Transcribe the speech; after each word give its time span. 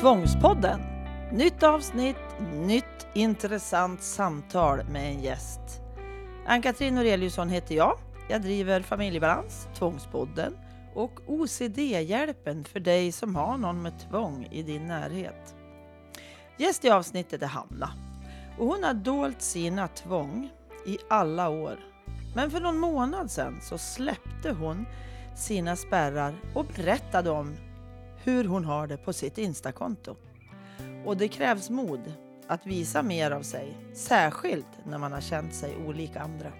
Tvångspodden. 0.00 0.80
Nytt 1.32 1.62
avsnitt, 1.62 2.16
nytt 2.52 3.06
intressant 3.14 4.02
samtal 4.02 4.84
med 4.84 5.10
en 5.10 5.22
gäst. 5.22 5.60
Ann-Katrin 6.46 6.94
Noreliusson 6.94 7.48
heter 7.48 7.74
jag. 7.74 7.98
Jag 8.28 8.42
driver 8.42 8.80
Familjebalans, 8.82 9.68
Tvångspodden 9.74 10.58
och 10.94 11.20
OCD-hjälpen 11.26 12.64
för 12.64 12.80
dig 12.80 13.12
som 13.12 13.36
har 13.36 13.58
någon 13.58 13.82
med 13.82 13.98
tvång 14.10 14.48
i 14.50 14.62
din 14.62 14.86
närhet. 14.86 15.54
Gäst 16.58 16.84
i 16.84 16.90
avsnittet 16.90 17.42
är 17.42 17.46
Hanna 17.46 17.90
och 18.58 18.66
hon 18.66 18.84
har 18.84 18.94
dolt 18.94 19.42
sina 19.42 19.88
tvång 19.88 20.50
i 20.86 20.98
alla 21.10 21.48
år. 21.48 21.78
Men 22.34 22.50
för 22.50 22.60
någon 22.60 22.78
månad 22.78 23.30
sedan 23.30 23.60
så 23.62 23.78
släppte 23.78 24.52
hon 24.52 24.86
sina 25.36 25.76
spärrar 25.76 26.34
och 26.54 26.66
berättade 26.76 27.30
om 27.30 27.56
hur 28.24 28.44
hon 28.44 28.64
har 28.64 28.86
det 28.86 28.96
på 28.96 29.12
sitt 29.12 29.38
Instakonto. 29.38 30.16
Och 31.04 31.16
det 31.16 31.28
krävs 31.28 31.70
mod 31.70 32.00
att 32.46 32.66
visa 32.66 33.02
mer 33.02 33.30
av 33.30 33.42
sig, 33.42 33.76
särskilt 33.94 34.66
när 34.84 34.98
man 34.98 35.12
har 35.12 35.20
känt 35.20 35.54
sig 35.54 35.76
olik 35.86 36.16
andra. 36.16 36.52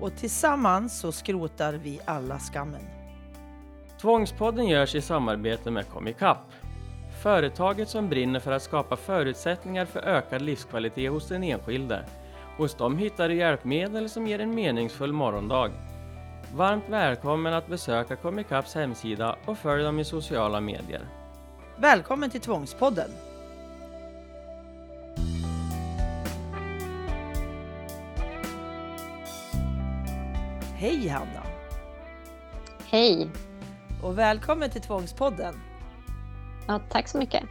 Och 0.00 0.16
tillsammans 0.16 1.00
så 1.00 1.12
skrotar 1.12 1.72
vi 1.72 2.00
alla 2.04 2.38
skammen. 2.38 2.82
Tvångspodden 4.00 4.68
görs 4.68 4.94
i 4.94 5.00
samarbete 5.00 5.70
med 5.70 5.88
Comicap. 5.88 6.52
Företaget 7.22 7.88
som 7.88 8.08
brinner 8.08 8.40
för 8.40 8.52
att 8.52 8.62
skapa 8.62 8.96
förutsättningar 8.96 9.84
för 9.84 10.00
ökad 10.00 10.42
livskvalitet 10.42 11.10
hos 11.10 11.28
den 11.28 11.44
enskilde. 11.44 12.04
Hos 12.56 12.74
dem 12.74 12.98
hittar 12.98 13.28
du 13.28 13.34
hjälpmedel 13.34 14.08
som 14.08 14.26
ger 14.26 14.38
en 14.38 14.54
meningsfull 14.54 15.12
morgondag. 15.12 15.70
Varmt 16.54 16.88
välkommen 16.88 17.54
att 17.54 17.66
besöka 17.66 18.16
Comicaps 18.16 18.74
hemsida 18.74 19.36
och 19.46 19.58
följ 19.58 19.84
dem 19.84 19.98
i 19.98 20.04
sociala 20.04 20.60
medier. 20.60 21.08
Välkommen 21.76 22.30
till 22.30 22.40
Tvångspodden! 22.40 23.10
Hej 30.74 31.08
Hanna! 31.08 31.42
Hej! 32.86 33.30
Och 34.02 34.18
välkommen 34.18 34.70
till 34.70 34.82
Tvångspodden! 34.82 35.54
Ja, 36.66 36.80
tack 36.90 37.08
så 37.08 37.18
mycket. 37.18 37.44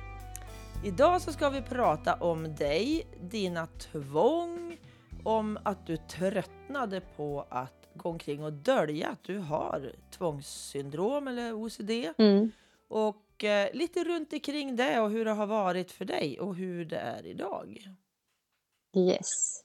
Idag 0.83 1.22
så 1.22 1.31
ska 1.31 1.50
vi 1.50 1.61
prata 1.61 2.13
om 2.13 2.55
dig, 2.55 3.07
dina 3.22 3.67
tvång, 3.67 4.77
om 5.23 5.59
att 5.63 5.88
du 5.88 5.97
tröttnade 5.97 7.02
på 7.17 7.45
att 7.50 7.86
gå 7.98 8.09
omkring 8.09 8.44
och 8.44 8.53
dölja 8.53 9.09
att 9.09 9.23
du 9.23 9.38
har 9.38 9.92
tvångssyndrom 10.12 11.28
eller 11.28 11.53
OCD. 11.53 11.92
Mm. 12.17 12.52
Och 12.88 13.44
eh, 13.44 13.73
lite 13.73 14.03
runt 14.03 14.34
omkring 14.34 14.76
det 14.76 15.00
och 15.00 15.09
hur 15.09 15.26
det 15.26 15.31
har 15.31 15.48
varit 15.48 15.92
för 15.92 16.06
dig 16.06 16.40
och 16.40 16.56
hur 16.56 16.86
det 16.86 16.98
är 16.98 17.25
idag. 17.25 17.88
Yes. 18.95 19.64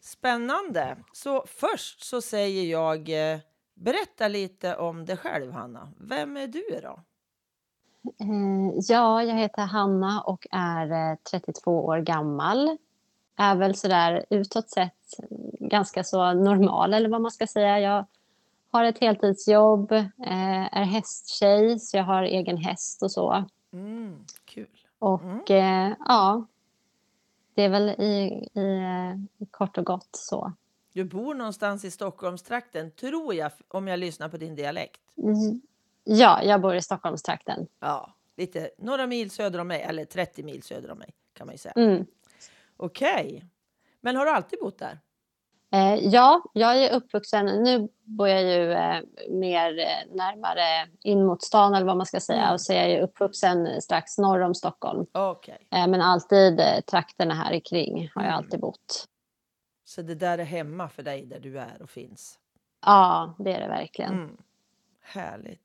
Spännande! 0.00 0.96
Så 1.12 1.44
först 1.46 2.04
så 2.04 2.22
säger 2.22 2.64
jag 2.64 3.32
eh, 3.32 3.38
berätta 3.74 4.28
lite 4.28 4.76
om 4.76 5.04
dig 5.04 5.16
själv 5.16 5.52
Hanna. 5.52 5.92
Vem 5.96 6.36
är 6.36 6.46
du 6.46 6.80
då? 6.82 7.00
Eh, 8.20 8.80
ja, 8.88 9.22
jag 9.22 9.34
heter 9.34 9.62
Hanna 9.62 10.22
och 10.22 10.46
är 10.50 11.10
eh, 11.10 11.16
32 11.30 11.84
år 11.84 11.98
gammal. 11.98 12.76
Är 13.36 13.56
väl 13.56 13.74
sådär 13.74 14.24
utåt 14.30 14.70
sett 14.70 14.97
ganska 15.60 16.04
så 16.04 16.32
normal 16.32 16.94
eller 16.94 17.08
vad 17.08 17.20
man 17.20 17.30
ska 17.30 17.46
säga. 17.46 17.80
Jag 17.80 18.06
har 18.70 18.84
ett 18.84 18.98
heltidsjobb, 18.98 19.92
eh, 19.92 20.76
är 20.76 20.84
hästtjej 20.84 21.78
så 21.78 21.96
jag 21.96 22.04
har 22.04 22.22
egen 22.22 22.56
häst 22.56 23.02
och 23.02 23.12
så. 23.12 23.44
Mm, 23.72 24.24
kul! 24.44 24.68
Och 24.98 25.50
eh, 25.50 25.92
ja, 26.06 26.46
det 27.54 27.62
är 27.62 27.68
väl 27.68 27.88
i, 27.88 28.48
i, 28.54 28.78
eh, 28.78 29.46
kort 29.50 29.78
och 29.78 29.84
gott 29.84 30.08
så. 30.12 30.52
Du 30.92 31.04
bor 31.04 31.34
någonstans 31.34 31.84
i 31.84 31.90
Stockholmstrakten, 31.90 32.90
tror 32.90 33.34
jag, 33.34 33.52
om 33.68 33.88
jag 33.88 33.98
lyssnar 33.98 34.28
på 34.28 34.36
din 34.36 34.54
dialekt. 34.54 35.00
Mm. 35.16 35.60
Ja, 36.04 36.42
jag 36.42 36.60
bor 36.60 36.74
i 36.74 36.82
Stockholmstrakten. 36.82 37.66
Ja, 37.80 38.14
lite 38.36 38.70
några 38.78 39.06
mil 39.06 39.30
söder 39.30 39.58
om 39.58 39.68
mig, 39.68 39.82
eller 39.82 40.04
30 40.04 40.42
mil 40.42 40.62
söder 40.62 40.90
om 40.90 40.98
mig 40.98 41.14
kan 41.32 41.46
man 41.46 41.54
ju 41.54 41.58
säga. 41.58 41.72
Mm. 41.76 42.06
Okej, 42.76 43.44
men 44.00 44.16
har 44.16 44.24
du 44.24 44.30
alltid 44.30 44.58
bott 44.60 44.78
där? 44.78 45.00
Eh, 45.72 45.94
ja, 45.94 46.42
jag 46.54 46.84
är 46.84 46.92
uppvuxen, 46.96 47.46
nu 47.46 47.88
bor 48.04 48.28
jag 48.28 48.42
ju 48.42 48.72
eh, 48.72 49.00
mer 49.30 49.78
eh, 49.78 50.14
närmare 50.16 50.88
in 51.02 51.26
mot 51.26 51.42
stan 51.42 51.74
eller 51.74 51.86
vad 51.86 51.96
man 51.96 52.06
ska 52.06 52.20
säga. 52.20 52.42
Mm. 52.42 52.52
Och 52.52 52.60
så 52.60 52.72
är 52.72 52.76
jag 52.80 52.90
ju 52.90 53.00
uppvuxen 53.00 53.82
strax 53.82 54.18
norr 54.18 54.40
om 54.40 54.54
Stockholm. 54.54 55.06
Okej, 55.12 55.66
Eh, 55.70 55.86
men 55.86 56.00
alltid 56.00 56.60
eh, 56.60 56.80
trakterna 56.80 57.34
här 57.34 57.60
kring 57.60 58.10
har 58.14 58.22
jag 58.22 58.32
Mm. 58.32 58.44
alltid 58.44 58.60
bott. 58.60 59.04
så 59.84 60.02
det 60.02 60.14
där 60.14 60.38
är 60.38 60.44
hemma 60.44 60.88
för 60.88 61.02
dig 61.02 61.26
där 61.26 61.40
du 61.40 61.58
är 61.58 61.82
och 61.82 61.90
finns? 61.90 62.38
Ja, 62.86 63.34
det 63.38 63.52
är 63.52 63.60
det 63.60 63.68
verkligen. 63.68 64.12
Mm. 64.12 64.36
Härligt. 65.02 65.60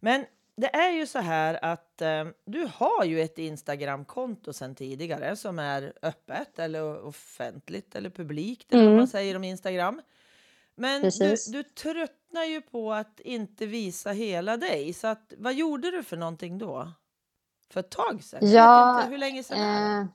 Men 0.00 0.24
det 0.60 0.74
är 0.76 0.90
ju 0.90 1.06
så 1.06 1.18
här 1.18 1.64
att 1.64 2.02
eh, 2.02 2.24
du 2.44 2.70
har 2.74 3.04
ju 3.04 3.20
ett 3.20 3.38
Instagramkonto 3.38 4.52
sedan 4.52 4.74
tidigare 4.74 5.36
som 5.36 5.58
är 5.58 5.92
öppet 6.02 6.58
eller 6.58 7.04
offentligt 7.06 7.94
eller 7.94 8.10
publikt 8.10 8.72
eller 8.72 8.82
vad 8.82 8.88
Mm. 8.88 8.98
man 8.98 9.08
säger 9.08 9.36
om 9.36 9.44
Instagram. 9.44 10.02
Men 10.74 11.02
du, 11.02 11.36
du 11.52 11.62
tröttnar 11.62 12.44
ju 12.44 12.60
på 12.60 12.92
att 12.92 13.20
inte 13.20 13.66
visa 13.66 14.10
hela 14.10 14.56
dig. 14.56 14.92
Så 14.92 15.06
att, 15.06 15.32
vad 15.38 15.54
gjorde 15.54 15.90
du 15.90 16.02
för 16.02 16.16
någonting 16.16 16.58
då? 16.58 16.92
För 17.70 17.80
ett 17.80 17.90
tag 17.90 18.24
sedan? 18.24 18.50
Jag 18.50 18.52
Ja, 18.64 18.92
vet 18.96 19.02
inte, 19.04 19.10
hur 19.12 19.18
länge 19.18 19.42
sedan? 19.44 20.00
Eh, 20.00 20.06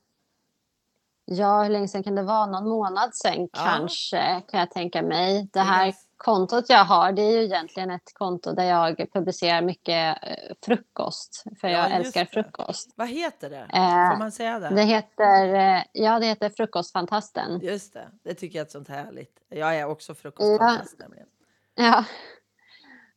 ja, 1.25 1.63
hur 1.63 1.69
länge 1.69 1.87
sedan 1.87 2.03
kan 2.03 2.15
det 2.15 2.23
vara? 2.23 2.45
Någon 2.45 2.69
månad 2.69 3.15
sedan 3.15 3.41
Ja. 3.41 3.47
kanske, 3.53 4.41
kan 4.49 4.59
jag 4.59 4.71
tänka 4.71 5.01
mig. 5.01 5.49
Det 5.53 5.59
är 5.59 5.63
här 5.63 5.93
kontot 6.23 6.69
jag 6.69 6.85
har, 6.85 7.11
det 7.11 7.21
är 7.21 7.31
ju 7.31 7.43
egentligen 7.43 7.89
ett 7.91 8.13
konto 8.13 8.51
där 8.53 8.63
jag 8.63 9.07
publicerar 9.13 9.61
mycket 9.61 10.17
eh, 10.23 10.55
frukost. 10.65 11.43
För 11.61 11.67
Ja, 11.67 11.77
jag 11.77 11.91
älskar 11.91 12.19
det. 12.19 12.43
frukost. 12.43 12.89
Vad 12.95 13.07
heter 13.07 13.49
det? 13.49 13.67
Eh, 13.73 14.11
Får 14.11 14.19
man 14.19 14.31
säga 14.31 14.59
det? 14.59 14.69
Det 14.69 14.83
heter, 14.83 15.53
eh, 15.55 15.83
ja, 15.91 16.19
det 16.19 16.25
heter 16.25 16.49
Frukostfantasten. 16.49 17.59
Just 17.59 17.93
det, 17.93 18.07
det 18.23 18.33
tycker 18.33 18.59
jag 18.59 18.65
är 18.65 18.71
sånt 18.71 18.89
härligt. 18.89 19.39
Jag 19.49 19.75
är 19.75 19.85
också 19.85 20.15
frukostfantast 20.15 20.99
nämligen. 20.99 21.27
Ja. 21.75 22.05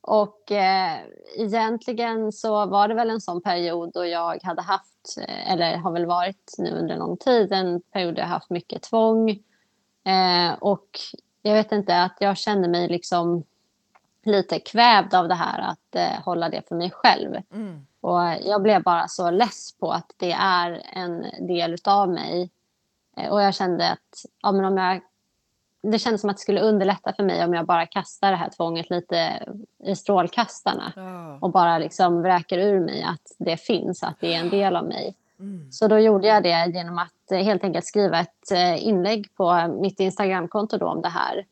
Och 0.00 0.53
eh, 0.53 0.99
egentligen 1.37 2.33
så 2.33 2.66
var 2.66 2.89
det 2.89 2.95
väl 2.95 3.11
en 3.11 3.21
sån 3.21 3.43
period 3.43 3.91
då 3.95 4.06
jag 4.06 4.43
hade 4.43 4.62
haft, 4.62 5.16
eller 5.47 5.77
har 5.77 5.93
väl 5.93 6.06
varit 6.06 6.55
nu 6.59 6.71
under 6.71 6.97
lång 6.97 7.16
tid, 7.16 7.53
en 7.53 7.81
period 7.81 8.15
där 8.15 8.22
jag 8.22 8.28
haft 8.28 8.50
mycket 8.50 8.83
tvång. 8.83 9.31
Eh, 10.05 10.53
och 10.61 10.89
jag 11.47 11.55
vet 11.55 11.73
inte, 11.73 12.03
att 12.03 12.17
jag 12.21 12.37
kände 12.37 12.69
mig 12.69 12.89
liksom 12.89 13.45
lite 14.23 14.61
kvävd 14.61 15.15
av 15.15 15.29
det 15.29 15.34
här 15.34 15.59
att 15.59 15.95
eh, 15.95 16.25
hålla 16.25 16.49
det 16.49 16.69
för 16.69 16.75
mig 16.77 16.91
själv. 16.91 17.34
Mm. 17.53 17.87
Och 18.01 18.23
jag 18.43 18.62
blev 18.62 18.83
bara 18.83 19.09
så 19.09 19.31
less 19.31 19.73
på 19.79 19.93
att 19.93 20.12
det 20.17 20.33
är 20.33 20.83
en 20.93 21.47
del 21.47 21.75
utav 21.75 22.09
mig. 22.09 22.51
Eh, 23.17 23.31
Och 23.31 23.43
jag 23.43 23.55
kände 23.55 23.91
att 23.91 24.25
ja, 24.43 24.53
men 24.53 24.65
om 24.65 24.77
jag, 24.77 25.01
det 25.83 25.99
kändes 25.99 26.21
som 26.21 26.31
att 26.31 26.37
det 26.37 26.43
skulle 26.43 26.61
underlätta 26.61 27.12
för 27.12 27.23
mig 27.23 27.45
om 27.45 27.55
jag 27.55 27.67
bara 27.67 27.87
kastar 27.87 28.31
det 28.31 28.37
här 28.37 28.51
tvånget 28.51 28.91
lite 28.91 29.47
i 29.84 29.97
strålkastarna. 29.97 30.93
Ja. 30.97 31.39
Och 31.41 31.51
bara 31.51 31.78
liksom 31.78 32.23
vräker 32.23 32.59
ur 32.59 32.81
mig 32.81 33.03
att 33.03 33.33
det 33.39 33.57
finns, 33.57 34.03
att 34.03 34.21
det 34.21 34.34
är 34.34 34.41
en 34.41 34.51
del 34.51 34.77
av 34.77 34.84
mig. 34.84 35.15
Mm. 35.39 35.73
Så 35.73 35.89
då 35.89 35.99
gjorde 35.99 36.27
jag 36.27 36.43
det 36.43 36.73
genom 36.75 36.99
att 36.99 37.31
eh, 37.31 37.39
helt 37.39 37.65
enkelt 37.65 37.87
skriva 37.87 38.21
ett 38.21 38.51
eh, 38.53 38.87
inlägg 38.87 39.35
på 39.35 39.77
mitt 39.81 40.01
Instagramkonto 40.01 40.79
då 40.79 40.87
om 40.87 41.03
det 41.03 41.09
här. 41.09 41.47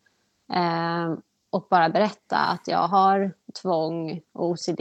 Eh, 0.53 1.19
och 1.50 1.67
bara 1.71 1.89
berätta 1.89 2.37
att 2.37 2.69
jag 2.69 2.89
har 2.89 3.33
tvång 3.62 4.21
och 4.33 4.50
OCD 4.50 4.81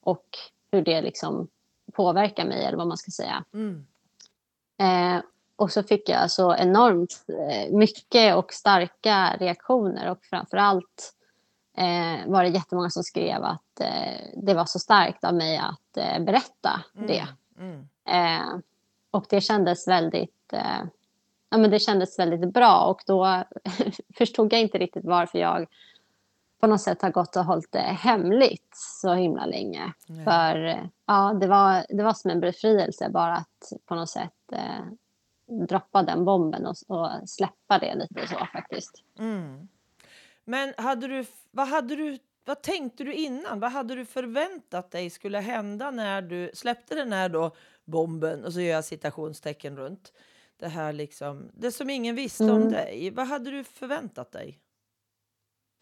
och 0.00 0.26
hur 0.72 0.82
det 0.82 1.00
liksom 1.00 1.48
påverkar 1.92 2.44
mig 2.44 2.64
eller 2.64 2.78
vad 2.78 2.86
man 2.86 2.96
ska 2.96 3.10
säga. 3.10 3.44
Mm. 3.54 3.86
Eh, 4.80 5.22
och 5.56 5.72
så 5.72 5.82
fick 5.82 6.08
jag 6.08 6.30
så 6.30 6.54
enormt 6.54 7.24
eh, 7.28 7.72
mycket 7.72 8.36
och 8.36 8.52
starka 8.52 9.36
reaktioner 9.40 10.10
och 10.10 10.24
framförallt 10.24 11.14
eh, 11.76 12.30
var 12.30 12.42
det 12.42 12.48
jättemånga 12.48 12.90
som 12.90 13.02
skrev 13.02 13.42
att 13.42 13.80
eh, 13.80 14.26
det 14.36 14.54
var 14.54 14.64
så 14.64 14.78
starkt 14.78 15.24
av 15.24 15.34
mig 15.34 15.58
att 15.58 15.96
eh, 15.96 16.24
berätta 16.24 16.84
det. 16.92 17.28
Mm. 17.58 17.88
Eh, 18.10 18.58
och 19.10 19.26
det 19.28 19.40
kändes 19.40 19.88
väldigt 19.88 20.52
eh, 20.52 20.82
ja, 21.50 21.58
men 21.58 21.70
det 21.70 21.78
kändes 21.78 22.18
väldigt 22.18 22.52
bra 22.52 22.84
och 22.84 23.02
då 23.06 23.44
förstod 24.16 24.52
jag 24.52 24.60
inte 24.60 24.78
riktigt 24.78 25.04
varför 25.04 25.38
jag 25.38 25.66
på 26.60 26.66
något 26.66 26.80
sätt 26.80 27.02
har 27.02 27.10
gått 27.10 27.36
och 27.36 27.44
hållit 27.44 27.72
det 27.72 27.78
hemligt 27.78 28.70
så 28.72 29.14
himla 29.14 29.46
länge. 29.46 29.92
Nej. 30.06 30.24
För 30.24 30.64
eh, 30.64 30.84
ja, 31.06 31.32
det 31.40 31.46
var, 31.46 31.86
det 31.88 32.02
var 32.02 32.12
som 32.12 32.30
en 32.30 32.40
befrielse 32.40 33.10
bara 33.10 33.34
att 33.34 33.72
på 33.86 33.94
något 33.94 34.10
sätt 34.10 34.52
eh, 34.52 34.84
droppa 35.66 36.02
den 36.02 36.24
bomben 36.24 36.66
och, 36.66 36.76
och 36.86 37.10
släppa 37.28 37.78
det 37.78 37.94
lite 37.94 38.28
så 38.28 38.46
faktiskt. 38.52 39.02
Mm. 39.18 39.68
Men 40.44 40.74
hade 40.76 41.06
du, 41.08 41.24
vad 41.50 41.68
hade 41.68 41.96
du 41.96 42.18
vad 42.44 42.62
tänkte 42.62 43.04
du 43.04 43.14
innan? 43.14 43.60
Vad 43.60 43.72
hade 43.72 43.94
du 43.94 44.04
förväntat 44.04 44.90
dig 44.90 45.10
skulle 45.10 45.38
hända 45.38 45.90
när 45.90 46.22
du 46.22 46.50
släppte 46.54 46.94
den 46.94 47.12
här 47.12 47.28
då 47.28 47.50
bomben 47.84 48.44
och 48.44 48.52
så 48.52 48.60
gör 48.60 48.74
jag 48.74 48.84
citationstecken 48.84 49.76
runt 49.76 50.12
det 50.56 50.68
här 50.68 50.92
liksom, 50.92 51.50
det 51.54 51.72
som 51.72 51.90
ingen 51.90 52.16
visste 52.16 52.44
om 52.44 52.50
Mm. 52.50 52.72
dig. 52.72 53.10
Vad 53.10 53.26
hade 53.26 53.50
du 53.50 53.64
förväntat 53.64 54.32
dig? 54.32 54.58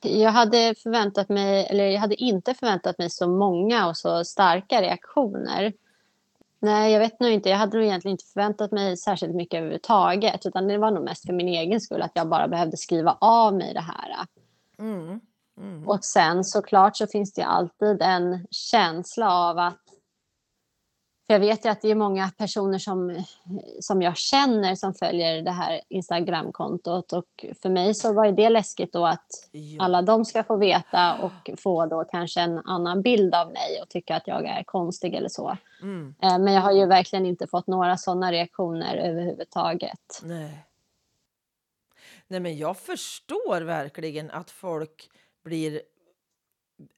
Jag 0.02 0.30
hade 0.30 0.74
förväntat 0.82 1.28
mig, 1.28 1.66
eller 1.70 1.84
jag 1.84 2.00
hade 2.00 2.14
inte 2.14 2.54
förväntat 2.54 2.98
mig 2.98 3.10
så 3.10 3.28
många 3.28 3.88
och 3.88 3.96
så 3.96 4.24
starka 4.24 4.82
reaktioner. 4.82 5.72
Nej, 6.60 6.92
jag 6.92 7.00
vet 7.00 7.20
nog 7.20 7.30
inte. 7.30 7.48
Jag 7.48 7.56
hade 7.56 7.76
nog 7.76 7.86
egentligen 7.86 8.12
inte 8.12 8.24
förväntat 8.24 8.72
mig 8.72 8.96
särskilt 8.96 9.34
mycket 9.34 9.58
överhuvudtaget. 9.58 10.46
Utan 10.46 10.68
det 10.68 10.78
var 10.78 10.90
nog 10.90 11.04
mest 11.04 11.26
för 11.26 11.32
min 11.32 11.48
egen 11.48 11.80
skull 11.80 12.02
att 12.02 12.12
jag 12.14 12.28
bara 12.28 12.48
behövde 12.48 12.76
skriva 12.76 13.18
av 13.20 13.54
mig 13.54 13.74
det 13.74 13.80
här. 13.80 14.26
Mm. 14.78 15.20
Mm. 15.58 15.88
Och 15.88 16.04
sen 16.04 16.44
såklart 16.44 16.96
så 16.96 17.06
finns 17.06 17.32
det 17.32 17.42
alltid 17.42 18.02
en 18.02 18.46
känsla 18.50 19.32
av 19.32 19.58
att 19.58 19.82
för 21.28 21.34
jag 21.34 21.40
vet 21.40 21.64
ju 21.64 21.68
att 21.68 21.80
det 21.82 21.90
är 21.90 21.94
många 21.94 22.30
personer 22.38 22.78
som, 22.78 23.24
som 23.80 24.02
jag 24.02 24.16
känner 24.16 24.74
som 24.74 24.94
följer 24.94 25.42
det 25.42 25.50
här 25.50 25.80
Instagramkontot 25.88 27.12
och 27.12 27.44
för 27.62 27.68
mig 27.68 27.94
så 27.94 28.12
var 28.12 28.24
ju 28.24 28.32
det 28.32 28.48
läskigt 28.48 28.92
då 28.92 29.06
att 29.06 29.26
alla 29.78 30.02
de 30.02 30.24
ska 30.24 30.44
få 30.44 30.56
veta 30.56 31.14
och 31.14 31.50
få 31.58 31.86
då 31.86 32.04
kanske 32.04 32.40
en 32.40 32.58
annan 32.58 33.02
bild 33.02 33.34
av 33.34 33.52
mig 33.52 33.82
och 33.82 33.88
tycka 33.88 34.16
att 34.16 34.26
jag 34.26 34.46
är 34.46 34.62
konstig 34.62 35.14
eller 35.14 35.28
så. 35.28 35.56
Mm. 35.82 36.14
Eh, 36.22 36.38
Men 36.38 36.52
jag 36.52 36.60
har 36.60 36.72
ju 36.72 36.86
verkligen 36.86 37.26
inte 37.26 37.46
fått 37.46 37.66
några 37.66 37.96
sådana 37.96 38.32
reaktioner 38.32 38.96
överhuvudtaget. 38.96 40.20
Nej. 40.22 40.64
Nej, 42.26 42.40
men 42.40 42.58
jag 42.58 42.76
förstår 42.76 43.60
verkligen 43.60 44.30
att 44.30 44.50
folk 44.50 45.10
blir 45.48 45.82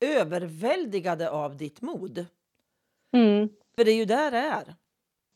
överväldigade 0.01 1.31
av 1.31 1.57
ditt 1.57 1.81
mod. 1.81 2.27
Mm. 3.13 3.49
För 3.77 3.85
det 3.85 3.91
är 3.91 3.97
ju 3.97 4.05
där 4.05 4.31
det 4.31 4.39
är. 4.39 4.75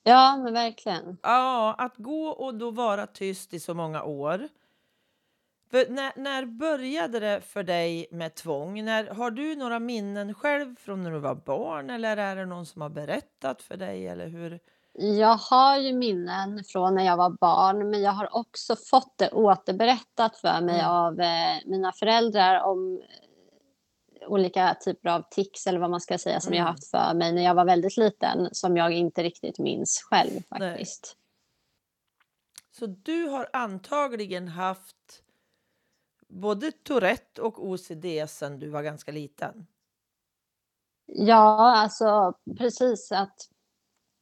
Ja, 0.03 0.37
men 0.37 0.53
verkligen. 0.53 1.19
Ja, 1.23 1.75
att 1.79 1.97
gå 1.97 2.29
och 2.29 2.55
då 2.55 2.71
vara 2.71 3.07
tyst 3.07 3.55
i 3.55 3.61
så 3.61 3.75
många 3.75 4.03
år. 4.03 4.49
För 5.71 5.91
när, 5.91 6.13
när 6.17 6.45
började 6.45 7.21
det 7.21 7.41
för 7.41 7.63
dig 7.63 8.07
med 8.11 8.35
tvång? 8.35 8.85
När, 8.85 9.07
har 9.07 9.31
du 9.31 9.57
några 9.57 9.79
minnen 9.79 10.35
själv 10.35 10.77
från 10.77 11.03
när 11.03 11.11
du 11.11 11.19
var 11.19 11.35
barn 11.35 11.91
eller 11.91 12.17
är 12.17 12.37
det 12.37 12.47
någon 12.47 12.67
som 12.67 12.83
har 12.83 12.89
berättat 12.89 13.63
för 13.63 13.77
dig? 13.77 14.09
Eller 14.09 14.27
hur? 14.27 14.61
Jag 14.97 15.37
har 15.37 15.77
ju 15.79 15.93
minnen 15.93 16.65
från 16.65 16.95
när 16.95 17.05
jag 17.05 17.17
var 17.17 17.31
barn 17.31 17.91
men 17.91 18.03
jag 18.03 18.13
har 18.13 18.37
också 18.37 18.77
fått 18.91 19.19
det 19.19 19.31
återberättat 19.31 20.37
för 20.37 20.61
mig 20.61 20.81
Mm. 20.81 20.91
av 20.91 21.21
eh, 21.21 21.57
mina 21.67 21.93
föräldrar 21.93 22.61
om 22.65 23.03
eh, 24.21 24.29
olika 24.29 24.77
typer 24.85 25.09
av 25.09 25.23
tics 25.31 25.67
eller 25.67 25.79
vad 25.79 25.91
man 25.91 26.01
ska 26.01 26.19
säga 26.19 26.41
som 26.41 26.53
jag 26.53 26.61
Mm. 26.61 26.71
haft 26.71 26.91
för 26.91 27.15
mig 27.15 27.33
när 27.33 27.43
jag 27.43 27.55
var 27.55 27.65
väldigt 27.65 27.97
liten 27.97 28.49
som 28.53 28.77
jag 28.77 28.93
inte 28.93 29.23
riktigt 29.23 29.59
minns 29.59 30.03
själv 30.11 30.31
Nej. 30.33 30.71
faktiskt. 30.71 31.17
Så 32.71 32.87
du 32.87 33.29
har 33.29 33.49
antagligen 33.53 34.49
haft 34.49 35.23
både 36.29 36.73
Tourette 36.73 37.43
och 37.43 37.65
OCD 37.69 38.05
sedan 38.29 38.59
du 38.59 38.69
var 38.69 38.83
ganska 38.83 39.13
liten? 39.13 39.67
Ja, 41.07 41.77
alltså 41.77 42.35
precis 42.59 43.13
att 43.13 43.49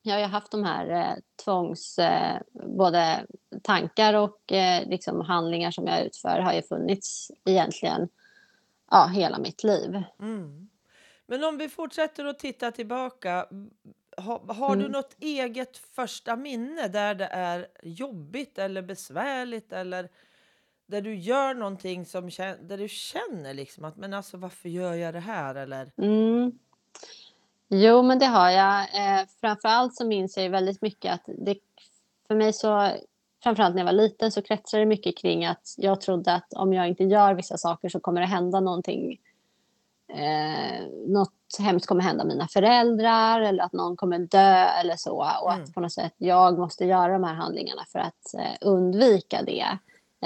jag 0.03 0.15
har 0.15 0.21
ju 0.21 0.27
haft 0.27 0.51
de 0.51 0.65
här 0.65 0.89
eh, 0.91 1.17
tvångs, 1.45 1.99
eh, 1.99 2.41
både 2.53 3.27
tankar 3.63 4.15
och 4.15 4.53
eh, 4.53 4.89
liksom 4.89 5.21
handlingar 5.21 5.71
som 5.71 5.87
jag 5.87 6.07
utför 6.07 6.39
har 6.41 6.53
ju 6.53 6.63
funnits 6.63 7.31
egentligen 7.45 8.09
ja, 8.91 9.07
hela 9.07 9.39
mitt 9.39 9.65
liv. 9.65 10.03
Mm. 10.21 10.69
Men 11.27 11.45
om 11.45 11.59
vi 11.59 11.69
fortsätter 11.69 12.25
att 12.25 12.39
titta 12.39 12.71
tillbaka. 12.71 13.47
Ha, 14.17 14.53
har 14.53 14.77
du 14.77 14.81
Mm. 14.81 14.93
något 14.93 15.17
eget 15.21 15.77
första 15.77 16.37
minne 16.37 16.89
där 16.89 17.15
det 17.15 17.27
är 17.27 17.67
jobbigt 17.83 18.59
eller 18.59 18.83
besvärligt 18.83 19.73
eller 19.73 20.09
där 20.87 21.01
du 21.03 21.15
gör 21.15 21.55
någonting 21.55 22.07
som 22.07 22.31
där 22.61 22.79
du 22.79 22.89
känner 22.89 23.55
liksom 23.55 23.85
att 23.85 23.97
men 23.97 24.15
alltså 24.15 24.37
varför 24.37 24.69
gör 24.69 24.95
jag 24.95 25.15
det 25.15 25.21
här 25.21 25.55
eller? 25.55 25.93
Mm. 25.97 26.53
Jo, 27.75 28.03
men 28.03 28.19
det 28.19 28.27
har 28.27 28.51
jag. 28.51 28.81
Eh, 28.81 29.27
framförallt 29.41 29.95
så 29.97 30.07
minns 30.07 30.37
jag 30.37 30.51
väldigt 30.51 30.83
mycket 30.83 31.13
att 31.15 31.23
det 31.27 31.57
för 32.29 32.35
mig 32.35 32.53
så, 32.53 32.91
framförallt 33.43 33.75
när 33.75 33.81
jag 33.83 33.87
var 33.87 33.93
liten 33.93 34.33
så 34.33 34.43
kretsade 34.43 34.83
det 34.83 34.87
mycket 34.87 35.17
kring 35.19 35.45
att 35.47 35.75
jag 35.77 36.01
trodde 36.01 36.35
att 36.35 36.53
om 36.53 36.73
jag 36.73 36.89
inte 36.89 37.05
gör 37.05 37.35
vissa 37.35 37.57
saker 37.59 37.89
så 37.89 38.01
kommer 38.01 38.21
det 38.21 38.27
hända 38.27 38.61
någonting. 38.61 39.21
Eh, 40.09 40.87
något 41.07 41.33
hemskt 41.59 41.87
kommer 41.87 42.03
hända 42.03 42.25
mina 42.25 42.49
föräldrar 42.49 43.41
eller 43.41 43.65
att 43.65 43.73
någon 43.73 43.97
kommer 43.97 44.19
dö 44.19 44.65
eller 44.65 44.97
så. 44.97 45.27
Och 45.43 45.53
Mm. 45.53 45.63
att 45.65 45.75
på 45.75 45.81
något 45.81 45.93
sätt 45.93 46.15
jag 46.17 46.59
måste 46.59 46.85
göra 46.85 47.13
de 47.13 47.25
här 47.25 47.35
handlingarna 47.35 47.83
för 47.93 47.99
att 47.99 48.35
eh, 48.39 48.57
undvika 48.69 49.43
det. 49.43 49.67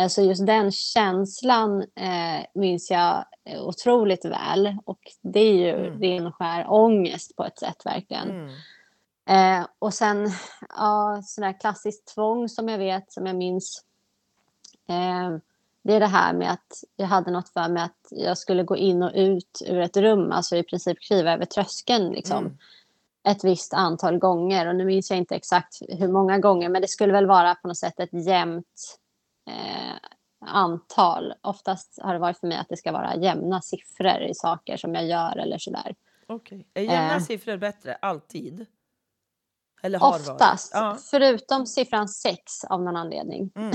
Så 0.09 0.23
just 0.23 0.47
den 0.47 0.73
känslan 0.73 1.81
eh, 1.83 2.47
minns 2.55 2.91
jag 2.91 3.25
eh, 3.45 3.63
otroligt 3.63 4.25
väl. 4.25 4.77
Och 4.85 4.99
det 5.23 5.41
är 5.41 5.53
ju 5.55 5.87
Mm. 5.87 6.01
ren 6.01 6.33
skär 6.33 6.67
ångest 6.71 7.37
på 7.37 7.45
ett 7.45 7.59
sätt 7.59 7.83
verkligen. 7.87 8.31
Mm. 8.31 9.61
Eh, 9.61 9.67
och 9.79 9.95
sen 9.95 10.31
ja, 10.77 11.21
sådär 11.25 11.61
klassiskt 11.61 12.15
tvång 12.15 12.49
som 12.49 12.69
jag 12.69 12.79
vet, 12.79 13.13
som 13.13 13.27
jag 13.27 13.37
minns. 13.37 13.85
Eh, 14.89 15.39
det 15.83 15.95
är 15.95 16.01
det 16.01 16.07
här 16.07 16.33
med 16.33 16.51
att 16.53 16.85
jag 16.97 17.07
hade 17.07 17.31
något 17.31 17.49
för 17.49 17.69
mig 17.69 17.83
att 17.83 18.07
jag 18.11 18.39
skulle 18.39 18.63
gå 18.63 18.77
in 18.77 19.03
och 19.03 19.13
ut 19.15 19.63
ur 19.67 19.81
ett 19.81 19.97
rum, 19.97 20.33
alltså 20.33 20.57
i 20.57 20.63
princip 20.63 21.01
kliva 21.01 21.33
över 21.33 21.45
tröskeln 21.45 22.13
liksom, 22.13 22.39
Mm. 22.45 22.59
ett 23.29 23.45
visst 23.45 23.75
antal 23.75 24.19
gånger. 24.19 24.69
Och 24.69 24.77
nu 24.77 24.85
minns 24.85 25.11
jag 25.11 25.19
inte 25.19 25.35
exakt 25.35 25.83
hur 25.89 26.09
många 26.09 26.39
gånger, 26.39 26.69
men 26.69 26.83
det 26.83 26.89
skulle 26.89 27.13
väl 27.13 27.27
vara 27.27 27.55
på 27.55 27.69
något 27.69 27.77
sätt 27.79 28.01
ett 28.01 28.27
jämnt 28.27 28.99
eh, 29.47 29.95
antal. 30.47 31.35
Oftast 31.43 31.99
har 32.03 32.13
det 32.13 32.19
varit 32.19 32.39
för 32.39 32.47
mig 32.47 32.59
att 32.59 32.69
det 32.69 32.77
ska 32.77 32.93
vara 32.93 33.17
jämna 33.17 33.61
siffror 33.63 34.23
i 34.23 34.35
saker 34.35 34.77
som 34.77 34.95
jag 34.95 35.07
gör 35.07 35.37
eller 35.39 35.59
sådär. 35.59 35.95
Okej. 36.27 36.67
Är 36.75 36.83
jämna 36.83 37.15
Eh. 37.15 37.21
siffror 37.21 37.57
bättre 37.57 37.95
alltid? 37.95 38.67
Eller 39.83 39.99
har? 39.99 40.09
Oftast, 40.09 40.71
Ja. 40.75 40.97
förutom 41.11 41.67
siffran 41.67 42.09
6 42.09 42.65
av 42.65 42.83
någon 42.83 42.97
anledning. 42.97 43.51
Mm. 43.57 43.73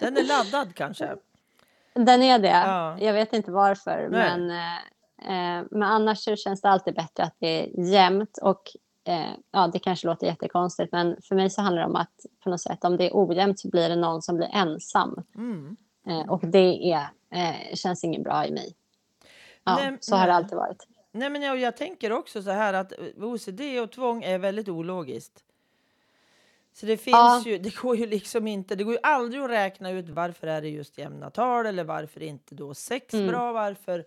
Den 0.00 0.16
är 0.16 0.22
laddad 0.24 0.74
kanske? 0.74 1.16
Den 1.94 2.22
är 2.22 2.38
det. 2.38 2.48
Ja. 2.48 2.98
Jag 3.00 3.12
vet 3.12 3.32
inte 3.32 3.50
varför. 3.50 4.08
Nej. 4.10 4.38
Men, 4.38 4.50
eh, 4.50 5.58
eh, 5.58 5.64
men 5.70 5.82
annars 5.82 6.38
känns 6.44 6.60
det 6.60 6.68
alltid 6.68 6.94
bättre 6.94 7.22
att 7.22 7.36
det 7.38 7.46
är 7.62 7.84
jämnt. 7.92 8.38
Och, 8.42 8.62
eh, 9.08 9.30
ja, 9.50 9.66
det 9.72 9.78
kanske 9.78 10.06
låter 10.06 10.26
jättekonstigt 10.26 10.92
men 10.92 11.16
för 11.22 11.34
mig 11.34 11.50
så 11.50 11.62
handlar 11.62 11.82
det 11.82 11.88
om 11.88 11.96
att 11.96 12.26
på 12.44 12.50
något 12.50 12.60
sätt 12.60 12.84
om 12.84 12.96
det 12.96 13.04
är 13.06 13.10
ojämnt 13.14 13.60
så 13.60 13.68
blir 13.68 13.88
det 13.88 13.96
någon 13.96 14.22
som 14.22 14.36
blir 14.36 14.48
ensam. 14.52 15.24
Mm. 15.36 15.76
Eh, 16.06 16.30
och 16.30 16.40
det 16.46 16.92
är, 16.92 17.08
eh, 17.34 17.74
känns 17.74 18.04
inget 18.04 18.24
bra 18.24 18.46
i 18.46 18.50
mig. 18.52 18.74
Ja, 19.64 19.76
Nej, 19.76 19.96
så 20.00 20.14
har 20.16 20.26
det 20.26 20.32
nej. 20.32 20.36
alltid 20.36 20.56
varit. 20.58 20.86
Nej, 21.12 21.30
men 21.30 21.42
jag, 21.42 21.58
jag 21.58 21.76
tänker 21.76 22.12
också 22.12 22.42
så 22.42 22.50
här 22.50 22.74
att 22.74 22.92
OCD 23.16 23.60
och 23.82 23.92
tvång 23.92 24.22
är 24.22 24.38
väldigt 24.38 24.68
ologiskt. 24.68 25.44
Så 26.72 26.86
det 26.86 26.96
finns 26.96 27.14
Ja. 27.16 27.42
ju, 27.46 27.58
det 27.58 27.76
går 27.76 27.96
ju 27.96 28.06
liksom 28.06 28.46
inte, 28.46 28.74
det 28.74 28.84
går 28.84 28.92
ju 28.94 29.00
aldrig 29.02 29.42
att 29.42 29.50
räkna 29.50 29.90
ut 29.90 30.08
varför 30.08 30.46
är 30.46 30.62
det 30.62 30.68
just 30.68 30.98
jämna 30.98 31.30
tal 31.30 31.66
eller 31.66 31.84
varför 31.84 32.22
inte 32.22 32.54
då 32.54 32.74
sex 32.74 33.14
Mm. 33.14 33.26
bra, 33.26 33.52
varför, 33.52 34.04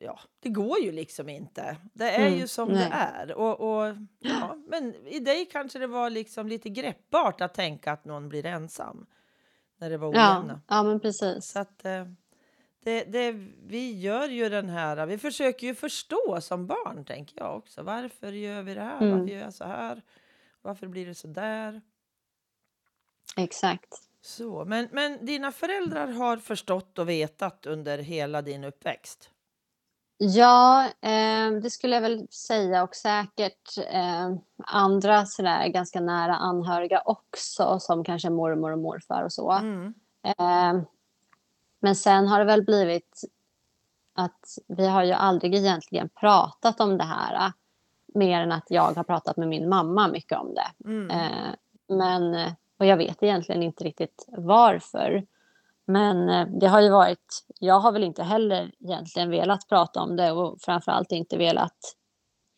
ja, 0.00 0.20
det 0.40 0.48
går 0.48 0.78
ju 0.80 0.92
liksom 0.92 1.28
inte. 1.28 1.76
Det 1.92 2.10
är 2.10 2.26
Mm, 2.26 2.38
ju 2.38 2.46
som 2.48 2.68
nej. 2.68 2.88
det 2.90 2.94
är. 2.94 3.32
Och, 3.34 3.60
och, 3.60 3.94
ja, 4.18 4.56
men 4.66 4.94
i 5.06 5.18
dig 5.20 5.46
kanske 5.52 5.78
det 5.78 5.86
var 5.86 6.10
liksom 6.10 6.48
lite 6.48 6.68
greppbart 6.68 7.40
att 7.40 7.54
tänka 7.54 7.92
att 7.92 8.04
någon 8.04 8.28
blir 8.28 8.46
ensam 8.46 9.06
när 9.78 9.90
det 9.90 9.96
var 9.98 10.14
Ja, 10.14 10.36
ojämna. 10.36 10.60
ja, 10.68 10.82
men 10.82 11.00
precis. 11.00 11.46
Så 11.46 11.58
att 11.58 11.84
eh, 11.84 12.06
det, 12.84 13.04
det, 13.04 13.32
vi 13.66 14.00
gör 14.00 14.28
ju 14.28 14.48
den 14.48 14.68
här, 14.68 15.06
vi 15.06 15.18
försöker 15.18 15.66
ju 15.66 15.74
förstå 15.74 16.40
som 16.40 16.66
barn 16.66 17.04
tänker 17.04 17.38
jag 17.40 17.56
också. 17.56 17.82
Varför 17.82 18.32
gör 18.32 18.62
vi 18.62 18.74
det 18.74 18.80
här? 18.80 19.00
Mm. 19.02 19.18
Varför 19.18 19.32
gör 19.34 19.40
jag 19.40 19.54
så 19.54 19.64
här? 19.64 20.02
Varför 20.62 20.86
blir 20.86 21.06
det 21.06 21.14
så 21.14 21.28
där? 21.28 21.82
Exakt. 23.36 23.94
Så, 24.20 24.64
men, 24.64 24.88
men 24.92 25.26
dina 25.26 25.52
föräldrar 25.52 26.06
har 26.08 26.36
förstått 26.36 26.98
och 26.98 27.08
vetat 27.08 27.66
under 27.66 27.98
hela 27.98 28.42
din 28.42 28.64
uppväxt? 28.64 29.30
Ja, 30.24 30.84
eh, 31.00 31.50
det 31.62 31.70
skulle 31.70 31.94
jag 31.94 32.02
väl 32.02 32.26
säga 32.30 32.82
och 32.82 32.94
säkert 32.94 33.78
eh, 33.90 34.30
andra 34.66 35.26
sådär 35.26 35.68
ganska 35.68 36.00
nära 36.00 36.34
anhöriga 36.34 37.02
också 37.04 37.78
som 37.80 38.04
kanske 38.04 38.30
mormor 38.30 38.72
och 38.72 38.78
morfar 38.78 39.22
och 39.22 39.32
så. 39.32 39.50
Mm. 39.52 39.94
Eh, 40.22 40.82
men 41.80 41.96
sen 41.96 42.28
har 42.28 42.38
det 42.38 42.44
väl 42.44 42.64
blivit 42.64 43.24
att 44.14 44.58
vi 44.68 44.88
har 44.88 45.04
ju 45.04 45.12
aldrig 45.12 45.54
egentligen 45.54 46.08
pratat 46.08 46.80
om 46.80 46.98
det 46.98 47.04
här. 47.04 47.34
eh, 47.46 47.52
Mer 48.14 48.40
än 48.40 48.52
att 48.52 48.66
jag 48.70 48.92
har 48.92 49.04
pratat 49.04 49.36
med 49.36 49.48
min 49.48 49.68
mamma 49.68 50.08
mycket 50.08 50.38
om 50.38 50.54
det. 50.54 50.88
Mm. 50.88 51.10
Eh, 51.10 51.54
men, 51.88 52.50
och 52.78 52.86
jag 52.86 52.96
vet 52.96 53.22
egentligen 53.22 53.62
inte 53.62 53.84
riktigt 53.84 54.26
varför. 54.28 55.26
Men 55.86 56.28
eh, 56.28 56.46
det 56.60 56.66
har 56.66 56.80
ju 56.80 56.90
varit, 56.90 57.44
jag 57.58 57.80
har 57.80 57.92
väl 57.92 58.04
inte 58.04 58.22
heller 58.22 58.72
egentligen 58.80 59.30
velat 59.30 59.68
prata 59.68 60.00
om 60.00 60.16
det 60.16 60.32
och 60.32 60.60
framförallt 60.60 61.12
inte 61.12 61.38
velat 61.38 61.78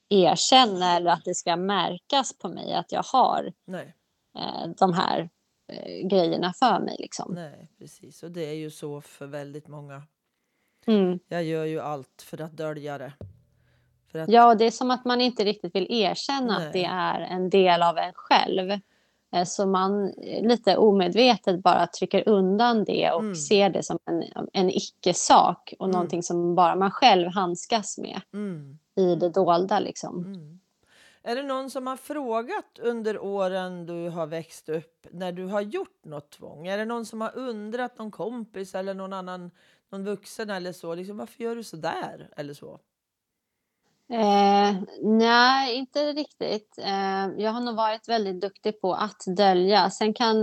erkänna 0.08 0.96
eller 0.96 1.10
att 1.10 1.24
det 1.24 1.34
ska 1.34 1.56
märkas 1.56 2.38
på 2.38 2.48
mig 2.48 2.74
att 2.74 2.92
jag 2.92 3.02
har 3.02 3.52
Nej, 3.64 3.94
eh, 4.38 4.68
de 4.78 4.92
här 4.92 5.30
eh, 5.72 6.08
grejerna 6.08 6.52
för 6.52 6.80
mig. 6.80 6.96
Liksom. 6.98 7.34
nej, 7.34 7.68
precis. 7.78 8.22
Och 8.22 8.30
det 8.30 8.44
är 8.44 8.54
ju 8.54 8.70
så 8.70 9.00
för 9.00 9.26
väldigt 9.26 9.68
många. 9.68 10.02
Mm. 10.86 11.18
Jag 11.28 11.44
gör 11.44 11.64
ju 11.64 11.80
allt 11.80 12.22
för 12.22 12.40
att 12.40 12.52
dölja 12.52 12.98
det. 12.98 13.12
Att, 14.12 14.28
Ja, 14.28 14.54
det 14.54 14.64
är 14.64 14.70
som 14.70 14.90
att 14.90 15.04
man 15.04 15.20
inte 15.20 15.44
riktigt 15.44 15.74
vill 15.74 15.86
erkänna 15.90 16.58
Nej. 16.58 16.66
att 16.66 16.72
det 16.72 16.84
är 16.84 17.20
en 17.20 17.50
del 17.50 17.82
av 17.82 17.98
en 17.98 18.12
själv. 18.14 18.80
Eh, 19.34 19.44
Så 19.44 19.66
man 19.66 20.08
eh, 20.22 20.46
lite 20.48 20.76
omedvetet 20.76 21.62
bara 21.62 21.86
trycker 21.86 22.28
undan 22.28 22.84
det 22.84 23.10
och 23.10 23.20
Mm. 23.20 23.34
ser 23.34 23.70
det 23.70 23.82
som 23.82 23.98
en, 24.04 24.24
en 24.52 24.70
icke-sak 24.70 25.74
och 25.78 25.86
Mm. 25.86 25.92
någonting 25.92 26.22
som 26.22 26.54
bara 26.54 26.76
man 26.76 26.90
själv 26.90 27.28
handskas 27.28 27.98
med 27.98 28.20
mm, 28.34 28.78
i 28.96 29.14
det 29.14 29.28
dolda. 29.28 29.78
Liksom. 29.80 30.24
mm. 30.24 30.60
Är 31.26 31.36
det 31.36 31.42
någon 31.42 31.70
som 31.70 31.86
har 31.86 31.96
frågat 31.96 32.78
under 32.82 33.18
åren 33.18 33.86
du 33.86 34.08
har 34.08 34.26
växt 34.26 34.68
upp 34.68 35.06
när 35.10 35.32
du 35.32 35.44
har 35.46 35.60
gjort 35.60 36.04
något 36.04 36.30
tvång? 36.30 36.66
Är 36.66 36.78
det 36.78 36.84
någon 36.84 37.06
som 37.06 37.20
har 37.20 37.36
undrat, 37.38 37.98
någon 37.98 38.10
kompis 38.10 38.74
eller 38.74 38.94
någon 38.94 39.12
annan, 39.12 39.50
någon 39.90 40.04
vuxen 40.04 40.50
eller 40.50 40.72
så, 40.72 40.94
liksom, 40.94 41.16
varför 41.16 41.44
gör 41.44 41.56
du 41.56 41.62
så 41.62 41.76
där? 41.76 42.28
Eller 42.36 42.54
så? 42.54 42.78
Eh, 44.08 44.74
nej, 45.02 45.74
inte 45.74 46.12
riktigt. 46.12 46.78
Eh, 46.78 47.26
jag 47.38 47.52
har 47.52 47.60
nog 47.60 47.76
varit 47.76 48.08
väldigt 48.08 48.40
duktig 48.40 48.80
på 48.80 48.94
att 48.94 49.22
dölja. 49.26 49.90
Sen 49.90 50.14
kan 50.14 50.36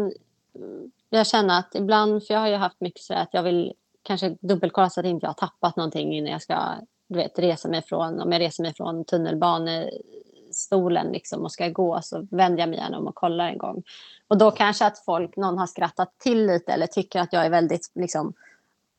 mm, 0.56 0.91
jag 1.10 1.27
känna 1.27 1.58
att 1.58 1.75
ibland, 1.75 2.27
för 2.27 2.34
jag 2.34 2.41
har 2.41 2.48
ju 2.48 2.56
haft 2.56 2.82
mycket 2.82 3.01
så 3.01 3.13
att 3.13 3.34
jag 3.34 3.44
vill 3.44 3.74
kanske 4.03 4.38
dubbelkolla 4.41 4.89
så 4.89 5.00
att 5.00 5.06
inte 5.06 5.25
jag 5.25 5.30
har 5.30 5.48
tappat 5.48 5.75
någonting 5.75 6.13
innan 6.13 6.32
jag 6.32 6.41
ska 6.41 6.74
du 7.08 7.15
vet, 7.15 7.39
resa 7.39 7.70
mig 7.70 7.82
från, 7.82 8.22
om 8.22 8.32
jag 8.32 8.39
reser 8.39 8.63
mig 8.63 8.74
från 8.74 9.06
tunnelbanestolen 9.06 11.08
liksom 11.12 11.41
och 11.41 11.51
ska 11.51 11.70
gå 11.70 12.01
så 12.01 12.27
vänder 12.32 12.60
jag 12.60 12.70
mig 12.70 12.80
gärna 12.80 12.98
om 12.98 13.08
och 13.08 13.15
kollar 13.15 13.48
en 13.48 13.58
gång. 13.58 13.84
Och 14.27 14.38
då 14.38 14.51
kanske 14.51 14.86
att 14.86 15.00
folk, 15.00 15.36
någon 15.38 15.58
har 15.58 15.68
skrattat 15.68 16.20
till 16.20 16.46
lite 16.46 16.74
eller 16.74 16.88
tycker 16.88 17.20
att 17.20 17.34
jag 17.34 17.46
är 17.46 17.50
väldigt 17.50 17.91
liksom 17.96 18.34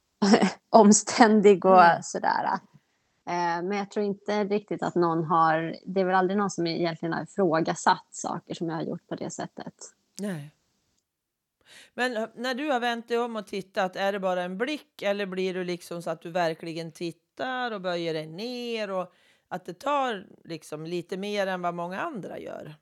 omständig 0.71 1.65
och 1.65 1.85
Mm. 1.85 2.03
sådär. 2.03 2.51
Eh, 3.29 3.63
Men 3.63 3.73
jag 3.73 3.91
tror 3.91 4.07
inte 4.07 4.45
riktigt 4.45 4.83
att 4.83 4.95
någon 4.95 5.25
har... 5.25 5.77
Det 5.87 6.01
är 6.01 6.05
väl 6.05 6.15
aldrig 6.15 6.39
någon 6.39 6.51
som 6.51 6.67
egentligen 6.67 7.13
har 7.13 7.23
ifrågasatt 7.23 8.07
saker 8.11 8.55
som 8.55 8.69
jag 8.69 8.77
har 8.77 8.83
gjort 8.83 9.09
på 9.09 9.15
det 9.15 9.31
sättet. 9.31 9.75
Nej. 10.21 10.51
Men 11.95 12.17
eh, 12.17 12.29
när 12.35 12.55
du 12.55 12.71
har 12.71 12.81
vänt 12.81 13.09
dig 13.09 13.19
om 13.19 13.37
och 13.37 13.47
tittat, 13.47 13.97
är 13.97 14.13
det 14.13 14.21
bara 14.21 14.43
en 14.43 14.59
blick 14.59 15.03
eller 15.03 15.27
blir 15.27 15.55
du 15.55 15.65
liksom 15.65 16.03
så 16.03 16.11
att 16.11 16.21
du 16.23 16.31
verkligen 16.31 16.93
tittar 16.93 17.71
och 17.71 17.81
böjer 17.81 18.15
dig 18.15 18.27
ner 18.27 18.91
och 18.91 19.13
att 19.49 19.65
det 19.65 19.75
tar 19.75 20.27
liksom 20.45 20.85
lite 20.87 21.17
mer 21.17 21.47
än 21.47 21.63
vad 21.63 21.75
många 21.75 22.01
andra 22.01 22.39
gör? 22.39 22.75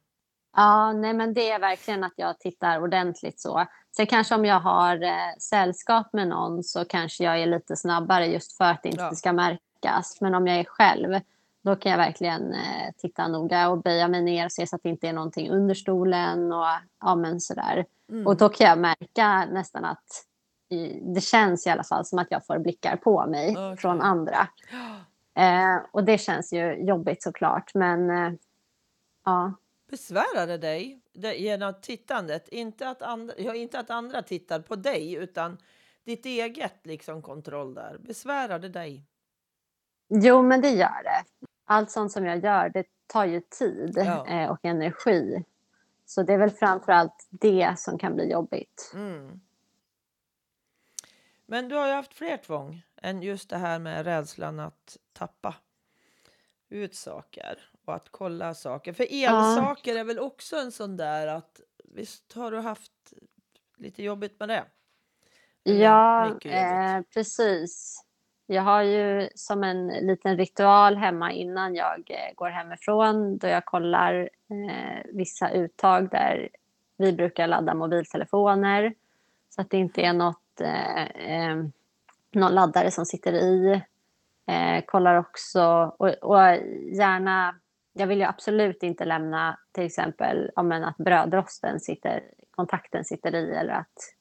Ja, 0.57 0.93
nej 0.93 1.15
men 1.15 1.35
det 1.35 1.51
är 1.51 1.59
verkligen 1.59 2.05
att 2.05 2.13
jag 2.17 2.41
tittar 2.41 2.83
ordentligt 2.83 3.41
så. 3.41 3.67
Sen 3.97 4.07
kanske 4.07 4.35
om 4.35 4.45
jag 4.45 4.61
har 4.61 5.03
eh, 5.03 5.37
sällskap 5.41 6.13
med 6.13 6.29
någon 6.29 6.65
så 6.65 6.85
kanske 6.85 7.25
jag 7.25 7.43
är 7.43 7.47
lite 7.47 7.77
snabbare 7.77 8.27
just 8.27 8.57
för 8.57 8.65
att 8.65 8.83
det 8.83 8.89
inte 8.89 9.03
Ja. 9.03 9.15
ska 9.15 9.33
märkas. 9.33 9.61
Men 10.21 10.35
om 10.35 10.47
jag 10.47 10.59
är 10.59 10.65
själv, 10.65 11.21
då 11.63 11.77
kan 11.77 11.93
jag 11.93 11.99
verkligen 11.99 12.53
eh, 12.53 12.93
titta 12.97 13.29
noga 13.29 13.69
och 13.69 13.83
böja 13.83 14.09
mig 14.09 14.23
ner 14.23 14.45
och 14.45 14.53
se 14.53 14.67
så 14.67 14.77
att 14.77 14.83
det 14.83 14.89
inte 14.89 15.09
är 15.09 15.13
någonting 15.13 15.51
under 15.51 15.75
stolen 15.75 16.53
och 16.53 16.67
ja 17.01 17.15
men 17.15 17.41
sådär. 17.41 17.87
Mm. 18.11 18.27
Och 18.27 18.37
då 18.37 18.49
kan 18.49 18.67
jag 18.67 18.79
märka 18.79 19.45
nästan 19.45 19.85
att 19.85 20.27
det 21.15 21.21
känns 21.21 21.67
i 21.67 21.71
alla 21.71 21.85
fall 21.85 22.05
som 22.05 22.19
att 22.19 22.31
jag 22.31 22.47
får 22.47 22.59
blickar 22.59 22.97
på 22.97 23.27
mig 23.27 23.51
Okej. 23.51 23.77
från 23.77 24.01
andra. 24.01 24.49
Eh, 25.35 25.77
och 25.91 26.05
det 26.05 26.19
känns 26.19 26.53
ju 26.53 26.75
jobbigt 26.75 27.23
såklart, 27.23 27.75
men 27.75 28.11
eh, 28.11 28.33
ja. 29.25 29.55
Besvärar 29.91 30.47
det 30.47 30.59
dig 30.59 31.01
det, 31.13 31.35
genom 31.35 31.75
tittandet? 31.83 32.49
Inte 32.49 32.89
att, 32.89 33.03
andra, 33.03 33.35
ja, 33.39 33.55
inte 33.55 33.79
att 33.79 33.91
andra 33.91 34.23
tittar 34.23 34.61
på 34.61 34.77
dig 34.77 35.15
utan 35.15 35.59
ditt 36.05 36.27
eget 36.27 36.87
liksom, 36.87 37.23
kontroll 37.23 37.75
där. 37.75 37.99
Besvärar 37.99 38.59
det 38.59 38.69
dig? 38.69 39.05
Jo, 40.11 40.43
men 40.43 40.61
det 40.61 40.71
gör 40.71 41.03
det. 41.03 41.25
Allt 41.65 41.91
sånt 41.91 42.13
som 42.13 42.27
jag 42.27 42.45
gör, 42.45 42.69
det 42.69 42.85
tar 43.07 43.25
ju 43.25 43.41
tid 43.41 43.93
Ja. 43.97 44.27
eh, 44.27 44.51
och 44.51 44.59
energi. 44.63 45.45
Så 46.07 46.23
det 46.23 46.33
är 46.33 46.39
väl 46.39 46.51
framför 46.51 46.93
allt 46.93 47.29
det 47.31 47.75
som 47.79 47.99
kan 47.99 48.15
bli 48.15 48.31
jobbigt. 48.31 48.93
Mm. 48.95 49.41
Men 51.47 51.69
du 51.69 51.77
har 51.77 51.87
ju 51.87 51.93
haft 51.93 52.15
fler 52.15 52.37
tvång 52.37 52.83
än 53.03 53.23
just 53.23 53.51
det 53.51 53.57
här 53.57 53.79
med 53.79 54.05
rädslan 54.05 54.61
att 54.61 54.97
tappa 55.13 55.55
ut 56.69 56.95
saker 56.95 57.71
och 57.87 57.95
att 57.95 58.09
kolla 58.11 58.55
saker. 58.55 58.93
För 58.93 59.07
elsaker 59.11 59.97
är 59.97 60.05
väl 60.05 60.19
också 60.19 60.57
en 60.57 60.73
sån 60.73 60.97
där 60.97 61.27
att 61.27 61.61
visst 61.85 62.33
har 62.33 62.51
du 62.51 62.59
haft 62.59 62.93
lite 63.77 64.03
jobbigt 64.03 64.41
med 64.41 64.49
det? 64.49 64.65
Eller 65.65 65.85
Ja, 65.85 66.41
eh, 66.41 67.03
precis. 67.15 68.05
Jag 68.53 68.63
har 68.63 68.83
ju 68.83 69.29
som 69.35 69.65
en 69.65 69.87
liten 69.87 70.37
ritual 70.37 70.97
hemma 70.97 71.33
innan 71.33 71.75
jag 71.75 72.11
eh, 72.11 72.35
går 72.35 72.51
hemifrån 72.51 73.39
då 73.39 73.47
jag 73.47 73.65
kollar 73.65 74.29
eh, 74.51 75.03
vissa 75.13 75.51
uttag 75.51 76.11
där 76.11 76.49
vi 76.97 77.13
brukar 77.13 77.47
ladda 77.47 77.75
mobiltelefoner 77.75 78.95
så 79.49 79.61
att 79.61 79.71
det 79.71 79.77
inte 79.77 80.03
är 80.03 80.13
något, 80.13 80.61
eh, 80.61 81.05
eh, 81.05 81.57
någon 82.33 82.55
laddare 82.55 82.91
som 82.91 83.07
sitter 83.07 83.33
i. 83.33 83.83
Eh, 84.47 84.85
kollar 84.87 85.15
också 85.17 85.95
och, 85.99 86.09
och 86.09 86.39
gärna, 86.93 87.55
jag 87.93 88.07
vill 88.07 88.19
ju 88.19 88.25
absolut 88.25 88.83
inte 88.83 89.05
lämna 89.05 89.59
till 89.73 89.85
exempel 89.85 90.51
ja, 90.57 90.63
men 90.63 90.85
att 90.85 90.97
brödrosten 90.97 91.81
sitter, 91.81 92.23
kontakten 92.51 93.05
sitter 93.05 93.35
i 93.35 93.55
eller 93.55 93.73
att 93.73 94.15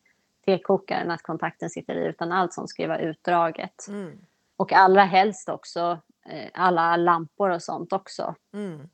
tekokaren 0.57 1.11
att 1.11 1.21
kontakten 1.21 1.69
sitter 1.69 1.95
i 1.95 2.07
utan 2.07 2.31
allt 2.31 2.53
som 2.53 2.67
ska 2.67 2.81
ju 2.81 2.87
vara 2.87 2.99
utdraget. 2.99 3.87
Mm. 3.87 4.17
Och 4.57 4.73
allra 4.73 5.03
helst 5.03 5.49
också 5.49 5.99
eh, 6.29 6.49
alla 6.53 6.97
lampor 6.97 7.49
och 7.49 7.63
sånt 7.63 7.93
också. 7.93 8.35
Mm. 8.53 8.89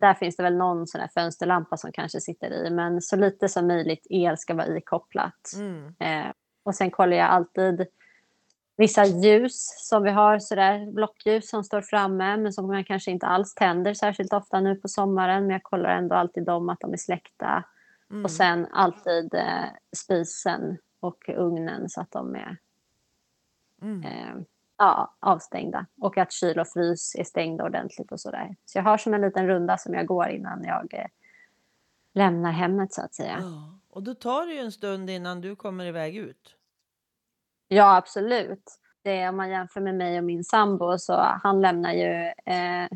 Där 0.00 0.14
finns 0.14 0.36
det 0.36 0.42
väl 0.42 0.56
någon 0.56 0.86
sån 0.86 1.00
här 1.00 1.08
fönsterlampa 1.14 1.76
som 1.76 1.92
kanske 1.92 2.20
sitter 2.20 2.66
i 2.66 2.70
men 2.70 3.02
så 3.02 3.16
lite 3.16 3.48
som 3.48 3.66
möjligt 3.66 4.06
el 4.10 4.38
ska 4.38 4.54
vara 4.54 4.76
ikopplat. 4.76 5.52
Mm. 5.56 5.94
Eh, 5.98 6.32
och 6.62 6.74
sen 6.74 6.90
kollar 6.90 7.16
jag 7.16 7.28
alltid 7.28 7.86
vissa 8.76 9.04
ljus 9.04 9.74
som 9.78 10.02
vi 10.02 10.10
har, 10.10 10.38
sådär 10.38 10.92
blockljus 10.92 11.48
som 11.48 11.64
står 11.64 11.82
framme 11.82 12.36
men 12.36 12.52
som 12.52 12.66
man 12.66 12.84
kanske 12.84 13.10
inte 13.10 13.26
alls 13.26 13.54
tänder 13.54 13.94
särskilt 13.94 14.32
ofta 14.32 14.60
nu 14.60 14.74
på 14.74 14.88
sommaren. 14.88 15.42
Men 15.42 15.52
jag 15.52 15.62
kollar 15.62 15.90
ändå 15.90 16.14
alltid 16.14 16.44
dem 16.44 16.68
att 16.68 16.80
de 16.80 16.92
är 16.92 16.96
släckta. 16.96 17.64
Mm. 18.12 18.24
Och 18.24 18.30
sen 18.30 18.66
alltid 18.72 19.34
eh, 19.34 19.64
spisen 19.96 20.78
och 21.00 21.28
ugnen 21.28 21.88
så 21.88 22.00
att 22.00 22.10
de 22.10 22.34
är 22.34 22.58
Mm. 23.82 24.02
eh, 24.04 24.44
ja, 24.78 25.14
avstängda. 25.20 25.86
Och 26.00 26.18
att 26.18 26.32
kyl 26.32 26.58
och 26.60 26.68
frys 26.68 27.14
är 27.14 27.24
stängda 27.24 27.64
ordentligt 27.64 28.12
och 28.12 28.20
sådär. 28.20 28.56
Så 28.64 28.78
jag 28.78 28.82
har 28.82 28.98
som 28.98 29.14
en 29.14 29.20
liten 29.20 29.46
runda 29.46 29.78
som 29.78 29.94
jag 29.94 30.06
går 30.06 30.28
innan 30.28 30.64
jag 30.64 30.94
eh, 30.94 31.06
lämnar 32.12 32.50
hemmet 32.52 32.92
så 32.92 33.02
att 33.02 33.14
säga. 33.14 33.38
Ja. 33.40 33.78
Och 33.90 34.02
då 34.02 34.14
tar 34.14 34.46
det 34.46 34.52
ju 34.52 34.58
en 34.60 34.72
stund 34.72 35.10
innan 35.10 35.40
du 35.40 35.56
kommer 35.56 35.84
iväg 35.84 36.16
ut. 36.16 36.56
Ja, 37.68 37.96
absolut. 37.96 38.78
Det 39.02 39.20
är, 39.20 39.28
om 39.28 39.36
man 39.36 39.50
jämför 39.50 39.80
med 39.80 39.94
mig 39.94 40.18
och 40.18 40.24
min 40.24 40.44
sambo 40.44 40.98
så 40.98 41.14
han 41.42 41.60
lämnar 41.60 41.92
ju 41.92 42.32
eh, 42.54 42.88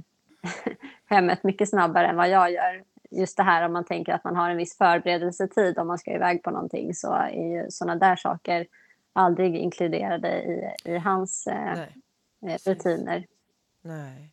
hemmet 1.07 1.45
mycket 1.45 1.69
snabbare 1.69 2.07
än 2.07 2.17
vad 2.17 2.29
jag 2.29 2.53
gör. 2.53 2.85
Just 3.11 3.37
det 3.37 3.43
här 3.43 3.67
om 3.67 3.73
man 3.73 3.85
tänker 3.85 4.13
att 4.13 4.25
man 4.25 4.37
har 4.37 4.51
en 4.51 4.57
viss 4.57 4.77
förberedelsetid 4.77 5.79
om 5.79 5.87
man 5.87 5.99
ska 5.99 6.15
iväg 6.15 6.43
på 6.43 6.51
någonting 6.51 6.95
så 6.95 7.13
är 7.13 7.31
ju 7.31 7.67
sådana 7.71 7.97
där 7.97 8.17
saker 8.17 8.67
aldrig 9.13 9.57
inkluderade 9.57 10.43
i, 10.43 10.73
i 10.85 10.99
hans 10.99 11.47
eh, 11.47 11.81
eh, 11.81 12.59
rutiner. 12.67 13.27
Nej. 13.83 14.33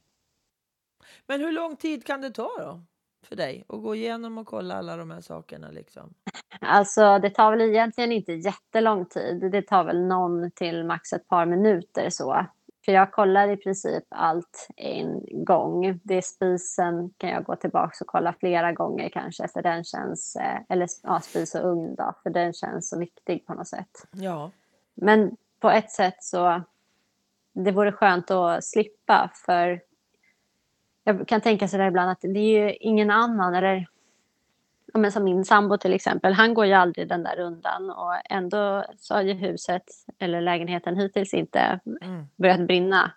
Men 1.28 1.42
hur 1.42 1.52
lång 1.52 1.76
tid 1.76 2.06
kan 2.06 2.22
det 2.22 2.32
ta 2.32 2.50
då? 2.58 2.84
För 3.28 3.36
dig 3.36 3.66
att 3.68 3.82
gå 3.82 3.96
igenom 3.96 4.38
och 4.38 4.48
kolla 4.48 4.76
alla 4.76 4.98
de 4.98 5.12
här 5.12 5.22
sakerna 5.22 5.72
liksom? 5.72 6.14
Alltså 6.60 7.20
det 7.20 7.30
tar 7.30 7.52
väl 7.52 7.62
egentligen 7.62 8.12
inte 8.12 8.34
jättelång 8.34 9.06
tid. 9.06 9.52
Det 9.52 9.62
tar 9.62 9.84
väl 9.84 10.06
någon 10.08 10.52
till 10.52 10.84
max 10.86 11.14
ett 11.14 11.28
par 11.28 11.46
minuter 11.46 12.10
så. 12.10 12.46
För 12.86 12.92
jag 12.92 13.12
kollar 13.12 13.48
i 13.48 13.58
princip 13.58 14.04
allt 14.10 14.68
en 14.76 15.22
gång. 15.46 16.00
Det 16.04 16.16
är 16.16 16.22
spisen 16.22 17.14
kan 17.18 17.30
jag 17.30 17.44
gå 17.44 17.56
tillbaka 17.56 17.96
och 18.02 18.08
kolla 18.08 18.34
flera 18.40 18.72
gånger 18.72 19.10
kanske 19.10 19.48
för 19.48 19.62
den 19.62 19.84
känns, 19.84 20.36
eh, 20.36 20.60
eller 20.70 20.88
ja, 21.04 21.20
spis 21.20 21.56
och 21.56 21.72
ugn 21.72 21.96
då, 21.96 22.14
för 22.24 22.30
den 22.30 22.54
känns 22.54 22.90
så 22.90 23.00
viktig 23.00 23.46
på 23.46 23.54
något 23.54 23.68
sätt. 23.68 24.08
Ja. 24.12 24.52
Men 24.94 25.38
på 25.60 25.70
ett 25.70 25.92
sätt 25.92 26.24
så 26.24 26.62
det 27.54 27.72
vore 27.72 27.92
skönt 27.92 28.32
att 28.32 28.64
slippa 28.64 29.32
för 29.46 29.82
jag 31.04 31.28
kan 31.28 31.42
tänka 31.42 31.68
så 31.68 31.78
där 31.78 31.88
ibland 31.88 32.12
att 32.12 32.22
det 32.22 32.40
är 32.40 32.64
ju 32.64 32.74
ingen 32.74 33.12
annan 33.12 33.56
eller 33.56 33.88
ja, 34.94 35.00
men 35.00 35.12
som 35.12 35.24
min 35.24 35.46
sambo 35.46 35.78
till 35.78 35.94
exempel, 35.94 36.34
han 36.34 36.54
går 36.54 36.66
ju 36.66 36.74
aldrig 36.74 37.08
den 37.10 37.24
där 37.24 37.36
rundan 37.36 37.90
och 37.90 38.14
ändå 38.30 38.86
så 38.98 39.14
har 39.14 39.22
ju 39.22 39.34
huset 39.34 39.84
eller 40.20 40.42
lägenheten 40.42 40.96
hittills 40.98 41.34
inte 41.34 41.80
Mm. 42.02 42.26
börjat 42.36 42.68
brinna. 42.68 43.12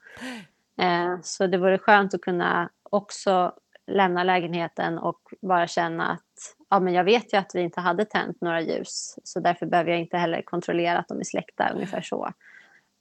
Eh, 0.78 1.21
så 1.23 1.47
det 1.47 1.59
vore 1.59 1.78
skönt 1.78 2.14
att 2.14 2.21
kunna 2.21 2.71
också 2.83 3.52
lämna 3.87 4.25
lägenheten 4.25 4.99
och 4.99 5.21
bara 5.42 5.66
känna 5.66 6.06
att 6.11 6.56
ja, 6.71 6.80
men 6.80 6.95
jag 6.95 7.04
vet 7.04 7.33
ju 7.33 7.38
att 7.38 7.50
vi 7.54 7.61
inte 7.61 7.80
hade 7.80 8.04
tänt 8.04 8.40
några 8.40 8.61
ljus 8.61 9.18
så 9.25 9.40
därför 9.40 9.66
behöver 9.66 9.90
jag 9.90 10.00
inte 10.00 10.16
heller 10.18 10.42
kontrollera 10.42 10.99
att 10.99 11.09
de 11.09 11.21
är 11.21 11.25
släckta 11.25 11.68
ungefär 11.75 12.02
så. 12.02 12.26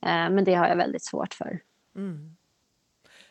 Eh, 0.06 0.30
men 0.30 0.44
det 0.44 0.54
har 0.56 0.68
jag 0.68 0.76
väldigt 0.76 1.04
svårt 1.06 1.34
för. 1.34 1.60
Mm. 1.96 2.36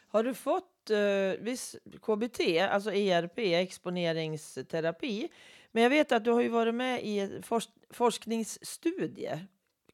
Har 0.09 0.23
du 0.23 0.35
fått 0.35 0.71
eh, 0.91 1.41
viss 1.41 1.77
KBT, 2.03 2.59
alltså 2.71 2.93
ERP, 2.93 3.39
exponeringsterapi? 3.39 5.29
Men 5.73 5.83
jag 5.83 5.91
vet 5.91 6.13
att 6.13 6.25
du 6.25 6.31
har 6.31 6.41
ju 6.41 6.49
varit 6.49 6.75
med 6.75 7.01
i 7.05 7.41
forsk 7.43 7.71
forskningsstudie. 7.91 9.47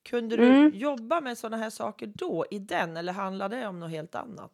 Kunde 0.02 0.36
du 0.36 0.46
Mm. 0.46 0.70
jobba 0.74 1.20
med 1.20 1.38
sådana 1.38 1.62
här 1.62 1.70
saker 1.70 2.06
då 2.14 2.46
i 2.50 2.58
den 2.58 2.96
eller 2.96 3.12
handlar 3.12 3.48
det 3.48 3.66
om 3.66 3.80
något 3.80 3.90
helt 3.90 4.14
annat? 4.14 4.52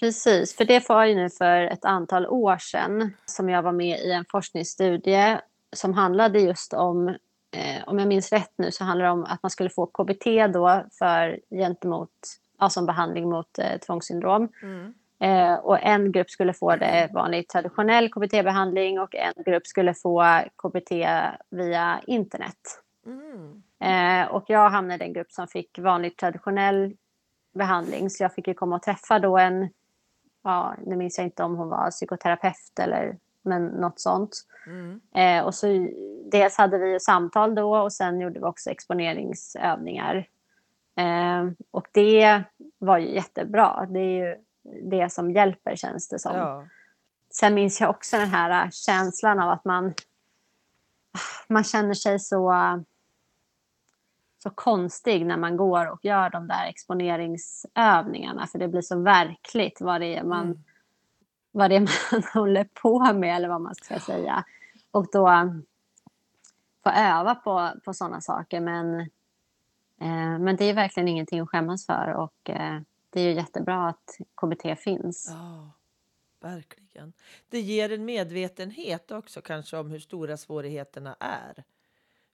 Precis, 0.00 0.56
för 0.56 0.64
det 0.64 0.88
var 0.88 1.04
ju 1.04 1.14
nu 1.14 1.30
för 1.30 1.60
ett 1.62 1.84
antal 1.84 2.26
år 2.26 2.56
sedan 2.58 3.10
som 3.26 3.48
jag 3.48 3.62
var 3.62 3.72
med 3.72 4.00
i 4.00 4.12
en 4.12 4.24
forskningsstudie 4.24 5.40
som 5.72 5.94
handlade 5.94 6.40
just 6.40 6.72
om, 6.72 7.08
eh, 7.50 7.82
om 7.86 7.98
jag 7.98 8.08
minns 8.08 8.32
rätt 8.32 8.52
nu, 8.56 8.70
så 8.72 8.84
handlar 8.84 9.04
det 9.06 9.12
om 9.12 9.24
att 9.24 9.42
man 9.42 9.50
skulle 9.50 9.70
få 9.70 9.86
KBT 9.86 10.46
då 10.46 10.84
för 10.98 11.40
gentemot, 11.50 12.10
ja, 12.58 12.70
som 12.70 12.86
behandling 12.86 13.28
mot 13.30 13.58
eh, 13.58 13.78
tvångssyndrom. 13.78 14.48
Mm. 14.62 14.94
Eh, 15.20 15.54
och 15.54 15.78
en 15.82 16.12
grupp 16.12 16.30
skulle 16.30 16.52
få 16.52 16.76
det 16.76 17.10
vanlig 17.14 17.48
traditionell 17.48 18.08
KBT-behandling 18.08 19.00
och 19.00 19.14
en 19.14 19.44
grupp 19.46 19.66
skulle 19.66 19.94
få 19.94 20.42
KBT 20.62 20.90
via 21.50 22.00
internet. 22.06 22.82
Mm. 23.06 23.62
Eh, 23.80 24.28
och 24.28 24.44
jag 24.46 24.70
hamnade 24.70 24.94
i 24.94 25.06
den 25.06 25.12
grupp 25.12 25.32
som 25.32 25.48
fick 25.48 25.78
vanlig 25.78 26.16
traditionell 26.16 26.96
behandling. 27.54 28.10
Så 28.10 28.22
jag 28.22 28.34
fick 28.34 28.48
ju 28.48 28.54
komma 28.54 28.76
och 28.76 28.82
träffa 28.82 29.18
då 29.18 29.38
en, 29.38 29.68
ja, 30.44 30.74
nu 30.86 30.96
minns 30.96 31.18
jag 31.18 31.26
inte 31.26 31.42
om 31.42 31.56
hon 31.56 31.68
var 31.68 31.90
psykoterapeut 31.90 32.78
eller 32.80 33.18
men 33.42 33.66
något 33.66 34.00
sånt. 34.00 34.44
Mm. 34.66 35.00
Eh, 35.14 35.44
och 35.44 35.54
så 35.54 35.88
dels 36.32 36.56
hade 36.56 36.78
vi 36.78 37.00
samtal 37.00 37.54
då 37.54 37.76
och 37.76 37.92
sen 37.92 38.20
gjorde 38.20 38.40
vi 38.40 38.46
också 38.46 38.70
exponeringsövningar. 38.70 40.28
Eh, 40.96 41.50
och 41.70 41.86
det 41.92 42.42
var 42.78 42.98
ju 42.98 43.14
jättebra. 43.14 43.86
Det 43.90 44.00
är 44.00 44.26
ju 44.26 44.36
det 44.82 45.12
som 45.12 45.30
hjälper 45.30 45.76
känns 45.76 46.08
det 46.08 46.18
som. 46.18 46.36
Ja. 46.36 46.64
Sen 47.30 47.54
minns 47.54 47.80
jag 47.80 47.90
också 47.90 48.16
den 48.16 48.28
här 48.28 48.64
äh, 48.64 48.70
känslan 48.70 49.40
av 49.40 49.50
att 49.50 49.64
man, 49.64 49.94
man 51.48 51.64
känner 51.64 51.94
sig 51.94 52.18
så, 52.20 52.54
så 54.42 54.50
konstig 54.50 55.26
när 55.26 55.36
man 55.36 55.56
går 55.56 55.86
och 55.86 56.04
gör 56.04 56.30
de 56.30 56.46
där 56.48 56.66
exponeringsövningarna. 56.68 58.46
För 58.46 58.58
det 58.58 58.68
blir 58.68 58.82
så 58.82 59.02
verkligt 59.02 59.80
vad 59.80 60.00
det 60.00 60.16
är 60.16 60.24
man, 60.24 60.44
Mm. 60.44 60.64
vad 61.52 61.70
det 61.70 61.76
är 61.76 61.80
man 62.12 62.22
håller 62.34 62.64
på 62.64 63.12
med 63.12 63.36
eller 63.36 63.48
vad 63.48 63.60
man 63.60 63.74
ska 63.74 63.98
säga. 63.98 64.44
Och 64.90 65.06
då 65.12 65.52
få 66.84 66.90
öva 66.90 67.34
på, 67.34 67.70
på 67.84 67.94
sådana 67.94 68.20
saker. 68.20 68.60
Men, 68.60 69.00
eh, 70.00 70.38
men 70.38 70.56
det 70.56 70.64
är 70.64 70.74
verkligen 70.74 71.08
ingenting 71.08 71.40
att 71.40 71.48
skämmas 71.48 71.86
för. 71.86 72.12
Och 72.12 72.50
eh, 72.50 72.80
det 73.10 73.20
är 73.20 73.24
ju 73.24 73.32
jättebra 73.32 73.88
att 73.88 74.18
KBT 74.40 74.80
finns. 74.80 75.26
Ja, 75.30 75.72
verkligen. 76.40 77.12
Det 77.48 77.60
ger 77.60 77.92
en 77.92 78.04
medvetenhet 78.04 79.10
också 79.10 79.42
kanske 79.42 79.76
om 79.76 79.90
hur 79.90 79.98
stora 79.98 80.36
svårigheterna 80.36 81.16
är. 81.20 81.64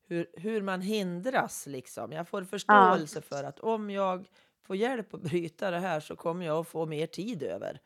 Hur, 0.06 0.26
hur 0.32 0.62
man 0.62 0.80
hindras 0.80 1.66
liksom. 1.66 2.12
Jag 2.12 2.28
får 2.28 2.44
förståelse 2.44 3.20
för 3.20 3.44
att 3.44 3.58
om 3.60 3.90
jag 3.90 4.26
får 4.62 4.76
hjälp 4.76 5.14
att 5.14 5.22
bryta 5.22 5.70
det 5.70 5.78
här 5.78 6.00
så 6.00 6.16
kommer 6.16 6.46
jag 6.46 6.58
att 6.58 6.68
få 6.68 6.86
mer 6.86 7.06
tid 7.06 7.42
över. 7.42 7.80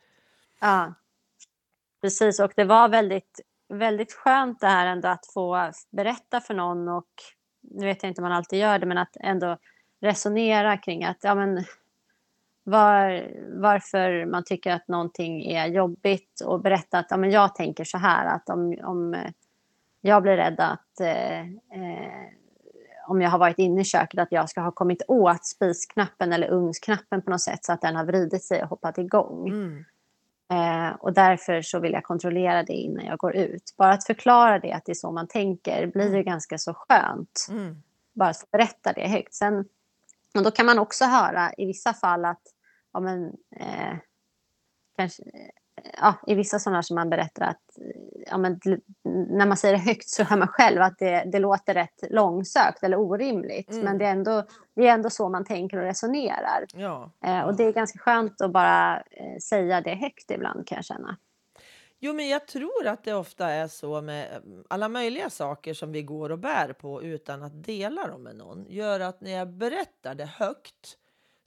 Ja, 0.61 0.95
precis. 2.01 2.41
Och 2.41 2.53
det 2.57 2.65
var 2.65 2.89
väldigt, 2.89 3.41
väldigt 3.69 4.13
skönt 4.13 4.61
det 4.61 4.67
här 4.67 4.87
ändå 4.87 5.09
att 5.09 5.27
få 5.27 5.73
berätta 5.91 6.41
för 6.41 6.55
någon 6.55 6.89
och 6.89 7.09
nu 7.61 7.87
vet 7.87 8.03
jag 8.03 8.11
inte 8.11 8.21
om 8.21 8.29
man 8.29 8.37
alltid 8.37 8.59
gör 8.59 8.79
det, 8.79 8.87
men 8.87 8.99
att 8.99 9.17
ändå 9.21 9.59
resonera 10.01 10.77
kring 10.77 11.05
att 11.05 11.19
ja, 11.21 11.35
men 11.35 11.65
var, 12.69 13.31
varför 13.61 14.27
man 14.27 14.45
tycker 14.45 14.73
att 14.73 14.89
någonting 14.89 15.47
är 15.47 15.67
jobbigt 15.67 16.41
och 16.45 16.61
berätta 16.61 16.99
att 16.99 17.07
ja, 17.11 17.17
men 17.17 17.31
jag 17.31 17.55
tänker 17.55 17.85
så 17.85 17.99
här 17.99 18.27
att 18.27 18.49
om, 18.49 18.79
om 18.83 19.15
eh, 19.15 19.31
jag 20.01 20.23
blir 20.23 20.37
rädd 20.37 20.61
att 20.61 21.01
eh, 21.01 21.41
eh, 21.41 22.29
om 23.07 23.21
jag 23.21 23.31
har 23.31 23.39
varit 23.39 23.59
inne 23.59 23.81
i 23.81 23.85
köket 23.85 24.21
att 24.21 24.33
jag 24.33 24.51
ska 24.51 24.61
ha 24.61 24.73
kommit 24.73 25.03
åt 25.09 25.47
spisknappen 25.47 26.33
eller 26.33 26.53
ugnsknappen 26.53 27.23
på 27.23 27.31
något 27.31 27.43
sätt 27.43 27.65
så 27.65 27.73
att 27.73 27.81
den 27.81 27.97
har 27.97 28.05
vridit 28.05 28.45
sig 28.45 28.63
och 28.63 28.69
hoppat 28.69 28.99
igång. 28.99 29.49
Mm. 29.49 29.85
Eh, 30.53 30.97
och 31.01 31.13
därför 31.13 31.63
så 31.63 31.81
vill 31.81 31.93
jag 31.93 32.05
kontrollera 32.05 32.63
det 32.63 32.73
innan 32.73 33.05
jag 33.05 33.19
går 33.19 33.37
ut. 33.37 33.75
Bara 33.77 33.93
att 33.93 34.07
förklara 34.07 34.59
det, 34.59 34.73
att 34.73 34.85
det 34.85 34.93
är 34.93 34.95
så 34.95 35.13
man 35.13 35.29
tänker, 35.29 35.87
blir 35.87 36.17
ju 36.17 36.23
ganska 36.23 36.59
så 36.59 36.75
skönt. 36.75 37.47
Mm. 37.51 37.83
Bara 38.13 38.29
att 38.29 38.51
berätta 38.51 38.93
det 38.93 39.09
högt. 39.09 39.35
Sen, 39.35 39.65
och 40.35 40.43
då 40.43 40.51
kan 40.51 40.67
man 40.67 40.79
också 40.79 41.05
höra 41.05 41.53
i 41.57 41.67
vissa 41.67 41.95
fall 41.95 42.25
att 42.25 42.43
ja, 42.93 43.01
men, 43.01 43.27
eh, 43.57 43.97
kanske, 44.97 45.23
eh, 45.23 45.51
ja, 46.01 46.15
i 46.27 46.35
vissa 46.35 46.59
sådana 46.59 46.83
som 46.83 46.95
man 46.95 47.11
berättar 47.11 47.43
att 47.43 47.79
eh, 47.79 48.23
ja, 48.27 48.39
men, 48.39 48.61
när 49.31 49.47
man 49.47 49.57
säger 49.57 49.75
det 49.75 49.81
högt 49.81 50.09
så 50.09 50.23
hör 50.23 50.37
man 50.37 50.49
själv 50.49 50.83
att 50.83 50.99
det, 50.99 51.25
det 51.33 51.39
låter 51.39 51.75
rätt 51.75 52.05
långsökt 52.11 52.83
eller 52.83 52.97
orimligt. 52.97 53.71
Mm. 53.71 53.85
Men 53.85 53.99
det 53.99 54.07
är, 54.07 54.13
ändå, 54.13 54.45
det 54.75 54.89
är 54.89 54.95
ändå 54.95 55.11
så 55.11 55.29
man 55.29 55.45
tänker 55.45 55.77
och 55.77 55.85
resonerar. 55.85 56.65
Ja. 56.75 57.11
Eh, 57.25 57.41
och 57.41 57.57
det 57.57 57.65
är 57.65 57.73
ganska 57.73 57.99
skönt 57.99 58.41
att 58.41 58.53
bara 58.53 59.01
eh, 59.01 59.39
säga 59.43 59.81
det 59.81 59.95
högt 59.95 60.31
ibland 60.31 60.67
kan 60.67 60.77
jag 60.77 60.85
känna. 60.85 61.17
Jo, 62.01 62.13
men 62.13 62.29
jag 62.29 62.47
tror 62.47 62.87
att 62.87 63.05
det 63.05 63.15
ofta 63.15 63.51
är 63.51 63.69
så 63.69 64.01
med 64.01 64.29
mm, 64.37 64.65
alla 64.69 64.89
möjliga 64.89 65.31
saker 65.31 65.75
som 65.75 65.93
vi 65.93 66.03
går 66.03 66.31
och 66.31 66.39
bär 66.39 66.73
på 66.73 67.03
utan 67.03 67.43
att 67.43 67.65
dela 67.65 68.07
dem 68.07 68.23
med 68.23 68.37
någon. 68.37 68.67
Gör 68.69 69.01
att 69.01 69.21
när 69.21 69.31
jag 69.31 69.49
berättar 69.49 70.15
det 70.15 70.27
högt 70.27 70.99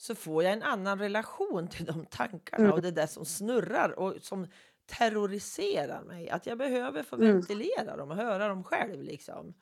så 0.01 0.15
får 0.15 0.43
jag 0.43 0.53
en 0.53 0.63
annan 0.63 0.99
relation 0.99 1.67
till 1.67 1.85
de 1.85 2.05
tankarna 2.05 2.63
Mm. 2.63 2.73
och 2.73 2.81
det 2.81 2.91
där 2.91 3.07
som 3.07 3.25
snurrar 3.25 3.99
och 3.99 4.13
som 4.21 4.47
terroriserar 4.85 6.01
mig. 6.03 6.29
Att 6.29 6.45
jag 6.45 6.57
behöver 6.57 7.03
få 7.03 7.15
Mm. 7.15 7.27
ventilera 7.33 7.97
dem 7.97 8.11
och 8.11 8.17
höra 8.17 8.47
dem 8.47 8.63
själv. 8.63 9.03
Liksom. 9.03 9.53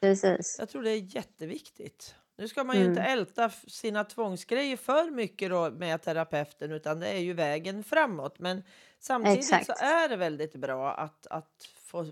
Precis. 0.00 0.56
Jag 0.58 0.68
tror 0.68 0.82
det 0.82 0.90
är 0.90 1.16
jätteviktigt. 1.16 2.14
Nu 2.36 2.48
ska 2.48 2.64
man 2.64 2.76
ju 2.76 2.84
inte 2.84 3.00
Mm. 3.00 3.12
älta 3.18 3.44
f- 3.44 3.64
sina 3.68 4.04
tvångsgrejer 4.04 4.76
för 4.76 5.10
mycket 5.10 5.50
då 5.50 5.70
med 5.70 6.02
terapeuten 6.02 6.72
utan 6.72 7.00
det 7.00 7.08
är 7.08 7.18
ju 7.18 7.32
vägen 7.32 7.84
framåt. 7.84 8.38
Men 8.38 8.62
samtidigt 8.98 9.46
så 9.46 9.54
Exakt. 9.54 9.80
är 9.82 10.08
det 10.08 10.16
väldigt 10.16 10.54
bra 10.54 10.92
att, 10.94 11.26
att 11.26 11.68
få 11.82 12.06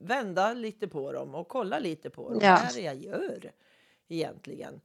vända 0.00 0.52
lite 0.54 0.88
på 0.88 1.12
dem 1.12 1.34
och 1.34 1.48
kolla 1.48 1.78
lite 1.78 2.10
på 2.10 2.30
dem. 2.30 2.38
Ja. 2.42 2.60
Vad 2.62 2.70
är 2.70 2.74
det 2.74 2.80
jag 2.80 2.96
gör 2.96 3.52
egentligen? 4.08 4.80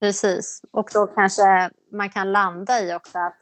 Precis. 0.00 0.62
Och 0.70 0.88
då 0.94 1.06
kanske 1.06 1.70
man 1.92 2.10
kan 2.10 2.32
landa 2.32 2.80
i 2.80 2.94
också 2.94 3.18
att 3.18 3.36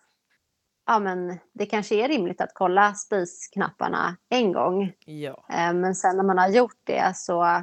ja, 0.87 0.99
men 0.99 1.38
det 1.53 1.67
kanske 1.67 1.95
är 1.95 2.09
rimligt 2.09 2.40
att 2.40 2.51
kolla 2.55 2.95
spisknapparna 2.95 4.17
en 4.29 4.53
gång. 4.53 4.93
Ja, 5.05 5.45
Eh, 5.51 5.73
Men 5.75 5.95
sen 5.95 6.17
när 6.17 6.25
man 6.25 6.38
har 6.38 6.49
gjort 6.49 6.79
det 6.85 7.12
så, 7.17 7.45
eh, 7.45 7.62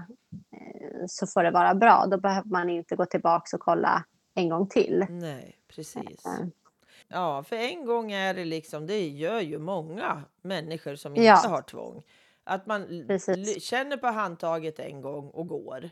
så 1.08 1.28
får 1.28 1.44
det 1.44 1.52
vara 1.52 1.76
bra. 1.76 2.06
Då 2.12 2.18
behöver 2.18 2.50
man 2.50 2.70
inte 2.70 2.96
gå 2.96 3.06
tillbaka 3.06 3.58
och 3.58 3.62
kolla 3.62 4.04
en 4.34 4.50
gång 4.50 4.68
till. 4.68 5.06
nej, 5.10 5.58
precis. 5.68 6.26
Eh, 6.26 6.46
Ja, 7.08 7.44
för 7.44 7.56
en 7.56 7.86
gång 7.86 8.12
är 8.12 8.34
det 8.34 8.46
liksom, 8.46 8.88
det 8.88 9.08
gör 9.10 9.40
ju 9.40 9.60
många 9.60 10.22
människor 10.42 10.96
som 10.96 11.16
inte 11.16 11.26
Ja. 11.28 11.36
har 11.36 11.62
tvång. 11.62 12.04
Att 12.44 12.66
man 12.66 13.04
Precis. 13.08 13.64
känner 13.64 13.98
på 13.98 14.08
handtaget 14.08 14.80
en 14.80 15.02
gång 15.02 15.30
och 15.30 15.48
går 15.48 15.90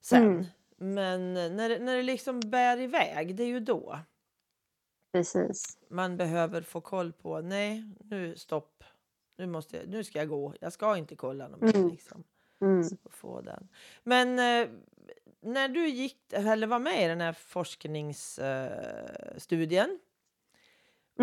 sen. 0.00 0.22
Mm. 0.22 0.44
Men 0.76 1.34
när, 1.34 1.78
när 1.78 1.96
det 1.96 2.02
liksom 2.02 2.40
bär 2.40 2.80
iväg, 2.80 3.36
det 3.36 3.42
är 3.42 3.46
ju 3.48 3.60
då 3.60 3.98
Precis. 5.12 5.78
man 5.90 6.16
behöver 6.16 6.62
få 6.62 6.80
koll 6.80 7.12
på, 7.12 7.40
nej, 7.40 7.84
nu 8.04 8.36
stopp. 8.36 8.84
Nu, 9.38 9.46
måste 9.46 9.76
jag, 9.76 9.88
nu 9.88 10.04
ska 10.04 10.18
jag 10.18 10.28
gå, 10.28 10.54
jag 10.60 10.72
ska 10.72 10.96
inte 10.96 11.16
kolla 11.16 11.48
något 11.48 11.60
mer. 11.60 11.76
Mm. 11.76 11.90
Liksom, 11.90 12.24
Mm. 12.60 12.82
få 13.10 13.40
den. 13.40 13.68
Men 14.02 14.38
eh, 14.38 14.68
när 15.40 15.68
du 15.68 15.88
gick, 15.88 16.32
eller 16.32 16.66
var 16.66 16.78
med 16.78 17.04
i 17.04 17.08
den 17.08 17.20
här 17.20 17.32
forskningsstudien, 17.32 19.90
eh, 19.90 19.96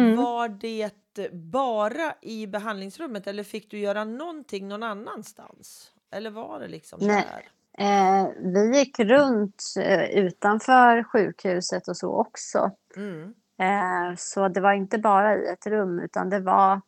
Mm. 0.04 0.16
var 0.16 0.50
det 0.50 1.32
bara 1.32 2.16
i 2.22 2.48
behandlingsrummet 2.48 3.28
eller 3.28 3.44
fick 3.44 3.72
du 3.72 3.80
göra 3.80 4.04
någonting 4.04 4.68
någon 4.68 4.84
annanstans? 4.84 5.94
Eller 6.12 6.30
var 6.30 6.60
det 6.60 6.68
liksom 6.68 7.00
Nej. 7.02 7.26
där? 7.32 7.50
Eh, 7.78 8.28
vi 8.38 8.78
gick 8.78 9.00
runt 9.00 9.64
eh, 9.80 10.04
utanför 10.04 11.04
sjukhuset 11.04 11.88
och 11.88 11.98
så 11.98 12.14
också. 12.16 12.72
Mm. 12.96 13.34
Eh, 13.60 14.16
så 14.18 14.48
det 14.48 14.62
var 14.62 14.74
inte 14.74 14.98
bara 14.98 15.36
i 15.36 15.48
ett 15.48 15.68
rum 15.68 16.00
utan 16.00 16.30
det 16.30 16.40
var 16.40 16.82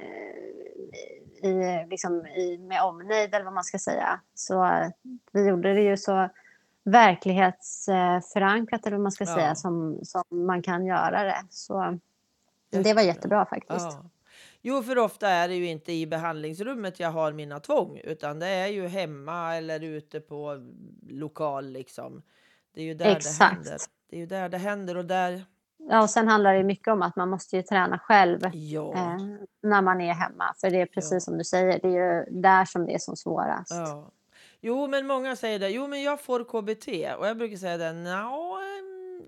eh, 0.00 1.48
i, 1.50 1.86
liksom, 1.90 2.26
i, 2.26 2.58
med 2.58 2.82
omnejd 2.82 3.34
eller 3.34 3.44
vad 3.44 3.54
man 3.54 3.64
ska 3.64 3.78
säga. 3.78 4.20
Så 4.34 4.66
vi 5.32 5.48
gjorde 5.48 5.74
det 5.74 5.82
ju 5.82 5.96
så 5.96 6.28
verklighetsförankrat 6.84 8.86
eller 8.86 8.96
vad 8.96 9.02
man 9.02 9.12
ska 9.12 9.24
Ja. 9.24 9.34
säga 9.34 9.54
som, 9.54 9.98
som 10.02 10.22
man 10.30 10.62
kan 10.62 10.86
göra 10.86 11.22
det. 11.22 11.42
Så 11.50 11.98
det 12.70 12.94
var 12.94 13.02
jättebra 13.02 13.46
faktiskt. 13.46 13.98
Ja. 14.02 14.04
Jo, 14.62 14.82
för 14.82 14.98
ofta 14.98 15.28
är 15.28 15.48
det 15.48 15.54
ju 15.54 15.66
inte 15.66 15.92
i 15.92 16.06
behandlingsrummet 16.06 17.00
jag 17.00 17.10
har 17.10 17.32
mina 17.32 17.60
tvång, 17.60 18.00
utan 18.04 18.38
det 18.38 18.46
är 18.46 18.66
ju 18.66 18.86
hemma 18.86 19.56
eller 19.56 19.80
ute 19.80 20.20
på 20.20 20.58
lokal 21.08 21.66
liksom. 21.68 22.22
Det 22.74 22.80
är 22.80 22.84
ju 22.84 22.94
där 22.94 23.04
det 23.04 23.10
Exakt. 23.16 23.54
händer. 23.54 23.76
Det 24.10 24.16
är 24.16 24.20
ju 24.20 24.26
där 24.26 24.48
det 24.48 24.58
händer 24.58 24.96
och 24.96 25.04
där, 25.04 25.44
Ja, 25.88 26.02
och 26.02 26.10
sen 26.10 26.28
handlar 26.28 26.54
det 26.54 26.64
mycket 26.64 26.88
om 26.88 27.02
att 27.02 27.16
man 27.16 27.28
måste 27.28 27.56
ju 27.56 27.62
träna 27.62 27.98
själv 27.98 28.40
ja. 28.52 28.92
eh, 28.94 29.16
när 29.62 29.82
man 29.82 30.00
är 30.00 30.12
hemma. 30.12 30.54
För 30.60 30.70
det 30.70 30.80
är 30.80 30.86
precis 30.86 31.12
Ja. 31.12 31.20
som 31.20 31.38
du 31.38 31.44
säger, 31.44 31.80
det 31.82 31.88
är 31.88 31.92
ju 32.28 32.40
där 32.40 32.64
som 32.64 32.86
det 32.86 32.94
är 32.94 32.98
som 32.98 33.16
svårast. 33.16 33.70
Ja. 33.70 34.10
Jo, 34.60 34.86
men 34.86 35.06
många 35.06 35.36
säger 35.36 35.58
det. 35.58 35.68
Jo, 35.70 35.86
men 35.86 36.02
jag 36.02 36.20
får 36.20 36.44
KBT 36.44 36.88
och 37.18 37.26
jag 37.26 37.36
brukar 37.38 37.56
säga 37.56 37.76
det. 37.76 37.92
Nja, 37.92 38.30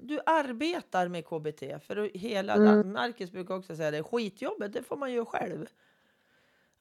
du 0.03 0.21
arbetar 0.27 1.09
med 1.09 1.25
KBT 1.27 1.79
för 1.87 2.11
hela. 2.19 2.55
Mm. 2.55 2.93
Marcus 2.93 3.31
brukar 3.31 3.55
också 3.55 3.77
säga 3.77 3.91
det. 3.91 4.03
Skitjobbet, 4.03 4.73
det 4.73 4.83
får 4.83 4.97
man 4.97 5.13
ju 5.13 5.25
själv. 5.25 5.67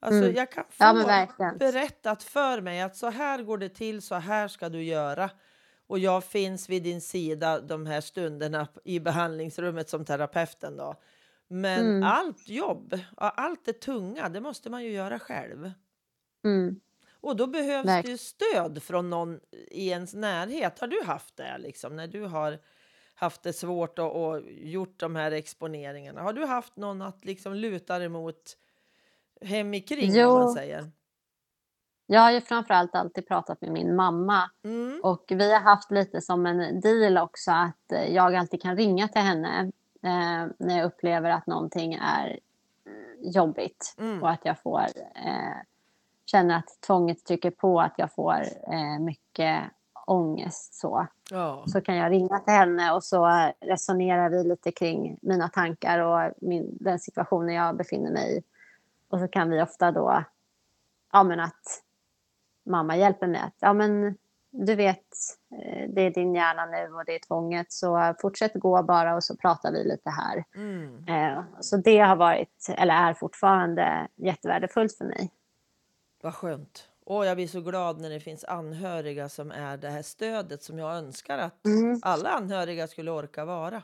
Alltså, 0.00 0.22
Mm. 0.22 0.34
jag 0.34 0.52
kan 0.52 0.64
få 0.64 0.84
Ja, 0.84 0.92
verkligen. 0.92 1.58
berättat 1.58 2.22
för 2.22 2.60
mig 2.60 2.80
att 2.82 2.96
så 2.96 3.10
här 3.10 3.42
går 3.42 3.58
det 3.58 3.68
till, 3.68 4.02
så 4.02 4.14
här 4.14 4.48
ska 4.48 4.68
du 4.68 4.82
göra. 4.82 5.30
Och 5.86 5.98
jag 5.98 6.24
finns 6.24 6.68
vid 6.68 6.82
din 6.82 7.00
sida 7.00 7.60
de 7.60 7.86
här 7.86 8.00
stunderna 8.00 8.68
i 8.84 9.00
behandlingsrummet 9.00 9.88
som 9.88 10.04
terapeuten 10.04 10.76
då. 10.76 10.94
Men 11.48 11.80
Mm. 11.86 12.02
allt 12.02 12.48
jobb, 12.48 12.98
allt 13.16 13.64
det 13.64 13.72
tunga, 13.80 14.28
det 14.28 14.40
måste 14.40 14.70
man 14.70 14.84
ju 14.84 14.90
göra 14.90 15.18
själv. 15.18 15.70
Mm. 16.44 16.80
Och 17.20 17.36
då 17.36 17.46
behövs 17.46 17.86
Verk- 17.86 18.06
det 18.06 18.18
stöd 18.18 18.82
från 18.82 19.10
någon 19.10 19.40
i 19.70 19.88
ens 19.88 20.14
närhet. 20.14 20.78
Har 20.78 20.86
du 20.86 21.02
haft 21.02 21.36
det 21.36 21.58
liksom 21.58 21.96
när 21.96 22.06
du 22.06 22.22
har 22.22 22.58
haft 23.14 23.42
det 23.42 23.52
svårt 23.52 23.98
och, 23.98 24.24
och 24.26 24.40
gjort 24.50 25.00
de 25.00 25.16
här 25.16 25.30
exponeringarna? 25.30 26.22
Har 26.22 26.32
du 26.32 26.46
haft 26.46 26.76
någon 26.76 27.02
att 27.02 27.24
liksom 27.24 27.54
luta 27.54 27.98
dig 27.98 28.08
mot 28.08 28.56
hemikring 29.40 30.10
Jo. 30.14 30.38
man 30.38 30.48
säger? 30.52 30.90
Jag 32.06 32.20
har 32.20 32.30
ju 32.30 32.40
framförallt 32.40 32.94
alltid 32.94 33.28
pratat 33.28 33.60
med 33.60 33.72
min 33.72 33.96
mamma 33.96 34.50
Mm. 34.64 35.00
och 35.02 35.24
vi 35.28 35.52
har 35.52 35.60
haft 35.60 35.90
lite 35.90 36.20
som 36.20 36.46
en 36.46 36.80
deal 36.80 37.18
också 37.18 37.50
att 37.50 37.92
eh, 37.92 38.14
jag 38.14 38.34
alltid 38.34 38.62
kan 38.62 38.76
ringa 38.76 39.08
till 39.08 39.22
henne 39.22 39.60
eh, 40.02 40.46
när 40.58 40.78
jag 40.78 40.84
upplever 40.84 41.30
att 41.30 41.46
någonting 41.46 41.94
är 41.94 42.28
eh, 42.86 43.30
jobbigt 43.30 43.94
Mm. 43.98 44.22
och 44.22 44.30
att 44.30 44.44
jag 44.44 44.58
får 44.62 44.84
eh, 45.14 45.56
känner 46.26 46.56
att 46.58 46.80
tvånget 46.86 47.24
trycker 47.24 47.50
på 47.50 47.80
att 47.80 47.94
jag 47.96 48.12
får 48.14 48.40
eh, 48.72 48.98
mycket 49.00 49.62
ångest 50.06 50.74
så. 50.74 51.06
Ja. 51.30 51.64
så 51.66 51.80
kan 51.80 51.96
jag 51.96 52.12
ringa 52.12 52.38
till 52.38 52.54
henne 52.54 52.92
och 52.92 53.04
så 53.04 53.50
resonerar 53.60 54.30
vi 54.30 54.44
lite 54.44 54.72
kring 54.72 55.18
mina 55.22 55.48
tankar 55.48 55.98
och 55.98 56.32
min, 56.40 56.78
den 56.80 56.98
situationen 56.98 57.54
jag 57.54 57.76
befinner 57.76 58.10
mig 58.10 58.38
i. 58.38 58.42
Och 59.08 59.20
så 59.20 59.28
kan 59.28 59.50
vi 59.50 59.62
ofta 59.62 59.90
då, 59.92 60.24
ja 61.12 61.22
men 61.22 61.40
att 61.40 61.82
mamma 62.66 62.96
hjälper 62.96 63.26
mig 63.26 63.40
att, 63.40 63.56
ja 63.58 63.72
men 63.72 64.16
du 64.50 64.74
vet, 64.74 65.06
eh, 65.62 65.88
det 65.88 66.02
är 66.02 66.10
din 66.10 66.34
hjärna 66.34 66.66
nu 66.66 66.94
och 66.94 67.04
det 67.04 67.14
är 67.14 67.18
tvånget 67.18 67.72
så 67.72 68.14
fortsätt 68.20 68.54
gå 68.54 68.82
bara 68.82 69.14
och 69.14 69.24
så 69.24 69.36
pratar 69.36 69.72
vi 69.72 69.84
lite 69.84 70.10
här. 70.10 70.44
Mm. 70.54 71.08
Eh, 71.08 71.44
så 71.60 71.76
det 71.76 71.98
har 71.98 72.16
varit, 72.16 72.66
eller 72.68 72.94
är 72.94 73.14
fortfarande 73.14 74.08
jättevärdefullt 74.14 74.96
för 74.96 75.04
mig. 75.04 75.30
Vad 76.22 76.34
skönt. 76.34 76.88
Och 77.04 77.26
jag 77.26 77.36
blir 77.36 77.48
så 77.48 77.60
glad 77.60 78.00
när 78.00 78.10
det 78.10 78.20
finns 78.20 78.44
anhöriga 78.44 79.28
som 79.28 79.50
är 79.50 79.76
det 79.76 79.90
här 79.90 80.02
stödet 80.02 80.62
som 80.62 80.78
jag 80.78 80.96
önskar 80.96 81.38
att 81.38 81.66
Mm. 81.66 82.00
alla 82.02 82.28
anhöriga 82.30 82.88
skulle 82.88 83.10
orka 83.10 83.44
vara. 83.44 83.82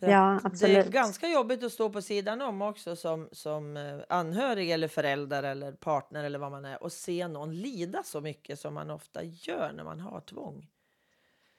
För 0.00 0.06
Ja, 0.08 0.34
att 0.36 0.42
Det 0.42 0.46
är 0.46 0.50
absolut. 0.50 0.86
ganska 0.86 1.28
jobbigt 1.28 1.64
att 1.64 1.72
stå 1.72 1.90
på 1.90 2.02
sidan 2.02 2.42
om 2.42 2.62
också 2.62 2.96
som, 2.96 3.28
som 3.32 3.76
eh, 3.76 3.98
anhörig 4.08 4.70
eller 4.70 4.88
förälder 4.88 5.42
eller 5.42 5.72
partner 5.72 6.24
eller 6.24 6.38
vad 6.38 6.50
man 6.50 6.64
är 6.64 6.82
och 6.82 6.92
se 6.92 7.28
någon 7.28 7.54
lida 7.56 8.02
så 8.02 8.20
mycket 8.20 8.58
som 8.60 8.74
man 8.74 8.90
ofta 8.90 9.22
gör 9.22 9.72
när 9.72 9.84
man 9.84 10.00
har 10.00 10.20
tvång. 10.20 10.66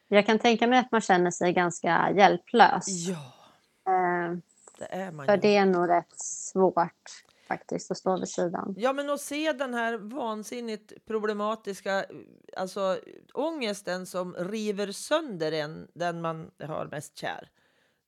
Jag 0.08 0.26
kan 0.26 0.40
tänka 0.40 0.68
mig 0.68 0.80
att 0.80 0.92
man 0.92 1.02
känner 1.02 1.32
sig 1.32 1.54
ganska 1.54 2.12
hjälplös. 2.16 2.88
Ja, 2.88 3.32
Eh, 3.88 4.38
det 4.78 4.86
är 4.86 5.12
man 5.12 5.26
För 5.26 5.34
ju. 5.36 5.42
det 5.42 5.56
är 5.56 5.66
nog 5.66 5.90
rätt 5.90 6.20
svårt 6.20 7.24
faktiskt 7.50 7.92
att 7.92 7.98
stå 7.98 8.20
vid 8.20 8.30
sidan. 8.30 8.76
Ja, 8.78 8.94
men 8.94 9.10
att 9.10 9.22
se 9.22 9.54
den 9.54 9.74
här 9.74 9.98
vansinnigt 9.98 10.94
problematiska 11.06 12.06
alltså, 12.58 13.00
ångesten 13.34 14.06
som 14.06 14.36
river 14.36 14.92
sönder 14.92 15.52
en, 15.52 15.88
den 15.94 16.22
man 16.22 16.52
har 16.64 16.88
mest 16.92 17.18
kär. 17.18 17.50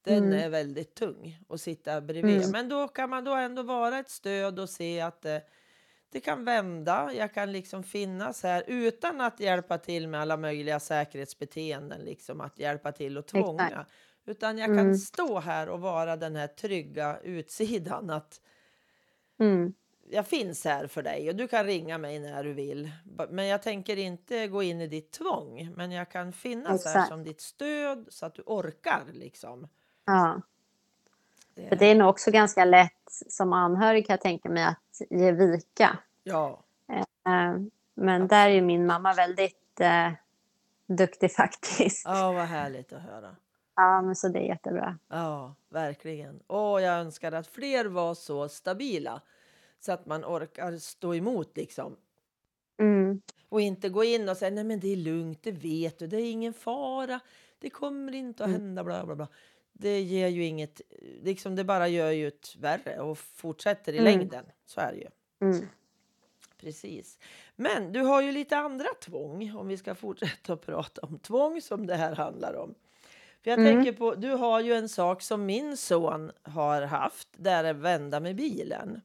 Den 0.04 0.24
Mm. 0.24 0.40
är 0.40 0.50
väldigt 0.50 0.96
tung 0.96 1.40
att 1.50 1.62
sitta 1.62 2.02
bredvid. 2.02 2.38
Mm. 2.38 2.52
Men 2.52 2.70
då 2.70 2.88
kan 2.88 3.10
man 3.10 3.24
då 3.24 3.34
ändå 3.36 3.64
vara 3.64 4.00
ett 4.00 4.10
stöd 4.10 4.60
och 4.60 4.70
se 4.70 5.02
att 5.02 5.22
det, 5.22 5.42
det 6.12 6.20
kan 6.20 6.46
vända. 6.46 7.12
Jag 7.14 7.34
kan 7.34 7.52
liksom 7.52 7.84
finnas 7.84 8.44
här 8.44 8.64
utan 8.68 9.22
att 9.22 9.40
hjälpa 9.40 9.78
till 9.78 10.08
med 10.08 10.22
alla 10.22 10.38
möjliga 10.38 10.80
säkerhetsbeteenden, 10.80 12.02
liksom 12.02 12.42
att 12.42 12.60
hjälpa 12.60 12.92
till 12.92 13.18
och 13.18 13.26
tvånga. 13.28 13.68
Exakt. 13.68 13.92
Utan 14.26 14.58
jag 14.58 14.68
kan 14.68 14.80
Mm. 14.80 14.96
stå 14.96 15.40
här 15.40 15.70
och 15.70 15.80
vara 15.82 16.16
den 16.18 16.36
här 16.36 16.48
trygga 16.48 17.20
utsidan. 17.24 18.10
Att 18.10 18.42
Mm. 19.42 19.74
jag 20.10 20.28
finns 20.28 20.66
här 20.66 20.88
för 20.88 21.04
dig 21.04 21.30
och 21.30 21.36
du 21.36 21.48
kan 21.48 21.66
ringa 21.66 21.98
mig 21.98 22.20
när 22.20 22.44
du 22.44 22.54
vill. 22.54 22.92
Men 23.30 23.46
jag 23.48 23.62
tänker 23.62 23.98
inte 23.98 24.48
gå 24.48 24.64
in 24.64 24.82
i 24.82 24.88
ditt 24.88 25.12
tvång. 25.12 25.74
Men 25.76 25.92
jag 25.92 26.12
kan 26.12 26.34
finnas 26.34 26.86
här 26.86 26.92
Exakt. 26.92 27.08
som 27.10 27.24
ditt 27.24 27.42
stöd 27.42 28.06
så 28.10 28.26
att 28.26 28.36
du 28.36 28.44
orkar 28.46 29.04
liksom. 29.14 29.68
Ja. 30.06 30.42
Det, 31.56 31.70
För 31.70 31.76
det 31.76 31.86
är 31.86 31.96
nog 31.96 32.10
också 32.10 32.32
ganska 32.32 32.66
lätt 32.66 33.12
som 33.30 33.54
anhörig 33.54 34.08
kan 34.08 34.14
jag 34.14 34.22
tänka 34.22 34.50
mig 34.50 34.64
att 34.64 35.02
ge 35.10 35.32
vika. 35.32 35.98
Ja, 36.24 36.64
Eh, 37.26 37.56
Men 37.94 38.28
där 38.28 38.50
är 38.50 38.62
min 38.62 38.86
mamma 38.86 39.14
väldigt 39.14 39.80
eh, 39.80 40.12
duktig 40.88 41.32
faktiskt. 41.32 42.06
ja, 42.06 42.32
vad 42.32 42.46
härligt 42.46 42.94
att 42.94 43.02
höra. 43.02 43.36
Ja, 43.76 44.02
men 44.02 44.16
så 44.16 44.28
det 44.28 44.40
är 44.40 44.44
jättebra. 44.48 45.00
Ja, 45.08 45.56
verkligen. 45.70 46.40
Och 46.48 46.82
jag 46.82 47.00
önskar 47.00 47.32
att 47.32 47.48
fler 47.48 47.86
var 47.86 48.14
så 48.14 48.50
stabila 48.50 49.22
så 49.80 49.92
att 49.92 50.06
man 50.06 50.26
orkar 50.26 50.78
stå 50.78 51.16
emot 51.16 51.58
liksom. 51.58 51.96
Mm. 52.80 53.22
Och 53.50 53.62
inte 53.62 53.90
gå 53.90 54.04
in 54.04 54.30
och 54.30 54.38
säga 54.38 54.52
nej 54.52 54.64
men 54.64 54.80
det 54.80 54.88
är 54.94 54.96
lugnt, 54.96 55.44
det 55.44 55.52
vet 55.52 56.00
du, 56.00 56.08
det 56.08 56.18
är 56.18 56.32
ingen 56.32 56.54
fara, 56.54 57.20
det 57.60 57.70
kommer 57.70 58.16
inte 58.16 58.44
att 58.44 58.50
Mm. 58.50 58.62
hända 58.62 58.84
bla 58.84 59.06
bla 59.06 59.16
bla. 59.16 59.28
Det 59.74 60.02
ger 60.02 60.28
ju 60.28 60.46
inget, 60.46 60.82
liksom 61.22 61.56
det 61.56 61.64
bara 61.64 61.88
gör 61.88 62.12
ju 62.12 62.28
ett 62.28 62.56
värre 62.56 63.00
och 63.00 63.18
fortsätter 63.18 63.94
i 63.94 63.98
Mm. 63.98 64.20
längden. 64.20 64.46
Så 64.66 64.82
är 64.82 64.92
det 64.92 64.98
ju. 64.98 65.08
Mm. 65.48 65.68
Precis. 66.58 67.20
Men 67.56 67.92
du 67.92 68.00
har 68.02 68.22
ju 68.22 68.32
lite 68.32 68.58
andra 68.58 68.88
tvång 69.02 69.56
om 69.56 69.68
vi 69.68 69.78
ska 69.78 69.96
fortsätta 69.96 70.58
prata 70.58 71.02
om 71.02 71.20
tvång 71.20 71.62
som 71.62 71.86
det 71.88 71.96
här 71.96 72.16
handlar 72.16 72.54
om. 72.54 72.76
För 73.44 73.52
jag 73.52 73.60
Mm. 73.60 73.74
tänker 73.76 73.94
på, 74.00 74.16
du 74.16 74.30
har 74.32 74.60
ju 74.62 74.74
en 74.74 74.90
sak 74.90 75.22
som 75.22 75.46
min 75.46 75.78
son 75.78 76.32
har 76.44 76.82
haft, 76.82 77.28
där 77.38 77.64
är 77.64 77.74
vända 77.74 78.20
med 78.20 78.36
bilen. 78.36 79.02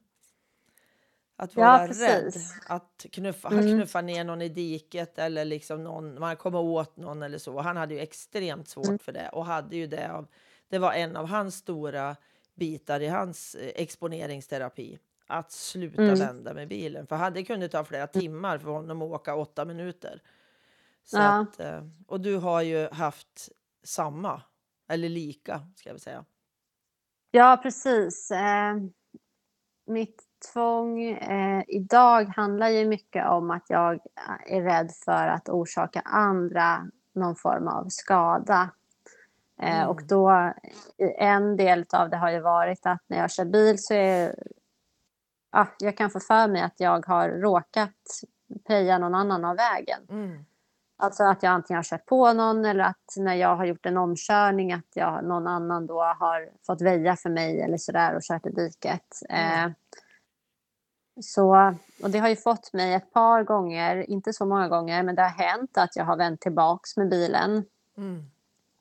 Att 1.35 1.55
Ja, 1.55 1.61
vara 1.61 1.87
precis. 1.87 2.01
rädd, 2.01 2.33
att 2.69 3.05
knuffa, 3.11 3.49
Mm. 3.49 3.77
knuffar 3.77 4.01
ner 4.01 4.23
någon 4.23 4.41
i 4.41 4.49
diket 4.49 5.19
eller 5.19 5.45
liksom 5.45 5.83
någon, 5.83 6.19
man 6.19 6.35
kommer 6.35 6.59
åt 6.59 6.97
någon 6.97 7.23
eller 7.23 7.37
så. 7.37 7.59
Han 7.59 7.77
hade 7.77 7.93
ju 7.93 7.99
extremt 7.99 8.67
svårt 8.67 8.85
Mm. 8.87 8.99
för 8.99 9.11
det 9.11 9.29
och 9.29 9.45
hade 9.45 9.75
ju 9.77 9.87
det 9.87 10.11
av, 10.11 10.27
det 10.69 10.79
var 10.79 10.93
en 10.93 11.15
av 11.15 11.25
hans 11.27 11.55
stora 11.55 12.15
bitar 12.55 12.99
i 12.99 13.07
hans 13.07 13.55
eh, 13.55 13.71
exponeringsterapi. 13.75 14.99
Att 15.27 15.51
sluta 15.51 16.01
Mm. 16.01 16.19
vända 16.19 16.53
med 16.53 16.67
bilen. 16.67 17.07
För 17.07 17.29
det 17.31 17.43
kunde 17.43 17.69
ta 17.69 17.83
flera 17.85 18.07
timmar 18.07 18.57
för 18.57 18.69
honom 18.69 19.01
att 19.01 19.09
åka 19.11 19.35
åtta 19.35 19.65
minuter. 19.65 20.21
Så 21.03 21.17
Ja. 21.17 21.23
att, 21.23 21.59
eh, 21.59 21.81
och 22.07 22.21
du 22.21 22.35
har 22.37 22.61
ju 22.61 22.89
haft 22.89 23.49
samma, 23.87 24.41
eller 24.89 25.09
lika 25.09 25.61
ska 25.75 25.93
vi 25.93 25.99
säga. 25.99 26.25
Ja, 27.31 27.59
precis. 27.63 28.31
Eh, 28.31 28.75
mitt 29.85 30.23
tvång 30.53 31.03
eh, 31.03 31.63
idag 31.67 32.25
handlar 32.25 32.69
ju 32.69 32.85
mycket 32.85 33.27
om 33.27 33.51
att 33.51 33.69
jag 33.69 33.99
är 34.45 34.61
rädd 34.61 34.91
för 35.05 35.27
att 35.27 35.49
orsaka 35.49 35.99
andra 36.05 36.87
någon 37.13 37.35
form 37.35 37.67
av 37.67 37.85
skada. 37.89 38.69
Eh, 39.61 39.77
Mm. 39.77 39.89
Och 39.89 40.03
då, 40.03 40.53
en 41.17 41.57
del 41.57 41.85
av 41.93 42.09
det 42.09 42.17
har 42.17 42.31
ju 42.31 42.39
varit 42.39 42.85
att 42.85 43.01
när 43.07 43.17
jag 43.17 43.31
kör 43.31 43.45
bil 43.45 43.83
så 43.83 43.93
är 43.93 44.35
ja, 45.51 45.67
jag 45.79 45.97
kan 45.97 46.09
få 46.09 46.19
för 46.19 46.47
mig 46.47 46.61
att 46.61 46.79
jag 46.79 47.05
har 47.05 47.29
råkat 47.29 48.21
preja 48.67 48.97
någon 48.97 49.15
annan 49.15 49.45
av 49.45 49.55
vägen. 49.55 49.99
Mm. 50.09 50.45
Alltså 50.99 51.23
att 51.23 51.43
jag 51.43 51.51
antingen 51.51 51.77
har 51.77 51.83
kört 51.83 52.05
på 52.05 52.33
någon 52.33 52.65
eller 52.65 52.83
att 52.83 53.13
när 53.17 53.35
jag 53.35 53.55
har 53.55 53.65
gjort 53.65 53.85
en 53.85 53.97
omkörning 53.97 54.73
att 54.73 54.91
jag, 54.93 55.23
någon 55.23 55.47
annan 55.47 55.87
då 55.87 56.01
har 56.01 56.49
fått 56.65 56.81
väja 56.81 57.15
för 57.15 57.29
mig 57.29 57.61
eller 57.61 57.77
sådär 57.77 58.15
och 58.15 58.21
kört 58.21 58.45
i 58.45 58.49
diket. 58.49 59.21
Mm. 59.29 59.65
Eh, 59.65 59.71
Så, 61.21 61.75
och 62.03 62.09
det 62.09 62.19
har 62.19 62.29
ju 62.29 62.35
fått 62.35 62.73
mig 62.73 62.93
ett 62.93 63.13
par 63.13 63.43
gånger, 63.43 64.09
inte 64.09 64.33
så 64.33 64.45
många 64.45 64.67
gånger, 64.67 65.03
men 65.03 65.15
det 65.15 65.21
har 65.21 65.29
hänt 65.29 65.77
att 65.77 65.95
jag 65.95 66.05
har 66.05 66.17
vänt 66.17 66.41
tillbaks 66.41 66.97
med 66.97 67.09
bilen. 67.09 67.65
Mm. 67.97 68.25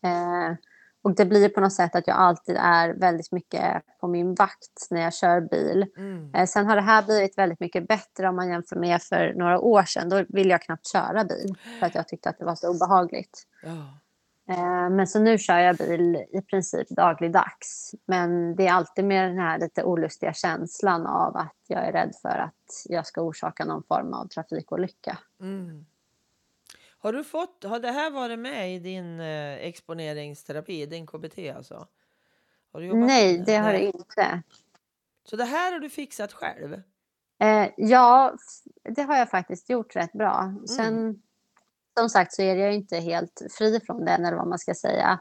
Eh, 0.03 0.57
och 1.07 1.15
det 1.15 1.25
blir 1.25 1.49
på 1.49 1.61
något 1.61 1.73
sätt 1.73 1.95
att 1.95 2.07
jag 2.07 2.17
alltid 2.17 2.57
är 2.61 2.95
väldigt 2.95 3.33
mycket 3.33 3.83
på 4.01 4.09
min 4.09 4.35
vakt 4.35 4.87
när 4.91 5.01
jag 5.01 5.15
kör 5.15 5.41
bil. 5.41 5.87
Mm. 5.97 6.35
Eh, 6.35 6.47
sen 6.47 6.67
har 6.67 6.77
det 6.77 6.83
här 6.83 7.03
blivit 7.03 7.39
väldigt 7.39 7.61
mycket 7.61 7.89
bättre 7.89 8.29
om 8.29 8.37
man 8.37 8.49
jämför 8.49 8.77
med 8.77 9.03
för 9.03 9.35
några 9.35 9.61
år 9.61 9.83
sedan. 9.83 10.09
Då 10.09 10.25
ville 10.29 10.51
jag 10.51 10.63
knappt 10.63 10.87
köra 10.87 11.25
bil 11.25 11.55
för 11.81 11.87
att 11.87 11.95
jag 11.95 12.09
tyckte 12.09 12.29
att 12.29 12.39
det 12.39 12.45
var 12.45 12.55
så 12.55 12.71
obehagligt. 12.71 13.43
Eh, 14.49 14.91
men 14.91 15.07
så 15.07 15.19
nu 15.19 15.39
kör 15.39 15.59
jag 15.59 15.77
bil 15.77 16.17
i 16.33 16.43
princip 16.43 16.89
dagligdags. 16.89 17.95
Men 18.07 18.57
det 18.57 18.67
är 18.67 18.73
alltid 18.73 19.05
med 19.05 19.29
den 19.29 19.39
här 19.39 19.59
lite 19.59 19.85
olustiga 19.85 20.33
känslan 20.33 21.07
av 21.07 21.37
att 21.37 21.57
jag 21.67 21.87
är 21.87 21.93
rädd 21.93 22.13
för 22.23 22.39
att 22.39 22.85
jag 22.85 23.07
ska 23.07 23.23
orsaka 23.23 23.65
någon 23.65 23.83
form 23.83 24.13
av 24.13 24.29
trafikolycka. 24.29 25.19
Mm. 25.41 25.87
Har 26.99 27.13
du 27.13 27.25
fått, 27.25 27.65
har 27.65 27.81
det 27.81 27.91
här 27.91 28.11
varit 28.11 28.39
med 28.39 28.75
i 28.75 28.79
din 28.79 29.21
eh, 29.21 29.55
exponeringsterapi, 29.55 30.87
din 30.87 31.07
KBT 31.07 31.39
alltså? 31.57 31.87
Nej, 33.07 33.39
det 33.47 33.57
har 33.57 33.73
det 33.73 33.85
inte. 33.85 34.43
Så 35.25 35.37
det 35.37 35.45
här 35.45 35.73
har 35.73 35.81
du 35.81 35.91
fixat 35.91 36.33
själv? 36.33 36.83
Eh, 37.39 37.69
ja, 37.77 38.35
det 38.83 39.03
har 39.03 39.17
jag 39.17 39.31
faktiskt 39.31 39.71
gjort 39.71 39.97
rätt 39.97 40.13
bra. 40.13 40.55
Sen, 40.77 41.23
som 41.99 42.09
sagt, 42.09 42.33
så 42.33 42.43
är 42.43 42.57
jag 42.57 42.75
inte 42.75 42.97
helt 42.97 43.43
fri 43.51 43.81
från 43.87 44.05
den, 44.05 44.25
eller 44.25 44.37
vad 44.37 44.47
man 44.49 44.59
ska 44.59 44.75
säga. 44.75 45.21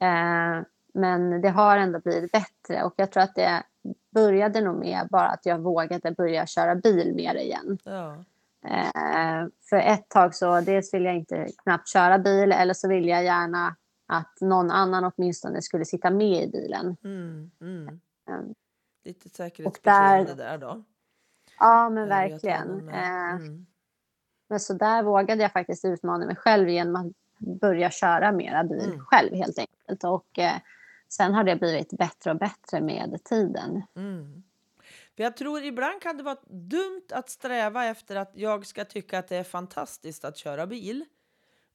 Eh, 0.00 0.62
men 0.94 1.40
det 1.42 1.48
har 1.48 1.76
ändå 1.76 2.00
blivit 2.00 2.32
bättre 2.32 2.84
och 2.84 2.94
jag 2.96 3.12
tror 3.12 3.22
att 3.22 3.34
det 3.34 3.62
började 4.10 4.60
nog 4.60 4.78
med 4.78 5.08
bara 5.10 5.28
att 5.28 5.46
jag 5.46 5.58
vågade 5.58 6.12
börja 6.12 6.46
köra 6.46 6.74
bil 6.74 7.14
mer 7.14 7.34
igen. 7.34 7.78
Ja. 7.84 8.24
Eh, 8.66 9.46
för 9.70 9.76
ett 9.76 10.08
tag 10.08 10.34
så 10.34 10.60
dels 10.60 10.94
vill 10.94 11.04
jag 11.04 11.16
inte 11.16 11.48
knappt 11.62 11.88
köra 11.88 12.18
bil 12.18 12.52
eller 12.52 12.74
så 12.74 12.88
vill 12.88 13.08
jag 13.08 13.24
gärna 13.24 13.76
att 14.06 14.40
någon 14.40 14.70
annan 14.70 15.12
åtminstone 15.16 15.62
skulle 15.62 15.84
sitta 15.84 16.10
med 16.10 16.42
i 16.44 16.50
bilen. 16.50 16.96
Mm. 17.04 17.50
Mm. 17.60 17.88
Eh, 18.28 18.40
Lite 19.04 19.28
säkerhetsbeteende 19.28 20.34
där 20.34 20.58
då. 20.58 20.84
ja, 21.58 21.88
men 21.90 22.02
att 22.02 22.08
verkligen. 22.10 22.68
med? 22.84 22.94
Eh, 22.94 23.34
Mm. 23.36 23.66
Men 24.48 24.60
så 24.60 24.72
där 24.74 25.02
vågade 25.02 25.42
jag 25.42 25.52
faktiskt 25.52 25.84
utmana 25.84 26.26
mig 26.26 26.36
själv 26.36 26.68
genom 26.68 26.96
att 26.96 27.12
börja 27.60 27.90
köra 27.90 28.32
mera 28.32 28.64
bil 28.64 28.88
Mm. 28.88 29.00
själv 29.04 29.34
helt 29.34 29.58
enkelt. 29.58 30.04
Och 30.04 30.38
eh, 30.38 30.56
sen 31.08 31.34
har 31.34 31.44
det 31.44 31.56
blivit 31.56 31.92
bättre 31.98 32.30
och 32.30 32.36
bättre 32.38 32.80
med 32.80 33.24
tiden. 33.24 33.82
Mm. 33.96 34.42
För 35.20 35.24
jag 35.24 35.36
tror 35.36 35.62
ibland 35.64 36.02
kan 36.02 36.16
det 36.16 36.22
vara 36.22 36.38
dumt 36.50 37.06
att 37.12 37.30
sträva 37.30 37.84
efter 37.86 38.16
att 38.16 38.32
jag 38.34 38.66
ska 38.66 38.84
tycka 38.84 39.18
att 39.18 39.28
det 39.28 39.36
är 39.36 39.44
fantastiskt 39.44 40.24
att 40.24 40.36
köra 40.36 40.66
bil. 40.66 41.04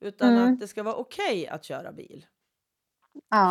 Utan 0.02 0.38
Mm. 0.38 0.38
att 0.38 0.60
det 0.60 0.68
ska 0.68 0.84
vara 0.84 0.96
okej 0.96 1.48
att 1.48 1.64
köra 1.66 1.92
bil. 1.92 2.26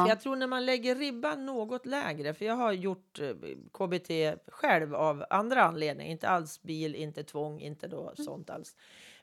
För 0.03 0.09
Ja, 0.09 0.09
jag 0.09 0.21
tror 0.21 0.37
när 0.37 0.47
man 0.47 0.67
lägger 0.67 0.95
ribban 0.95 1.47
något 1.47 1.87
lägre, 1.87 2.35
för 2.35 2.45
jag 2.45 2.55
har 2.57 2.73
gjort 2.73 3.21
eh, 3.21 3.35
KBT 3.73 4.37
själv 4.49 4.95
av 4.95 5.25
andra 5.31 5.63
anledningar, 5.63 6.11
inte 6.13 6.29
alls 6.29 6.63
bil, 6.63 6.95
inte 6.95 7.25
tvång, 7.25 7.61
inte 7.61 7.89
då 7.89 8.13
sånt 8.17 8.51
alls. 8.51 8.77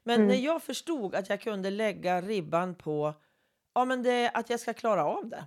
Men 0.03 0.21
Mm. 0.21 0.27
när 0.27 0.35
jag 0.45 0.63
förstod 0.63 1.15
att 1.15 1.29
jag 1.29 1.41
kunde 1.41 1.69
lägga 1.69 2.21
ribban 2.21 2.75
på 2.75 3.13
ja, 3.75 3.85
men 3.85 4.03
det, 4.03 4.29
att 4.29 4.49
jag 4.49 4.59
ska 4.59 4.73
klara 4.73 5.05
av 5.05 5.29
det. 5.29 5.45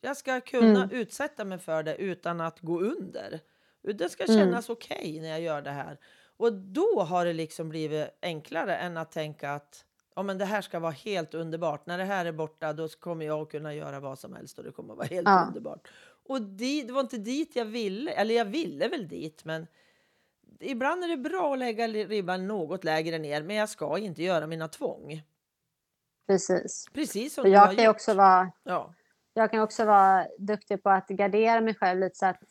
Jag 0.00 0.16
ska 0.16 0.40
kunna 0.40 0.86
Mm. 0.86 0.90
utsätta 0.90 1.44
mig 1.44 1.58
för 1.58 1.82
det 1.82 1.96
utan 1.96 2.40
att 2.40 2.60
gå 2.60 2.80
under. 2.80 3.40
Det 3.94 4.08
ska 4.08 4.24
Mm. 4.24 4.36
kännas 4.38 4.68
okej 4.68 5.20
när 5.20 5.28
jag 5.28 5.40
gör 5.40 5.62
det 5.62 5.70
här. 5.70 5.98
Och 6.36 6.52
då 6.52 7.00
har 7.00 7.24
det 7.24 7.32
liksom 7.32 7.68
blivit 7.68 8.08
enklare 8.22 8.76
än 8.76 8.96
att 8.96 9.12
tänka 9.12 9.50
att 9.52 9.84
ja, 10.16 10.22
men 10.22 10.38
det 10.38 10.44
här 10.44 10.60
ska 10.62 10.78
vara 10.78 10.92
helt 10.92 11.34
underbart. 11.34 11.86
När 11.86 11.98
det 11.98 12.04
här 12.04 12.26
är 12.26 12.32
borta 12.32 12.72
då 12.72 12.88
kommer 12.88 13.26
jag 13.26 13.40
att 13.42 13.50
kunna 13.50 13.74
göra 13.74 14.00
vad 14.00 14.18
som 14.18 14.34
helst 14.34 14.58
och 14.58 14.64
det 14.64 14.70
kommer 14.72 14.94
vara 14.94 15.06
helt 15.06 15.28
Ja. 15.28 15.44
underbart. 15.48 15.88
Och 16.28 16.42
di, 16.42 16.82
det 16.82 16.92
var 16.92 17.00
inte 17.00 17.18
dit 17.18 17.56
jag 17.56 17.64
ville, 17.64 18.10
eller 18.10 18.34
jag 18.34 18.44
ville 18.44 18.88
väl 18.88 19.08
dit 19.08 19.44
men 19.44 19.66
ibland 20.60 21.04
är 21.04 21.08
det 21.08 21.16
bra 21.16 21.52
att 21.52 21.58
lägga 21.58 21.88
ribban 21.88 22.46
något 22.46 22.84
lägre 22.84 23.18
ner 23.18 23.42
men 23.42 23.56
jag 23.56 23.68
ska 23.68 23.98
inte 23.98 24.22
göra 24.22 24.46
mina 24.46 24.68
tvång. 24.68 25.22
precis. 26.26 26.86
Precis 26.92 27.34
som 27.34 27.50
jag 27.50 27.60
har 27.60 27.74
kan 27.74 27.86
också 27.88 28.14
vara 28.14 28.52
Ja. 28.62 28.94
Jag 29.34 29.50
kan 29.50 29.60
också 29.60 29.84
vara 29.84 30.26
duktig 30.38 30.82
på 30.82 30.90
att 30.90 31.08
gardera 31.08 31.60
mig 31.60 31.74
själv 31.74 32.00
lite 32.00 32.16
så 32.16 32.26
att 32.26 32.42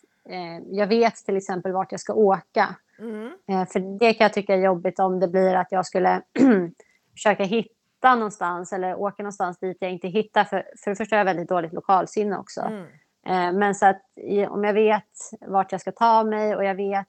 jag 0.65 0.87
vet 0.87 1.15
till 1.15 1.37
exempel 1.37 1.71
vart 1.71 1.91
jag 1.91 2.01
ska 2.01 2.13
åka. 2.13 2.75
Mm. 2.99 3.33
Eh, 3.47 3.65
för 3.65 3.99
det 3.99 4.13
kan 4.13 4.25
jag 4.25 4.33
tycka 4.33 4.55
är 4.55 4.59
jobbigt 4.59 4.99
om 4.99 5.19
det 5.19 5.27
blir 5.27 5.55
att 5.55 5.71
jag 5.71 5.85
skulle 5.85 6.21
försöka 7.13 7.43
hitta 7.43 8.15
någonstans 8.15 8.73
eller 8.73 8.95
åka 8.95 9.23
någonstans 9.23 9.59
dit 9.59 9.77
jag 9.79 9.91
inte 9.91 10.07
hittar. 10.07 10.43
För, 10.43 10.65
för 10.83 10.91
det 10.91 10.95
första 10.95 11.15
har 11.15 11.17
jag 11.17 11.25
väldigt 11.25 11.49
dåligt 11.49 11.73
lokalsinne 11.73 12.37
också. 12.37 12.61
Mm. 12.61 12.85
Eh, 13.25 13.59
men 13.59 13.75
så 13.75 13.85
att 13.85 14.01
om 14.49 14.63
jag 14.63 14.73
vet 14.73 15.03
vart 15.41 15.71
jag 15.71 15.81
ska 15.81 15.91
ta 15.91 16.23
mig 16.23 16.55
och 16.55 16.63
jag 16.63 16.75
vet 16.75 17.07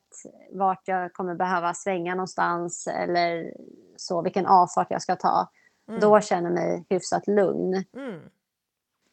vart 0.53 0.89
jag 0.89 1.13
kommer 1.13 1.35
behöva 1.35 1.75
svänga 1.75 2.15
någonstans 2.15 2.87
eller 2.87 3.53
så, 3.97 4.23
vilken 4.23 4.47
avfart 4.47 4.87
jag 4.91 5.03
ska 5.03 5.17
ta. 5.17 5.49
Mm. 5.89 6.01
Då 6.01 6.21
känner 6.21 6.51
jag 6.51 6.55
mig 6.55 6.85
hyfsat 6.89 7.27
lugn. 7.27 7.85
Mm. 7.97 8.21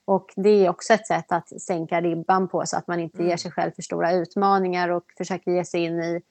Och 0.06 0.34
det 0.36 0.50
är 0.66 0.70
också 0.70 0.94
ett 0.94 1.08
sätt 1.08 1.32
att 1.32 1.62
sänka 1.62 2.02
ribban 2.02 2.48
på 2.48 2.64
så 2.66 2.78
att 2.78 2.88
man 2.88 3.00
inte 3.00 3.18
Mm. 3.18 3.30
ger 3.30 3.38
sig 3.38 3.52
själv 3.52 3.72
för 3.72 3.82
stora 3.82 4.12
utmaningar 4.14 4.90
och 4.90 5.04
försöker 5.18 5.52
ge 5.52 5.66
sig 5.66 5.84
in 5.84 6.00
i 6.00 6.22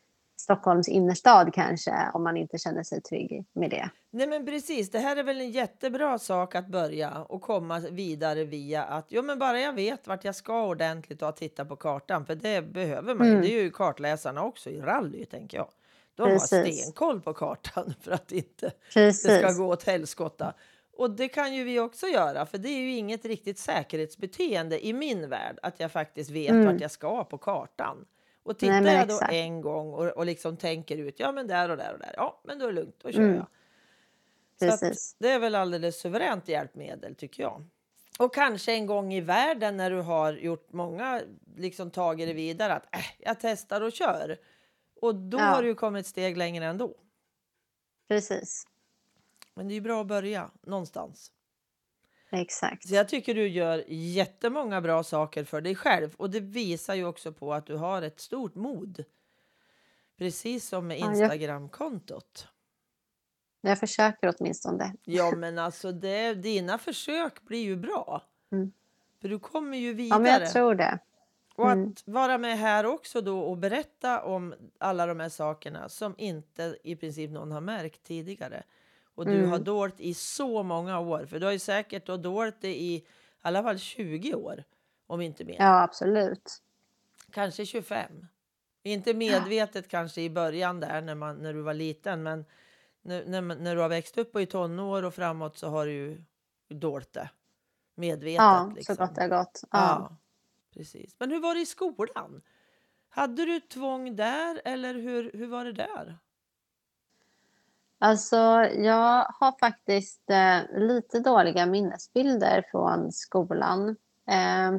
Stockholms 0.41 0.89
innerstad 0.89 1.55
kanske 1.55 1.93
om 2.15 2.25
man 2.25 2.37
inte 2.37 2.59
känner 2.59 2.83
sig 2.83 3.03
trygg 3.03 3.45
med 3.53 3.71
det. 3.71 3.91
Nej 4.11 4.27
men 4.27 4.47
precis, 4.47 4.91
det 4.91 4.99
här 4.99 5.17
är 5.17 5.23
väl 5.23 5.41
en 5.41 5.51
jättebra 5.51 6.19
sak 6.19 6.55
att 6.55 6.67
börja 6.69 7.23
och 7.29 7.43
komma 7.43 7.79
vidare 7.79 8.45
via 8.45 8.85
att 8.85 9.07
jo 9.09 9.23
men 9.23 9.39
bara 9.39 9.61
jag 9.61 9.73
vet 9.73 10.07
vart 10.07 10.25
jag 10.25 10.35
ska 10.35 10.63
ordentligt 10.67 11.23
och 11.23 11.37
titta 11.37 11.65
på 11.65 11.77
kartan 11.77 12.27
för 12.27 12.35
det 12.35 12.63
behöver 12.73 13.15
man 13.15 13.27
ju. 13.27 13.33
Mm. 13.33 13.43
Det 13.43 13.55
är 13.59 13.63
ju 13.63 13.71
kartläsarna 13.71 14.43
också 14.43 14.71
i 14.71 14.81
rally 14.81 15.25
tänker 15.25 15.59
jag. 15.59 15.69
De 16.15 16.23
har 16.23 16.31
Precis. 16.31 16.81
stenkoll 16.81 17.21
på 17.21 17.35
kartan 17.35 17.95
för 18.01 18.11
att 18.13 18.33
inte 18.33 18.67
det 18.67 18.73
Precis. 18.95 19.39
ska 19.39 19.53
gå 19.53 19.67
åt 19.67 19.83
helskotta. 19.83 20.55
Och 21.03 21.11
det 21.11 21.29
kan 21.29 21.55
ju 21.55 21.65
vi 21.65 21.81
också 21.81 22.07
göra 22.07 22.47
för 22.47 22.59
det 22.59 22.69
är 22.69 22.79
ju 22.79 22.93
inget 22.97 23.25
riktigt 23.25 23.59
säkerhetsbeteende 23.59 24.87
i 24.87 24.93
min 24.93 25.29
värld 25.29 25.59
att 25.63 25.81
jag 25.81 25.93
faktiskt 25.93 26.31
vet 26.31 26.51
Mm. 26.51 26.67
vart 26.67 26.81
jag 26.81 26.91
ska 26.91 27.25
på 27.25 27.39
kartan. 27.39 28.07
Och 28.43 28.59
tittar 28.59 28.81
Nej, 28.81 28.95
jag 28.97 29.09
då 29.09 29.15
exakt. 29.15 29.33
en 29.33 29.61
gång 29.61 29.93
och, 29.95 30.07
och 30.09 30.27
liksom 30.27 30.57
tänker 30.57 30.97
ut, 30.97 31.21
ja 31.21 31.33
men 31.33 31.47
där 31.47 31.69
och 31.69 31.77
där 31.77 31.93
och 31.93 31.99
där, 31.99 32.15
ja 32.17 32.41
men 32.45 32.59
då 32.59 32.65
är 32.65 32.69
det 32.69 32.75
lugnt, 32.75 32.97
då 33.03 33.13
kör 33.13 33.21
Mm. 33.21 33.35
jag. 33.37 33.47
Precis. 34.61 35.17
det 35.19 35.29
är 35.31 35.39
väl 35.39 35.55
alldeles 35.55 36.01
suveränt 36.01 36.49
hjälpmedel 36.49 37.15
tycker 37.15 37.43
jag. 37.43 37.65
Och 38.19 38.35
kanske 38.35 38.73
en 38.73 38.87
gång 38.87 39.13
i 39.15 39.21
världen 39.21 39.77
när 39.77 39.91
du 39.91 40.01
har 40.01 40.33
gjort 40.33 40.73
många 40.73 41.23
liksom 41.57 41.91
tagit 41.91 42.29
det 42.29 42.35
vidare 42.35 42.75
att 42.75 42.95
äh, 42.97 43.01
jag 43.19 43.37
testar 43.41 43.81
och 43.81 43.93
kör. 43.93 44.37
Och 45.01 45.15
då 45.15 45.39
Ja. 45.39 45.45
har 45.45 45.63
du 45.63 45.69
ju 45.69 45.75
kommit 45.75 46.01
ett 46.01 46.07
steg 46.07 46.37
längre 46.37 46.65
ändå. 46.67 46.95
Precis. 48.09 48.67
Men 49.55 49.69
det 49.69 49.75
är 49.75 49.81
bra 49.81 50.01
att 50.01 50.07
börja 50.07 50.51
någonstans. 50.63 51.33
Exakt. 52.31 52.89
Så 52.89 52.95
jag 52.95 53.09
tycker 53.09 53.35
du 53.35 53.49
gör 53.49 53.85
jättemånga 53.89 54.81
bra 54.81 55.03
saker 55.03 55.45
för 55.45 55.61
dig 55.61 55.75
själv 55.75 56.15
och 56.17 56.31
det 56.31 56.41
visar 56.41 56.95
ju 56.95 57.05
också 57.05 57.33
på 57.33 57.55
att 57.55 57.67
du 57.67 57.77
har 57.77 58.03
ett 58.03 58.21
stort 58.21 58.55
mod. 58.55 59.05
Precis 60.19 60.69
som 60.69 60.87
med 60.87 60.99
Ja, 60.99 61.05
jag- 61.07 61.17
Instagramkontot. 61.17 62.49
Jag 63.61 63.79
försöker 63.81 64.35
åtminstone. 64.39 64.95
Ja, 65.05 65.31
men 65.37 65.59
alltså 65.59 65.93
det, 65.93 66.35
dina 66.35 66.79
försök 66.79 67.43
blir 67.43 67.63
ju 67.63 67.77
bra. 67.77 68.23
Mm. 68.53 68.73
För 69.21 69.29
du 69.29 69.39
kommer 69.39 69.79
ju 69.79 69.89
Ja, 69.89 69.95
vidare. 69.95 70.21
men 70.23 70.33
jag 70.33 70.53
tror 70.53 70.75
det. 70.75 70.99
Och 71.55 71.71
Mm. 71.71 71.89
att 71.91 72.03
vara 72.09 72.39
med 72.39 72.59
här 72.59 72.87
också 72.87 73.21
då 73.21 73.41
och 73.41 73.59
berätta 73.59 74.23
om 74.23 74.55
alla 74.79 75.07
de 75.07 75.21
här 75.21 75.29
sakerna 75.29 75.89
som 75.89 76.15
inte 76.19 76.79
i 76.85 76.97
princip 76.97 77.31
någon 77.31 77.53
har 77.53 77.61
märkt 77.61 78.03
tidigare. 78.03 78.63
Och 79.15 79.27
du 79.27 79.39
Mm. 79.39 79.51
har 79.51 79.59
dolt 79.59 80.01
i 80.01 80.15
så 80.15 80.63
många 80.63 80.99
år. 81.01 81.27
För 81.27 81.39
du 81.39 81.47
har 81.47 81.53
ju 81.53 81.59
säkert 81.59 82.07
då 82.07 82.17
dolt 82.17 82.57
det 82.61 82.81
i 82.81 82.95
i 82.95 83.05
alla 83.49 83.63
fall 83.63 83.79
20 83.79 84.35
år. 84.35 84.65
Om 85.07 85.21
inte 85.21 85.45
mer. 85.45 85.57
Ja, 85.59 85.83
absolut. 85.83 86.63
Kanske 87.31 87.67
25. 87.67 88.27
Inte 88.83 89.15
medvetet 89.15 89.89
kanske 89.89 90.21
i 90.23 90.31
början 90.31 90.81
där 90.81 91.01
när, 91.01 91.15
man, 91.15 91.37
när 91.37 91.53
du 91.53 91.61
var 91.63 91.75
liten. 91.75 92.23
Men 92.23 92.45
när, 93.03 93.25
när, 93.25 93.41
när 93.43 93.75
du 93.77 93.81
har 93.81 93.89
växt 93.89 94.19
upp 94.19 94.35
och 94.35 94.43
i 94.43 94.47
tonår 94.47 95.03
och 95.03 95.15
framåt 95.15 95.59
så 95.59 95.69
har 95.69 95.87
du 95.87 95.93
ju 95.93 96.23
dolt 96.69 97.13
det. 97.13 97.31
Medvetet. 97.95 98.37
Ja, 98.37 98.73
liksom. 98.77 98.97
så 98.97 99.03
gott 99.03 99.15
det 99.15 99.21
har 99.21 99.29
gått. 99.29 99.65
Ja. 99.71 99.79
Ja, 99.79 100.17
precis. 100.75 101.17
Men 101.19 101.31
hur 101.31 101.41
var 101.41 101.55
det 101.55 101.61
i 101.61 101.67
skolan? 101.67 102.43
Hade 103.09 103.45
du 103.45 103.61
tvång 103.61 104.17
där 104.17 104.63
eller 104.65 104.95
hur, 104.95 105.31
hur 105.35 105.47
var 105.47 105.65
det 105.65 105.73
där? 105.73 106.19
Alltså, 108.05 108.37
jag 108.77 109.27
har 109.41 109.59
faktiskt 109.61 110.31
eh, 110.31 110.81
lite 110.81 111.21
dåliga 111.21 111.67
minnesbilder 111.67 112.65
från 112.71 113.13
skolan. 113.13 113.89
Eh, 114.31 114.79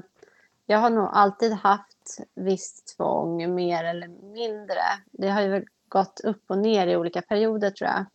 jag 0.65 0.77
har 0.77 0.89
nog 0.89 1.09
alltid 1.13 1.53
haft 1.53 2.19
visst 2.35 2.97
tvång, 2.97 3.55
mer 3.55 3.83
eller 3.83 4.07
mindre. 4.07 4.81
Det 5.11 5.29
har 5.29 5.41
ju 5.41 5.65
gått 5.89 6.19
upp 6.19 6.43
och 6.47 6.57
ner 6.57 6.87
i 6.87 6.95
olika 6.95 7.21
perioder 7.21 7.69
tror 7.69 7.89
jag. 7.89 8.05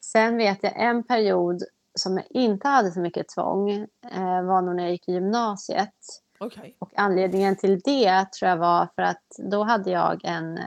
Sen 0.00 0.36
vet 0.36 0.62
jag 0.62 0.80
en 0.80 1.02
period 1.02 1.62
som 1.94 2.16
jag 2.16 2.26
inte 2.30 2.68
hade 2.68 2.90
så 2.90 3.00
mycket 3.00 3.28
tvång 3.28 3.70
eh, 3.70 4.42
var 4.42 4.62
nog 4.62 4.76
när 4.76 4.82
jag 4.82 4.92
gick 4.92 5.08
i 5.08 5.12
gymnasiet. 5.12 5.94
Okej. 6.38 6.76
Och 6.78 6.90
anledningen 6.96 7.56
till 7.56 7.80
det 7.80 8.32
tror 8.32 8.48
jag 8.48 8.56
var 8.56 8.88
för 8.94 9.02
att 9.02 9.24
då 9.38 9.64
hade 9.64 9.90
jag 9.90 10.24
en 10.24 10.58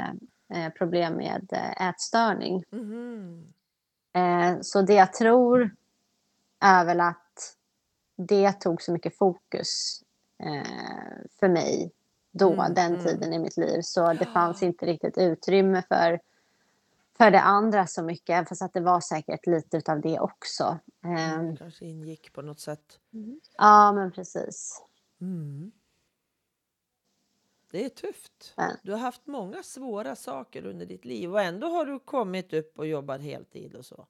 eh, 0.53 0.69
problem 0.77 1.13
med 1.13 1.49
eh, 1.51 1.87
ätstörning. 1.89 2.63
Mhm. 2.71 3.53
Eh, 4.13 4.59
så 4.61 4.81
det 4.81 4.93
jag 4.93 5.13
tror 5.13 5.75
är 6.59 6.85
väl 6.85 6.99
att 7.01 7.55
det 8.15 8.51
tog 8.51 8.81
så 8.81 8.91
mycket 8.91 9.17
fokus 9.17 10.01
eh, 10.43 11.23
för 11.39 11.49
mig 11.49 11.91
då, 12.31 12.53
Mm, 12.53 12.73
den 12.73 12.91
mm. 12.93 13.05
tiden 13.05 13.33
i 13.33 13.39
mitt 13.39 13.57
liv. 13.57 13.81
Så 13.81 14.13
det 14.13 14.25
fanns 14.25 14.63
inte 14.63 14.85
riktigt 14.85 15.17
utrymme 15.17 15.83
för, 15.87 16.19
för 17.17 17.31
det 17.31 17.41
andra 17.41 17.87
så 17.87 18.03
mycket, 18.03 18.29
även 18.33 18.45
fast 18.45 18.61
att 18.61 18.73
det 18.73 18.81
var 18.81 18.99
säkert 19.01 19.45
lite 19.47 19.91
av 19.91 20.01
det 20.01 20.19
också. 20.19 20.79
Eh, 21.03 21.33
Mm, 21.33 21.57
Kanske 21.57 21.85
ingick 21.85 22.33
på 22.33 22.41
något 22.41 22.59
sätt. 22.59 22.99
ja, 23.57 23.91
men 23.91 24.11
precis. 24.11 24.83
Mm. 25.21 25.71
Det 27.71 27.85
är 27.85 27.89
tufft. 27.89 28.53
Ja. 28.57 28.71
Du 28.83 28.91
har 28.91 28.99
haft 28.99 29.27
många 29.27 29.63
svåra 29.63 30.15
saker 30.15 30.65
under 30.65 30.85
ditt 30.85 31.05
liv 31.05 31.31
och 31.33 31.41
ändå 31.41 31.67
har 31.67 31.85
du 31.85 31.99
kommit 31.99 32.53
upp 32.53 32.79
och 32.79 32.87
jobbat 32.87 33.21
heltid 33.21 33.75
och 33.75 33.85
så. 33.85 34.07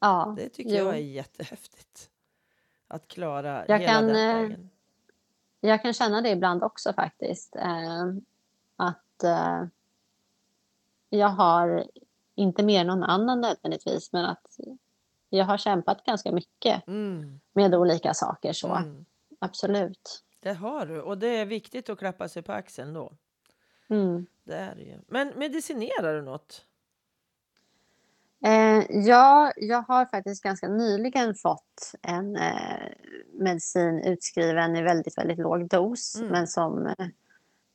Ja, 0.00 0.34
Det 0.36 0.48
tycker 0.48 0.70
jo. 0.70 0.84
jag 0.86 0.94
är 0.94 1.00
jättehäftigt. 1.00 2.10
Att 2.88 3.08
klara 3.08 3.64
Jag 3.68 3.78
hela 3.78 3.92
kan, 3.92 4.06
den 4.06 4.16
eh, 4.30 4.42
vägen. 4.42 4.70
Jag 5.60 5.82
kan 5.82 5.92
känna 5.92 6.20
det 6.20 6.30
ibland 6.30 6.62
också 6.64 6.92
faktiskt. 6.92 7.56
Eh, 7.56 8.04
att 8.76 9.24
eh, 9.24 9.64
jag 11.10 11.28
har, 11.28 11.86
inte 12.34 12.62
mer 12.62 12.80
än 12.80 12.86
någon 12.86 13.02
annan 13.02 13.40
nödvändigtvis, 13.40 14.12
men 14.12 14.24
att 14.24 14.58
jag 15.28 15.44
har 15.44 15.58
kämpat 15.58 16.04
ganska 16.04 16.32
mycket 16.32 16.86
Mm. 16.88 17.40
med 17.52 17.74
olika 17.74 18.14
saker. 18.14 18.52
så 18.52 18.74
Mm. 18.74 19.04
Absolut. 19.38 20.24
Det 20.46 20.52
har 20.54 20.86
du 20.86 21.00
och 21.00 21.18
det 21.18 21.28
är 21.28 21.46
viktigt 21.46 21.88
att 21.88 21.98
klappa 21.98 22.28
sig 22.28 22.42
på 22.42 22.52
axeln 22.52 22.92
då. 22.94 23.12
Mm. 23.90 24.26
Det 24.44 24.54
är 24.56 24.74
det 24.74 24.82
ju. 24.82 24.98
Men 25.08 25.32
medicinerar 25.36 26.14
du 26.14 26.22
något? 26.22 26.64
Eh, 28.44 28.84
ja, 28.90 29.52
jag 29.56 29.82
har 29.82 30.06
faktiskt 30.06 30.42
ganska 30.42 30.68
nyligen 30.68 31.34
fått 31.34 31.94
en 32.02 32.36
eh, 32.36 32.88
medicin 33.32 34.02
utskriven 34.04 34.76
i 34.76 34.82
väldigt, 34.82 35.18
väldigt 35.18 35.38
låg 35.38 35.68
dos, 35.68 36.16
Mm. 36.16 36.28
men 36.28 36.46
som 36.46 36.86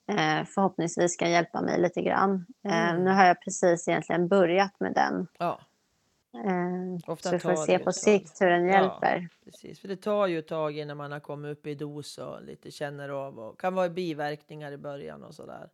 eh, 0.08 0.46
förhoppningsvis 0.46 1.14
ska 1.14 1.28
hjälpa 1.30 1.62
mig 1.62 1.82
lite 1.82 2.02
grann. 2.02 2.46
Eh, 2.64 2.90
Mm. 2.90 3.04
Nu 3.04 3.12
har 3.12 3.26
jag 3.26 3.42
precis 3.42 3.88
egentligen 3.88 4.28
börjat 4.28 4.80
med 4.80 4.94
den. 4.94 5.28
Ja, 5.38 5.60
Eh, 6.34 7.12
Ofta 7.12 7.30
så 7.30 7.36
vi 7.36 7.40
får 7.40 7.56
se 7.56 7.80
på 7.80 7.92
sikt 7.92 8.42
hur 8.42 8.50
den 8.50 8.66
Ja. 8.66 8.72
hjälper. 8.74 9.30
precis. 9.44 9.80
För 9.80 9.88
det 9.88 9.96
tar 9.98 10.28
ju 10.28 10.40
ett 10.40 10.48
tag 10.48 10.78
innan 10.78 10.98
man 10.98 11.12
har 11.12 11.20
kommit 11.20 11.58
upp 11.58 11.68
i 11.68 11.76
dos 11.76 12.18
och 12.18 12.44
lite 12.44 12.72
känner 12.72 13.10
av 13.10 13.40
och 13.40 13.60
kan 13.60 13.76
vara 13.76 13.90
biverkningar 13.90 14.72
i 14.72 14.78
början 14.78 15.24
och 15.24 15.36
sådär. 15.36 15.70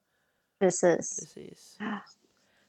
Precis. 0.59 1.19
Precis. 1.19 1.77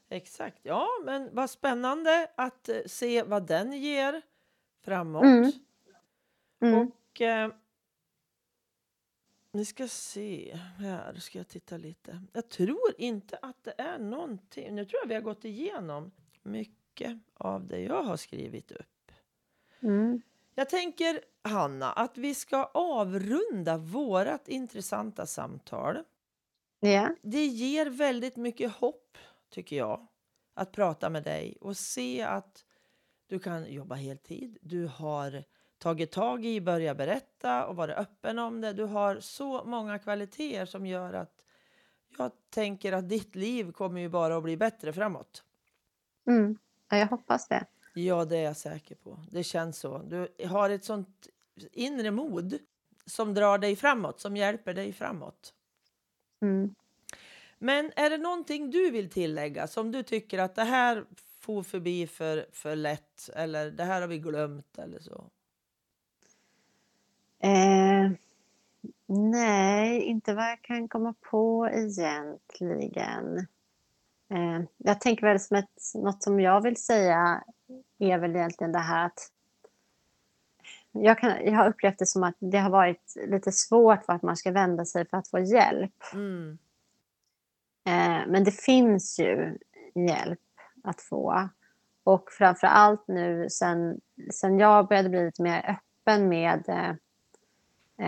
Exakt. 0.08 0.58
Ja, 0.62 0.88
men 1.04 1.28
vad 1.34 1.50
spännande 1.50 2.30
att 2.36 2.68
eh, 2.68 2.76
se 2.86 3.22
vad 3.22 3.46
den 3.46 3.72
ger 3.72 4.22
framåt. 4.84 5.22
Mm. 5.24 5.52
Mm. 6.60 6.86
Och 6.88 7.20
eh, 7.20 7.50
vi 9.52 9.64
ska 9.64 9.88
se 9.88 10.58
här, 10.78 11.14
ska 11.14 11.38
jag 11.38 11.48
titta 11.48 11.76
lite. 11.76 12.22
Jag 12.32 12.48
tror 12.48 12.94
inte 12.98 13.38
att 13.42 13.64
det 13.64 13.74
är 13.78 13.98
någonting. 13.98 14.74
Nu 14.74 14.84
tror 14.84 15.00
jag 15.02 15.08
vi 15.08 15.14
har 15.14 15.20
gått 15.22 15.44
igenom 15.44 16.10
mycket 16.42 16.77
av 17.34 17.66
det 17.66 17.80
jag 17.80 18.02
har 18.02 18.16
skrivit 18.16 18.72
upp. 18.72 19.12
Mm. 19.80 20.22
Jag 20.54 20.68
tänker, 20.68 21.20
Hanna, 21.42 21.92
att 21.92 22.18
vi 22.18 22.34
ska 22.34 22.64
avrunda 22.64 23.76
vårat 23.76 24.48
intressanta 24.48 25.26
samtal. 25.26 26.04
Ja. 26.80 27.14
Det 27.22 27.46
ger 27.46 27.86
väldigt 27.86 28.36
mycket 28.36 28.72
hopp, 28.72 29.18
tycker 29.50 29.76
jag, 29.76 30.06
att 30.54 30.72
prata 30.72 31.10
med 31.10 31.22
dig 31.22 31.56
och 31.60 31.76
se 31.76 32.22
att 32.22 32.64
du 33.26 33.38
kan 33.38 33.72
jobba 33.72 33.94
heltid. 33.94 34.58
Du 34.62 34.86
har 34.86 35.44
tagit 35.78 36.12
tag 36.12 36.46
i, 36.46 36.60
börjat 36.60 36.96
berätta 36.96 37.66
och 37.66 37.76
vara 37.76 37.94
öppen 37.94 38.38
om 38.38 38.60
det. 38.60 38.72
Du 38.72 38.84
har 38.84 39.20
så 39.20 39.64
många 39.64 39.98
kvaliteter 39.98 40.66
som 40.66 40.86
gör 40.86 41.12
att 41.12 41.44
jag 42.18 42.32
tänker 42.50 42.92
att 42.92 43.08
ditt 43.08 43.34
liv 43.34 43.72
kommer 43.72 44.00
ju 44.00 44.08
bara 44.08 44.36
att 44.36 44.42
bli 44.42 44.56
bättre 44.56 44.92
framåt. 44.92 45.44
Mm. 46.26 46.58
Ja, 46.88 46.96
jag 46.96 47.06
hoppas 47.06 47.48
det. 47.48 47.66
Ja, 47.94 48.24
det 48.24 48.36
är 48.36 48.44
jag 48.44 48.56
säker 48.56 48.94
på. 48.94 49.18
Det 49.30 49.44
känns 49.44 49.78
så. 49.78 49.98
Du 49.98 50.46
har 50.46 50.70
ett 50.70 50.84
sånt 50.84 51.28
inre 51.72 52.10
mod 52.10 52.58
som 53.06 53.34
drar 53.34 53.58
dig 53.58 53.76
framåt, 53.76 54.20
som 54.20 54.36
hjälper 54.36 54.74
dig 54.74 54.92
framåt. 54.92 55.54
Mm. 56.40 56.74
Men 57.58 57.92
är 57.96 58.10
det 58.10 58.18
någonting 58.18 58.70
du 58.70 58.90
vill 58.90 59.10
tillägga 59.10 59.66
som 59.66 59.92
du 59.92 60.02
tycker 60.02 60.38
att 60.38 60.54
det 60.54 60.64
här 60.64 61.04
får 61.40 61.62
förbi 61.62 62.06
för, 62.06 62.46
för 62.52 62.76
lätt 62.76 63.30
eller 63.34 63.70
det 63.70 63.84
här 63.84 64.00
har 64.00 64.08
vi 64.08 64.18
glömt 64.18 64.78
eller 64.78 64.98
så? 64.98 65.24
Eh, 67.38 68.10
nej, 69.06 70.02
inte 70.02 70.34
vad 70.34 70.44
jag 70.44 70.62
kan 70.62 70.88
komma 70.88 71.14
på 71.30 71.68
egentligen. 71.72 73.46
Eh, 74.30 74.62
jag 74.76 75.00
tänker 75.00 75.26
väl 75.26 75.40
som 75.40 75.56
ett, 75.56 75.94
något 75.94 76.22
som 76.22 76.40
jag 76.40 76.60
vill 76.60 76.76
säga 76.76 77.44
är 77.98 78.18
väl 78.18 78.36
egentligen 78.36 78.72
det 78.72 78.78
här 78.78 79.06
att 79.06 79.32
jag, 80.92 81.18
kan, 81.18 81.44
jag 81.44 81.52
har 81.52 81.68
upplevt 81.68 81.98
det 81.98 82.06
som 82.06 82.22
att 82.22 82.36
det 82.38 82.58
har 82.58 82.70
varit 82.70 83.14
lite 83.28 83.52
svårt 83.52 84.08
vart 84.08 84.22
man 84.22 84.36
ska 84.36 84.50
vända 84.50 84.84
sig 84.84 85.08
för 85.08 85.16
att 85.16 85.28
få 85.28 85.38
hjälp. 85.38 86.02
Mm. 86.12 86.58
Eh, 87.86 88.26
men 88.28 88.44
det 88.44 88.52
finns 88.52 89.18
ju 89.20 89.58
hjälp 89.94 90.40
att 90.84 91.00
få. 91.00 91.48
Och 92.04 92.28
framför 92.30 92.66
allt 92.66 93.08
nu 93.08 93.48
sen, 93.50 94.00
sen 94.32 94.58
jag 94.58 94.88
började 94.88 95.08
bli 95.08 95.24
lite 95.24 95.42
mer 95.42 95.78
öppen 95.78 96.28
med 96.28 96.64
eh, 96.68 96.90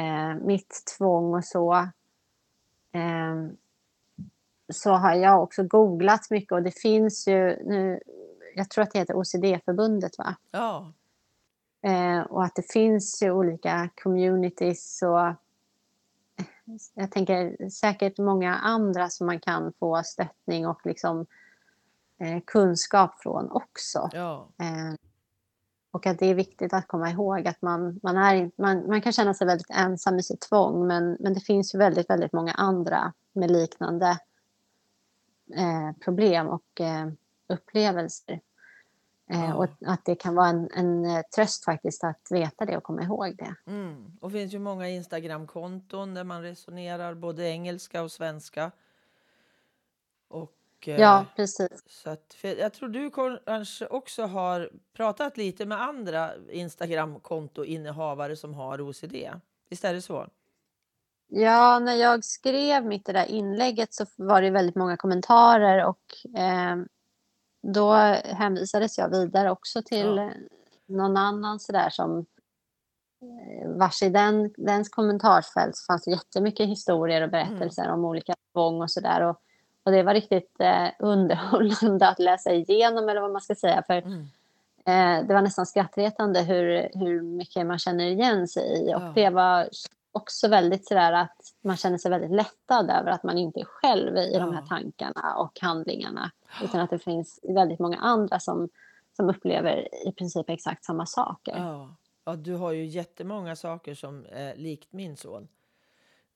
eh, 0.01 0.35
mitt 0.35 0.83
tvång 0.99 1.35
och 1.35 1.45
så. 1.45 1.75
Eh, 2.93 3.37
så 4.73 4.91
har 4.91 5.15
jag 5.15 5.43
också 5.43 5.63
googlat 5.63 6.31
mycket 6.31 6.53
och 6.53 6.63
det 6.63 6.81
finns 6.81 7.29
ju 7.29 7.65
nu, 7.65 8.01
jag 8.55 8.71
tror 8.71 8.83
att 8.83 8.91
det 8.91 8.99
heter 8.99 9.15
OCD-förbundet 9.15 10.19
va? 10.19 10.37
Ja, 10.51 10.93
Eh, 11.83 12.21
och 12.21 12.45
att 12.45 12.55
det 12.55 12.73
finns 12.73 13.23
ju 13.23 13.31
olika 13.31 13.91
communities 14.03 15.03
och 15.03 15.21
eh, 15.27 15.35
jag 16.95 17.11
tänker 17.11 17.69
säkert 17.71 18.19
många 18.19 18.55
andra 18.55 19.09
som 19.09 19.27
man 19.27 19.41
kan 19.41 19.73
få 19.73 20.03
stöttning 20.05 20.67
och 20.67 20.81
liksom 20.85 21.27
eh, 22.19 22.41
kunskap 22.47 23.21
från 23.23 23.51
också. 23.51 24.09
ja, 24.13 24.49
Eh, 24.59 24.95
och 25.93 26.07
att 26.07 26.19
det 26.19 26.27
är 26.27 26.35
viktigt 26.35 26.73
att 26.73 26.89
komma 26.89 27.11
ihåg 27.11 27.49
att 27.49 27.63
man, 27.63 28.01
man, 28.03 28.17
är, 28.17 28.51
man, 28.57 28.87
man 28.87 29.03
kan 29.03 29.13
känna 29.13 29.35
sig 29.35 29.47
väldigt 29.47 29.71
ensam 29.71 30.19
i 30.19 30.23
sitt 30.23 30.41
tvång 30.41 30.87
men, 30.87 31.17
men 31.21 31.35
det 31.35 31.41
finns 31.41 31.75
ju 31.75 31.79
väldigt, 31.79 32.11
väldigt 32.11 32.33
många 32.33 32.53
andra 32.53 33.13
med 33.33 33.51
liknande 33.51 34.19
problem 36.05 36.49
och 36.49 36.81
eh, 36.81 37.09
upplevelser. 37.49 38.41
Eh, 39.31 39.45
Ja. 39.45 39.55
Och 39.55 39.69
att 39.87 40.05
det 40.05 40.15
kan 40.15 40.35
vara 40.35 40.49
en, 40.49 40.69
en 40.75 41.05
eh, 41.05 41.23
tröst 41.35 41.65
faktiskt 41.65 42.05
att 42.05 42.27
veta 42.31 42.65
det 42.65 42.77
och 42.77 42.83
komma 42.83 43.03
ihåg 43.03 43.37
det. 43.37 43.55
mm. 43.67 44.19
och 44.21 44.31
det 44.31 44.39
finns 44.39 44.55
ju 44.55 44.59
många 44.59 44.89
Instagramkonton 44.89 46.15
där 46.15 46.25
man 46.25 46.43
resonerar 46.43 47.15
både 47.15 47.49
engelska 47.49 48.03
och 48.03 48.13
svenska. 48.13 48.71
Och, 50.29 50.53
eh, 50.81 51.01
Ja, 51.01 51.27
precis. 51.37 51.83
Så 51.87 52.11
att, 52.11 52.37
jag 52.43 52.73
tror 52.73 52.89
du 52.89 53.11
kanske 53.47 53.87
också 53.87 54.23
har 54.27 54.71
pratat 54.93 55.37
lite 55.37 55.67
med 55.67 55.83
andra 55.83 56.31
Instagramkontoinnehavare 56.51 58.37
som 58.37 58.55
har 58.55 58.81
OCD. 58.81 59.15
Visst 59.69 59.85
är 59.85 59.95
det 59.95 60.03
så? 60.03 60.27
Ja, 61.33 61.79
när 61.79 61.95
jag 61.95 62.25
skrev 62.25 62.85
mitt 62.87 63.07
det 63.07 63.13
där 63.13 63.27
inlägget 63.27 63.95
så 63.95 64.05
var 64.17 64.43
det 64.43 64.51
väldigt 64.51 64.75
många 64.77 64.97
kommentarer 64.97 65.85
och 65.85 66.39
eh, 66.41 66.77
då 67.63 67.93
hänvisades 68.25 68.99
jag 68.99 69.09
vidare 69.09 69.51
också 69.51 69.83
till 69.83 70.17
Ja. 70.17 70.31
någon 70.87 71.17
annan 71.17 71.61
sådär 71.61 71.91
som 71.91 72.19
eh, 73.23 73.69
vars 73.71 74.03
i 74.03 74.09
den, 74.09 74.55
dens 74.57 74.89
kommentarsfält 74.89 75.79
fanns 75.87 76.05
det 76.05 76.11
jättemycket 76.11 76.69
historier 76.69 77.23
och 77.23 77.31
berättelser 77.31 77.91
om 77.91 78.05
olika 78.05 78.35
tvång 78.53 78.83
och 78.83 78.91
sådär. 78.91 79.21
Och, 79.23 79.41
och 79.85 79.93
det 79.93 80.03
var 80.03 80.15
riktigt 80.15 80.61
eh, 80.61 80.89
underhållande 80.99 82.09
att 82.09 82.19
läsa 82.19 82.53
igenom 82.53 83.09
eller 83.09 83.21
vad 83.21 83.33
man 83.33 83.41
ska 83.41 83.55
säga. 83.55 83.83
För 83.87 83.95
Mm. 84.03 84.27
Eh, 84.85 85.27
det 85.27 85.35
var 85.35 85.43
nästan 85.43 85.67
skrattretande 85.67 86.41
hur, 86.43 86.89
hur 86.99 87.23
mycket 87.23 87.67
man 87.67 87.79
känner 87.79 88.05
igen 88.05 88.49
sig 88.49 88.63
i. 88.79 88.95
Och 88.95 89.01
Ja. 89.03 89.13
det 89.15 89.31
var 89.31 89.69
också 90.13 90.49
väldigt 90.49 90.89
sådär 90.89 91.13
att 91.13 91.37
man 91.65 91.77
känner 91.77 91.99
sig 91.99 92.11
väldigt 92.11 92.31
lättad 92.31 92.91
över 92.91 93.11
att 93.11 93.23
man 93.23 93.39
inte 93.39 93.61
är 93.61 93.65
själv 93.65 94.17
i 94.17 94.39
de 94.39 94.55
här 94.55 94.67
tankarna 94.67 95.35
och 95.37 95.61
handlingarna. 95.61 96.31
Utan 96.63 96.81
att 96.81 96.91
det 96.91 96.99
finns 96.99 97.41
väldigt 97.43 97.79
många 97.79 97.97
andra 97.97 98.41
som, 98.41 98.69
som 99.17 99.31
upplever 99.31 99.89
i 100.09 100.13
princip 100.13 100.51
exakt 100.51 100.85
samma 100.85 101.07
saker. 101.07 101.57
Ja. 101.57 101.97
ja, 102.25 102.37
du 102.37 102.55
har 102.55 102.73
ju 102.73 102.85
jättemånga 102.87 103.57
saker 103.57 103.95
som 103.95 104.27
är 104.31 104.57
likt 104.57 104.93
min 104.93 105.17
son. 105.17 105.49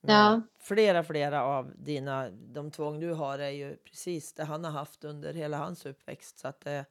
Men 0.00 0.16
Ja. 0.16 0.40
Flera, 0.58 1.04
flera 1.04 1.42
av 1.42 1.72
dina, 1.76 2.30
de 2.30 2.70
tvång 2.70 3.00
du 3.00 3.12
har 3.12 3.38
är 3.38 3.50
ju 3.50 3.76
precis 3.76 4.32
det 4.32 4.44
han 4.44 4.64
har 4.64 4.70
haft 4.70 5.04
under 5.04 5.34
hela 5.34 5.56
hans 5.56 5.86
uppväxt. 5.86 6.38
Så 6.38 6.48
att, 6.48 6.66
eh, 6.66 6.82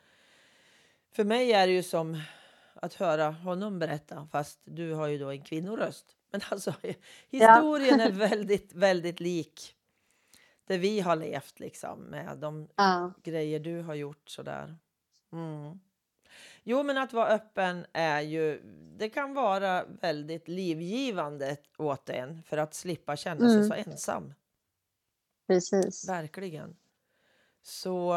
för 1.12 1.24
mig 1.24 1.54
är 1.54 1.68
det 1.68 1.74
ju 1.74 1.84
som 1.84 2.22
att 2.76 2.94
höra 2.94 3.32
honom 3.32 3.80
berätta, 3.80 4.28
fast 4.32 4.60
du 4.64 4.94
har 4.94 5.08
ju 5.08 5.18
då 5.18 5.30
en 5.30 5.44
kvinnoröst. 5.44 6.06
Men 6.34 6.42
alltså, 6.50 6.74
historien 7.30 8.00
är 8.00 8.12
väldigt, 8.30 8.74
väldigt 8.74 9.20
lik 9.20 9.76
det 10.68 10.78
vi 10.78 11.00
har 11.00 11.16
levt 11.16 11.60
liksom 11.60 12.00
med 12.00 12.38
de 12.38 12.70
Ja. 12.76 13.14
grejer 13.24 13.60
du 13.60 13.82
har 13.82 13.96
gjort 13.96 14.30
sådär. 14.30 14.78
Mm. 15.34 15.80
Jo, 16.64 16.84
men 16.84 16.98
att 16.98 17.14
vara 17.14 17.30
öppen 17.30 17.86
är 17.94 18.22
ju, 18.22 18.62
det 18.98 19.10
kan 19.10 19.34
vara 19.34 19.86
väldigt 19.86 20.48
livgivande 20.48 21.58
åt 21.78 22.10
en 22.10 22.44
för 22.44 22.58
att 22.58 22.74
slippa 22.74 23.16
känna 23.16 23.48
sig 23.50 23.56
Mm. 23.58 23.68
så 23.70 23.74
ensam. 23.92 24.34
Precis. 25.48 26.10
Verkligen. 26.10 26.76
Så 27.64 28.16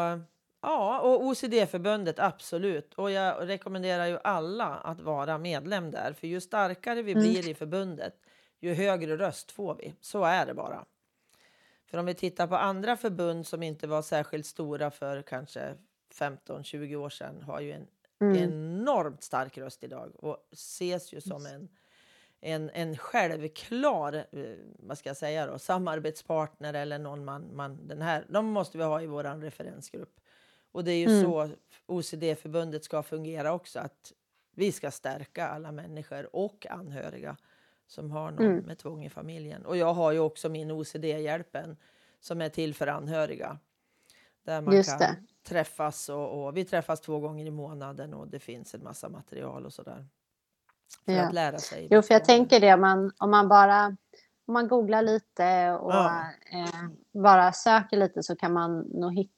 ja, 0.67 0.99
och 0.99 1.25
OCD-förbundet 1.25 2.19
absolut. 2.19 2.93
Och 2.93 3.11
jag 3.11 3.49
rekommenderar 3.49 4.05
ju 4.05 4.19
alla 4.23 4.65
att 4.75 5.01
vara 5.01 5.37
medlem 5.37 5.91
där, 5.91 6.13
för 6.13 6.27
ju 6.27 6.41
starkare 6.41 7.01
vi 7.01 7.11
Mm. 7.11 7.23
blir 7.23 7.49
i 7.49 7.53
förbundet, 7.53 8.13
ju 8.59 8.73
högre 8.73 9.17
röst 9.17 9.51
får 9.51 9.75
vi. 9.75 9.93
Så 10.01 10.23
är 10.23 10.45
det 10.45 10.53
bara. 10.53 10.85
För 11.85 11.97
om 11.97 12.05
vi 12.05 12.13
tittar 12.13 12.47
på 12.47 12.55
andra 12.55 12.97
förbund 12.97 13.47
som 13.47 13.63
inte 13.63 13.87
var 13.87 14.01
särskilt 14.01 14.45
stora 14.45 14.91
för 14.91 15.21
kanske 15.21 15.73
15-20 16.13 16.95
år 16.95 17.09
sedan 17.09 17.41
har 17.41 17.59
ju 17.61 17.71
en 17.71 17.87
Mm. 18.21 18.35
enormt 18.37 19.23
stark 19.23 19.57
röst 19.57 19.83
idag 19.83 20.11
och 20.15 20.37
ses 20.51 21.13
ju 21.13 21.21
som 21.21 21.45
en, 21.45 21.69
en, 22.41 22.69
en 22.69 22.97
självklar 22.97 24.13
eh, 24.13 24.55
vad 24.79 24.97
ska 24.97 25.09
jag 25.09 25.17
säga 25.17 25.47
då, 25.47 25.59
samarbetspartner 25.59 26.73
eller 26.73 26.99
någon 26.99 27.25
man, 27.25 27.55
man 27.55 27.87
den 27.87 28.01
här, 28.01 28.25
de 28.29 28.45
måste 28.45 28.77
vi 28.77 28.83
ha 28.83 29.01
i 29.01 29.05
vår 29.07 29.41
referensgrupp. 29.41 30.19
Och 30.71 30.83
det 30.83 30.91
är 30.91 30.97
ju 30.97 31.05
Mm. 31.09 31.21
så 31.23 31.49
OCD-förbundet 31.85 32.83
ska 32.83 33.03
fungera 33.03 33.53
också, 33.53 33.79
att 33.79 34.13
vi 34.55 34.71
ska 34.71 34.91
stärka 34.91 35.47
alla 35.47 35.71
människor 35.71 36.35
och 36.35 36.67
anhöriga 36.69 37.37
som 37.87 38.11
har 38.11 38.31
någon 38.31 38.45
Mm. 38.45 38.65
med 38.65 38.77
tvång 38.77 39.05
i 39.05 39.09
familjen. 39.09 39.65
Och 39.65 39.77
jag 39.77 39.93
har 39.93 40.11
ju 40.11 40.19
också 40.19 40.49
min 40.49 40.71
OCD-hjälpen 40.71 41.77
som 42.19 42.41
är 42.41 42.49
till 42.49 42.73
för 42.75 42.87
anhöriga. 42.87 43.59
Där 44.43 44.61
man 44.61 44.75
Just 44.75 44.89
kan 44.89 44.99
det. 44.99 45.15
träffas 45.43 46.09
och, 46.09 46.45
och 46.45 46.57
vi 46.57 46.65
träffas 46.65 47.01
två 47.01 47.19
gånger 47.19 47.45
i 47.45 47.51
månaden 47.51 48.13
och 48.13 48.27
det 48.27 48.39
finns 48.39 48.73
en 48.75 48.83
massa 48.83 49.09
material 49.09 49.65
och 49.65 49.73
sådär. 49.73 50.07
För 51.05 51.11
Ja. 51.11 51.27
att 51.27 51.33
lära 51.33 51.57
sig. 51.57 51.87
Jo, 51.91 52.01
för 52.01 52.13
jag 52.13 52.25
tänker 52.25 52.59
det 52.59 52.77
man, 52.77 53.11
om 53.17 53.31
man 53.31 53.47
bara 53.47 53.85
om 54.45 54.53
man 54.53 54.67
googlar 54.67 55.01
lite 55.01 55.71
och 55.71 55.91
Ja. 55.93 56.21
eh, 56.53 56.89
bara 57.23 57.53
söker 57.53 57.97
lite 57.97 58.23
så 58.23 58.35
kan 58.35 58.53
man 58.53 58.79
nog 58.79 59.13
hitta 59.13 59.31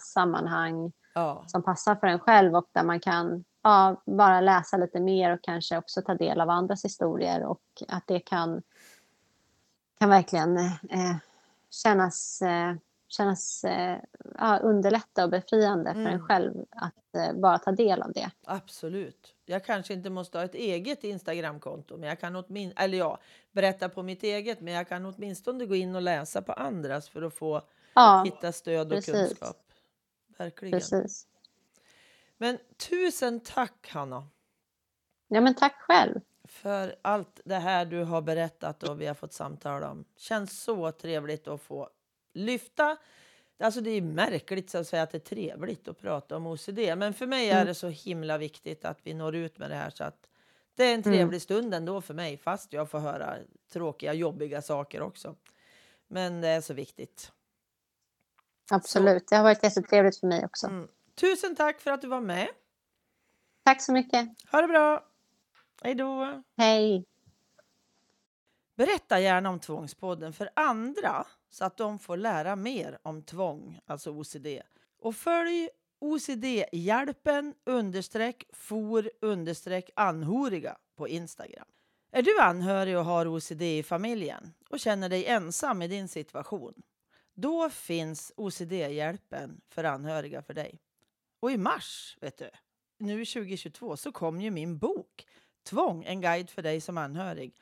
sammanhang 0.00 0.92
Ja, 1.14 1.44
som 1.46 1.62
passar 1.62 1.94
för 1.94 2.06
en 2.06 2.18
själv 2.18 2.54
och 2.56 2.68
där 2.72 2.82
man 2.82 3.00
kan 3.00 3.44
ja, 3.62 4.02
bara 4.06 4.40
läsa 4.40 4.76
lite 4.76 5.00
mer 5.00 5.32
och 5.34 5.42
kanske 5.42 5.78
också 5.78 6.02
ta 6.02 6.14
del 6.14 6.40
av 6.40 6.50
andras 6.50 6.84
historier 6.84 7.44
och 7.44 7.62
att 7.88 8.04
det 8.06 8.20
kan, 8.20 8.62
kan 9.98 10.08
verkligen 10.08 10.56
eh, 10.56 11.16
kännas, 11.70 12.42
eh, 12.42 12.74
kännas 13.08 13.64
eh, 13.64 13.98
ja, 14.38 14.58
underlätta 14.58 15.24
och 15.24 15.30
befriande 15.30 15.92
för 15.92 16.00
Mm. 16.00 16.12
en 16.12 16.26
själv 16.26 16.54
att 16.70 17.14
eh, 17.16 17.32
bara 17.40 17.58
ta 17.58 17.72
del 17.72 18.02
av 18.02 18.12
det. 18.12 18.30
absolut. 18.44 19.34
Jag 19.46 19.64
kanske 19.64 19.94
inte 19.94 20.10
måste 20.10 20.38
ha 20.38 20.44
ett 20.44 20.54
eget 20.54 21.04
Instagramkonto, 21.04 21.96
men 21.96 22.08
jag 22.08 22.20
kan 22.20 22.36
åtminstone, 22.36 22.84
eller 22.84 22.98
ja, 22.98 23.18
berätta 23.52 23.88
på 23.88 24.02
mitt 24.02 24.22
eget, 24.22 24.60
men 24.60 24.74
jag 24.74 24.88
kan 24.88 25.06
åtminstone 25.06 25.66
gå 25.66 25.74
in 25.74 25.94
och 25.96 26.02
läsa 26.02 26.42
på 26.42 26.52
andras 26.52 27.08
för 27.08 27.22
att 27.22 27.34
få 27.34 27.62
Ja, 27.94 28.22
hitta 28.24 28.52
stöd 28.52 28.86
och 28.86 28.98
precis. 28.98 29.12
kunskap. 29.14 29.56
Verkligen. 30.36 30.72
precis. 30.80 31.26
Men 32.36 32.58
tusen 32.76 33.40
tack 33.40 33.88
Hanna 33.88 34.28
Ja, 35.28 35.40
men 35.40 35.54
tack 35.54 35.74
själv. 35.80 36.20
för 36.44 36.96
allt 37.02 37.40
det 37.44 37.54
här 37.54 37.84
du 37.84 38.02
har 38.04 38.22
berättat 38.22 38.82
och 38.82 39.00
vi 39.00 39.06
har 39.06 39.14
fått 39.14 39.32
samtala 39.32 39.90
om. 39.90 40.04
Känns 40.16 40.62
så 40.62 40.92
trevligt 40.92 41.48
att 41.48 41.60
få 41.60 41.90
lyfta. 42.32 42.96
Alltså 43.58 43.80
det 43.80 43.90
är 43.90 44.00
märkligt 44.02 44.70
så 44.70 44.78
att 44.78 44.86
säga 44.88 45.02
att 45.02 45.10
det 45.10 45.18
är 45.18 45.20
trevligt 45.36 45.88
att 45.88 45.98
prata 46.00 46.36
om 46.36 46.46
OCD, 46.46 46.78
men 46.96 47.14
för 47.14 47.26
mig 47.26 47.48
är 47.50 47.54
Mm. 47.54 47.66
det 47.66 47.74
så 47.74 47.88
himla 47.88 48.38
viktigt 48.38 48.84
att 48.84 48.98
vi 49.02 49.14
når 49.14 49.34
ut 49.34 49.58
med 49.58 49.70
det 49.70 49.76
här 49.76 49.90
så 49.90 50.04
att 50.04 50.28
det 50.74 50.84
är 50.84 50.88
en 50.94 51.00
Mm. 51.00 51.02
trevlig 51.02 51.42
stund 51.42 51.74
ändå 51.74 52.00
för 52.00 52.14
mig, 52.14 52.36
fast 52.38 52.72
jag 52.72 52.90
får 52.90 52.98
höra 52.98 53.36
tråkiga, 53.72 54.12
jobbiga 54.14 54.62
saker 54.62 55.02
också. 55.02 55.36
Men 56.08 56.40
det 56.40 56.48
är 56.48 56.60
så 56.60 56.74
viktigt. 56.74 57.32
Absolut. 58.70 59.28
Det 59.28 59.36
har 59.36 59.42
varit 59.42 59.62
jättetrevligt 59.62 60.20
för 60.20 60.26
mig 60.26 60.44
också. 60.44 60.66
Mm. 60.66 60.88
Tusen 61.14 61.56
tack 61.56 61.80
för 61.80 61.90
att 61.90 62.00
du 62.00 62.08
var 62.08 62.20
med. 62.20 62.48
Tack 63.64 63.82
så 63.82 63.92
mycket. 63.92 64.28
Ha 64.52 64.60
det 64.60 64.68
bra. 64.68 65.04
Hej 65.82 65.94
då. 65.94 66.42
Hej. 66.56 67.04
Berätta 68.76 69.20
gärna 69.20 69.50
om 69.50 69.60
Tvångspodden 69.60 70.32
för 70.32 70.50
andra 70.56 71.26
så 71.50 71.64
att 71.64 71.76
de 71.76 71.98
får 71.98 72.16
lära 72.16 72.56
mer 72.56 72.98
om 73.02 73.22
tvång, 73.22 73.80
alltså 73.86 74.10
OCD. 74.10 74.46
Och 75.00 75.16
följ 75.16 75.68
OCD-hjälpen 75.98 77.54
understreck 77.64 78.44
for 78.52 79.10
understreck 79.20 79.90
anhöriga 79.96 80.76
på 80.96 81.08
Instagram. 81.08 81.66
Är 82.12 82.22
du 82.22 82.40
anhörig 82.40 82.98
och 82.98 83.04
har 83.04 83.26
OCD 83.26 83.62
i 83.62 83.82
familjen 83.82 84.54
och 84.68 84.80
känner 84.80 85.08
dig 85.08 85.26
ensam 85.26 85.82
i 85.82 85.88
din 85.88 86.08
situation? 86.08 86.82
Då 87.34 87.70
finns 87.70 88.32
OCD-hjälpen 88.36 89.60
för 89.68 89.84
anhöriga 89.84 90.42
för 90.42 90.54
dig. 90.54 90.80
Och 91.40 91.50
i 91.50 91.56
mars, 91.56 92.16
vet 92.20 92.38
du, 92.38 92.50
nu 92.98 93.24
2022, 93.24 93.96
så 93.96 94.12
kom 94.12 94.40
ju 94.40 94.50
min 94.50 94.78
bok 94.78 95.26
Tvång, 95.64 96.04
en 96.04 96.20
guide 96.20 96.50
för 96.50 96.62
dig 96.62 96.80
som 96.80 96.98
anhörig. 96.98 97.54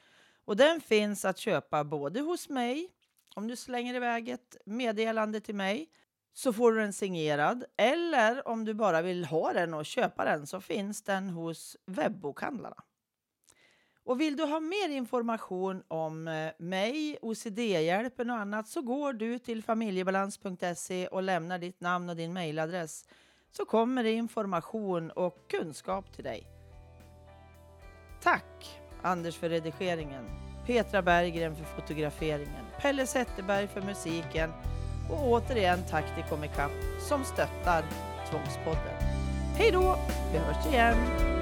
Och 0.45 0.57
den 0.57 0.81
finns 0.81 1.25
att 1.25 1.39
köpa 1.39 1.85
både 1.85 2.21
hos 2.21 2.49
mig, 2.49 2.89
om 3.35 3.49
du 3.49 3.57
slänger 3.57 3.95
iväg 3.95 4.29
ett 4.29 4.57
meddelande 4.65 5.41
till 5.41 5.55
mig 5.55 5.91
så 6.33 6.53
får 6.53 6.73
du 6.73 6.81
den 6.81 6.93
signerad. 6.93 7.65
Eller 7.77 8.49
om 8.49 8.65
du 8.65 8.75
bara 8.75 9.03
vill 9.03 9.25
ha 9.25 9.53
den 9.53 9.75
och 9.75 9.87
köpa 9.87 10.25
den 10.25 10.47
så 10.47 10.61
finns 10.61 11.03
den 11.03 11.31
hos 11.31 11.77
webbokhandlarna. 11.87 12.85
Och 14.05 14.21
vill 14.21 14.37
du 14.37 14.45
ha 14.45 14.61
mer 14.61 14.89
information 14.89 15.83
om 15.89 16.29
eh, 16.29 16.53
mig, 16.59 17.19
OCD-hjälpen 17.23 18.31
och 18.31 18.37
annat 18.37 18.69
så 18.69 18.83
går 18.83 19.13
du 19.13 19.39
till 19.39 19.63
familjebalans.se 19.63 21.07
och 21.07 21.23
lämnar 21.23 21.59
ditt 21.59 21.81
namn 21.81 22.11
och 22.11 22.17
din 22.17 22.33
mejladress 22.33 23.05
så 23.51 23.65
kommer 23.65 24.05
det 24.05 24.13
information 24.13 25.11
och 25.11 25.51
kunskap 25.51 26.13
till 26.15 26.25
dig. 26.25 26.47
Tack 28.23 28.79
Anders 29.03 29.37
för 29.37 29.49
redigeringen, 29.49 30.25
Petra 30.67 31.03
Berggren 31.03 31.57
för 31.57 31.65
fotograferingen, 31.65 32.65
Pelle 32.81 33.07
Zetterberg 33.07 33.69
för 33.69 33.83
musiken 33.83 34.51
och 35.11 35.29
återigen 35.29 35.79
tack 35.91 36.15
till 36.15 36.25
Comicap 36.25 36.73
som 37.09 37.25
stöttar 37.25 37.85
Tvångspodden. 38.31 38.97
Hej 39.57 39.71
då, 39.71 39.97
vi 40.33 40.39
hörs 40.39 40.67
igen! 40.67 41.42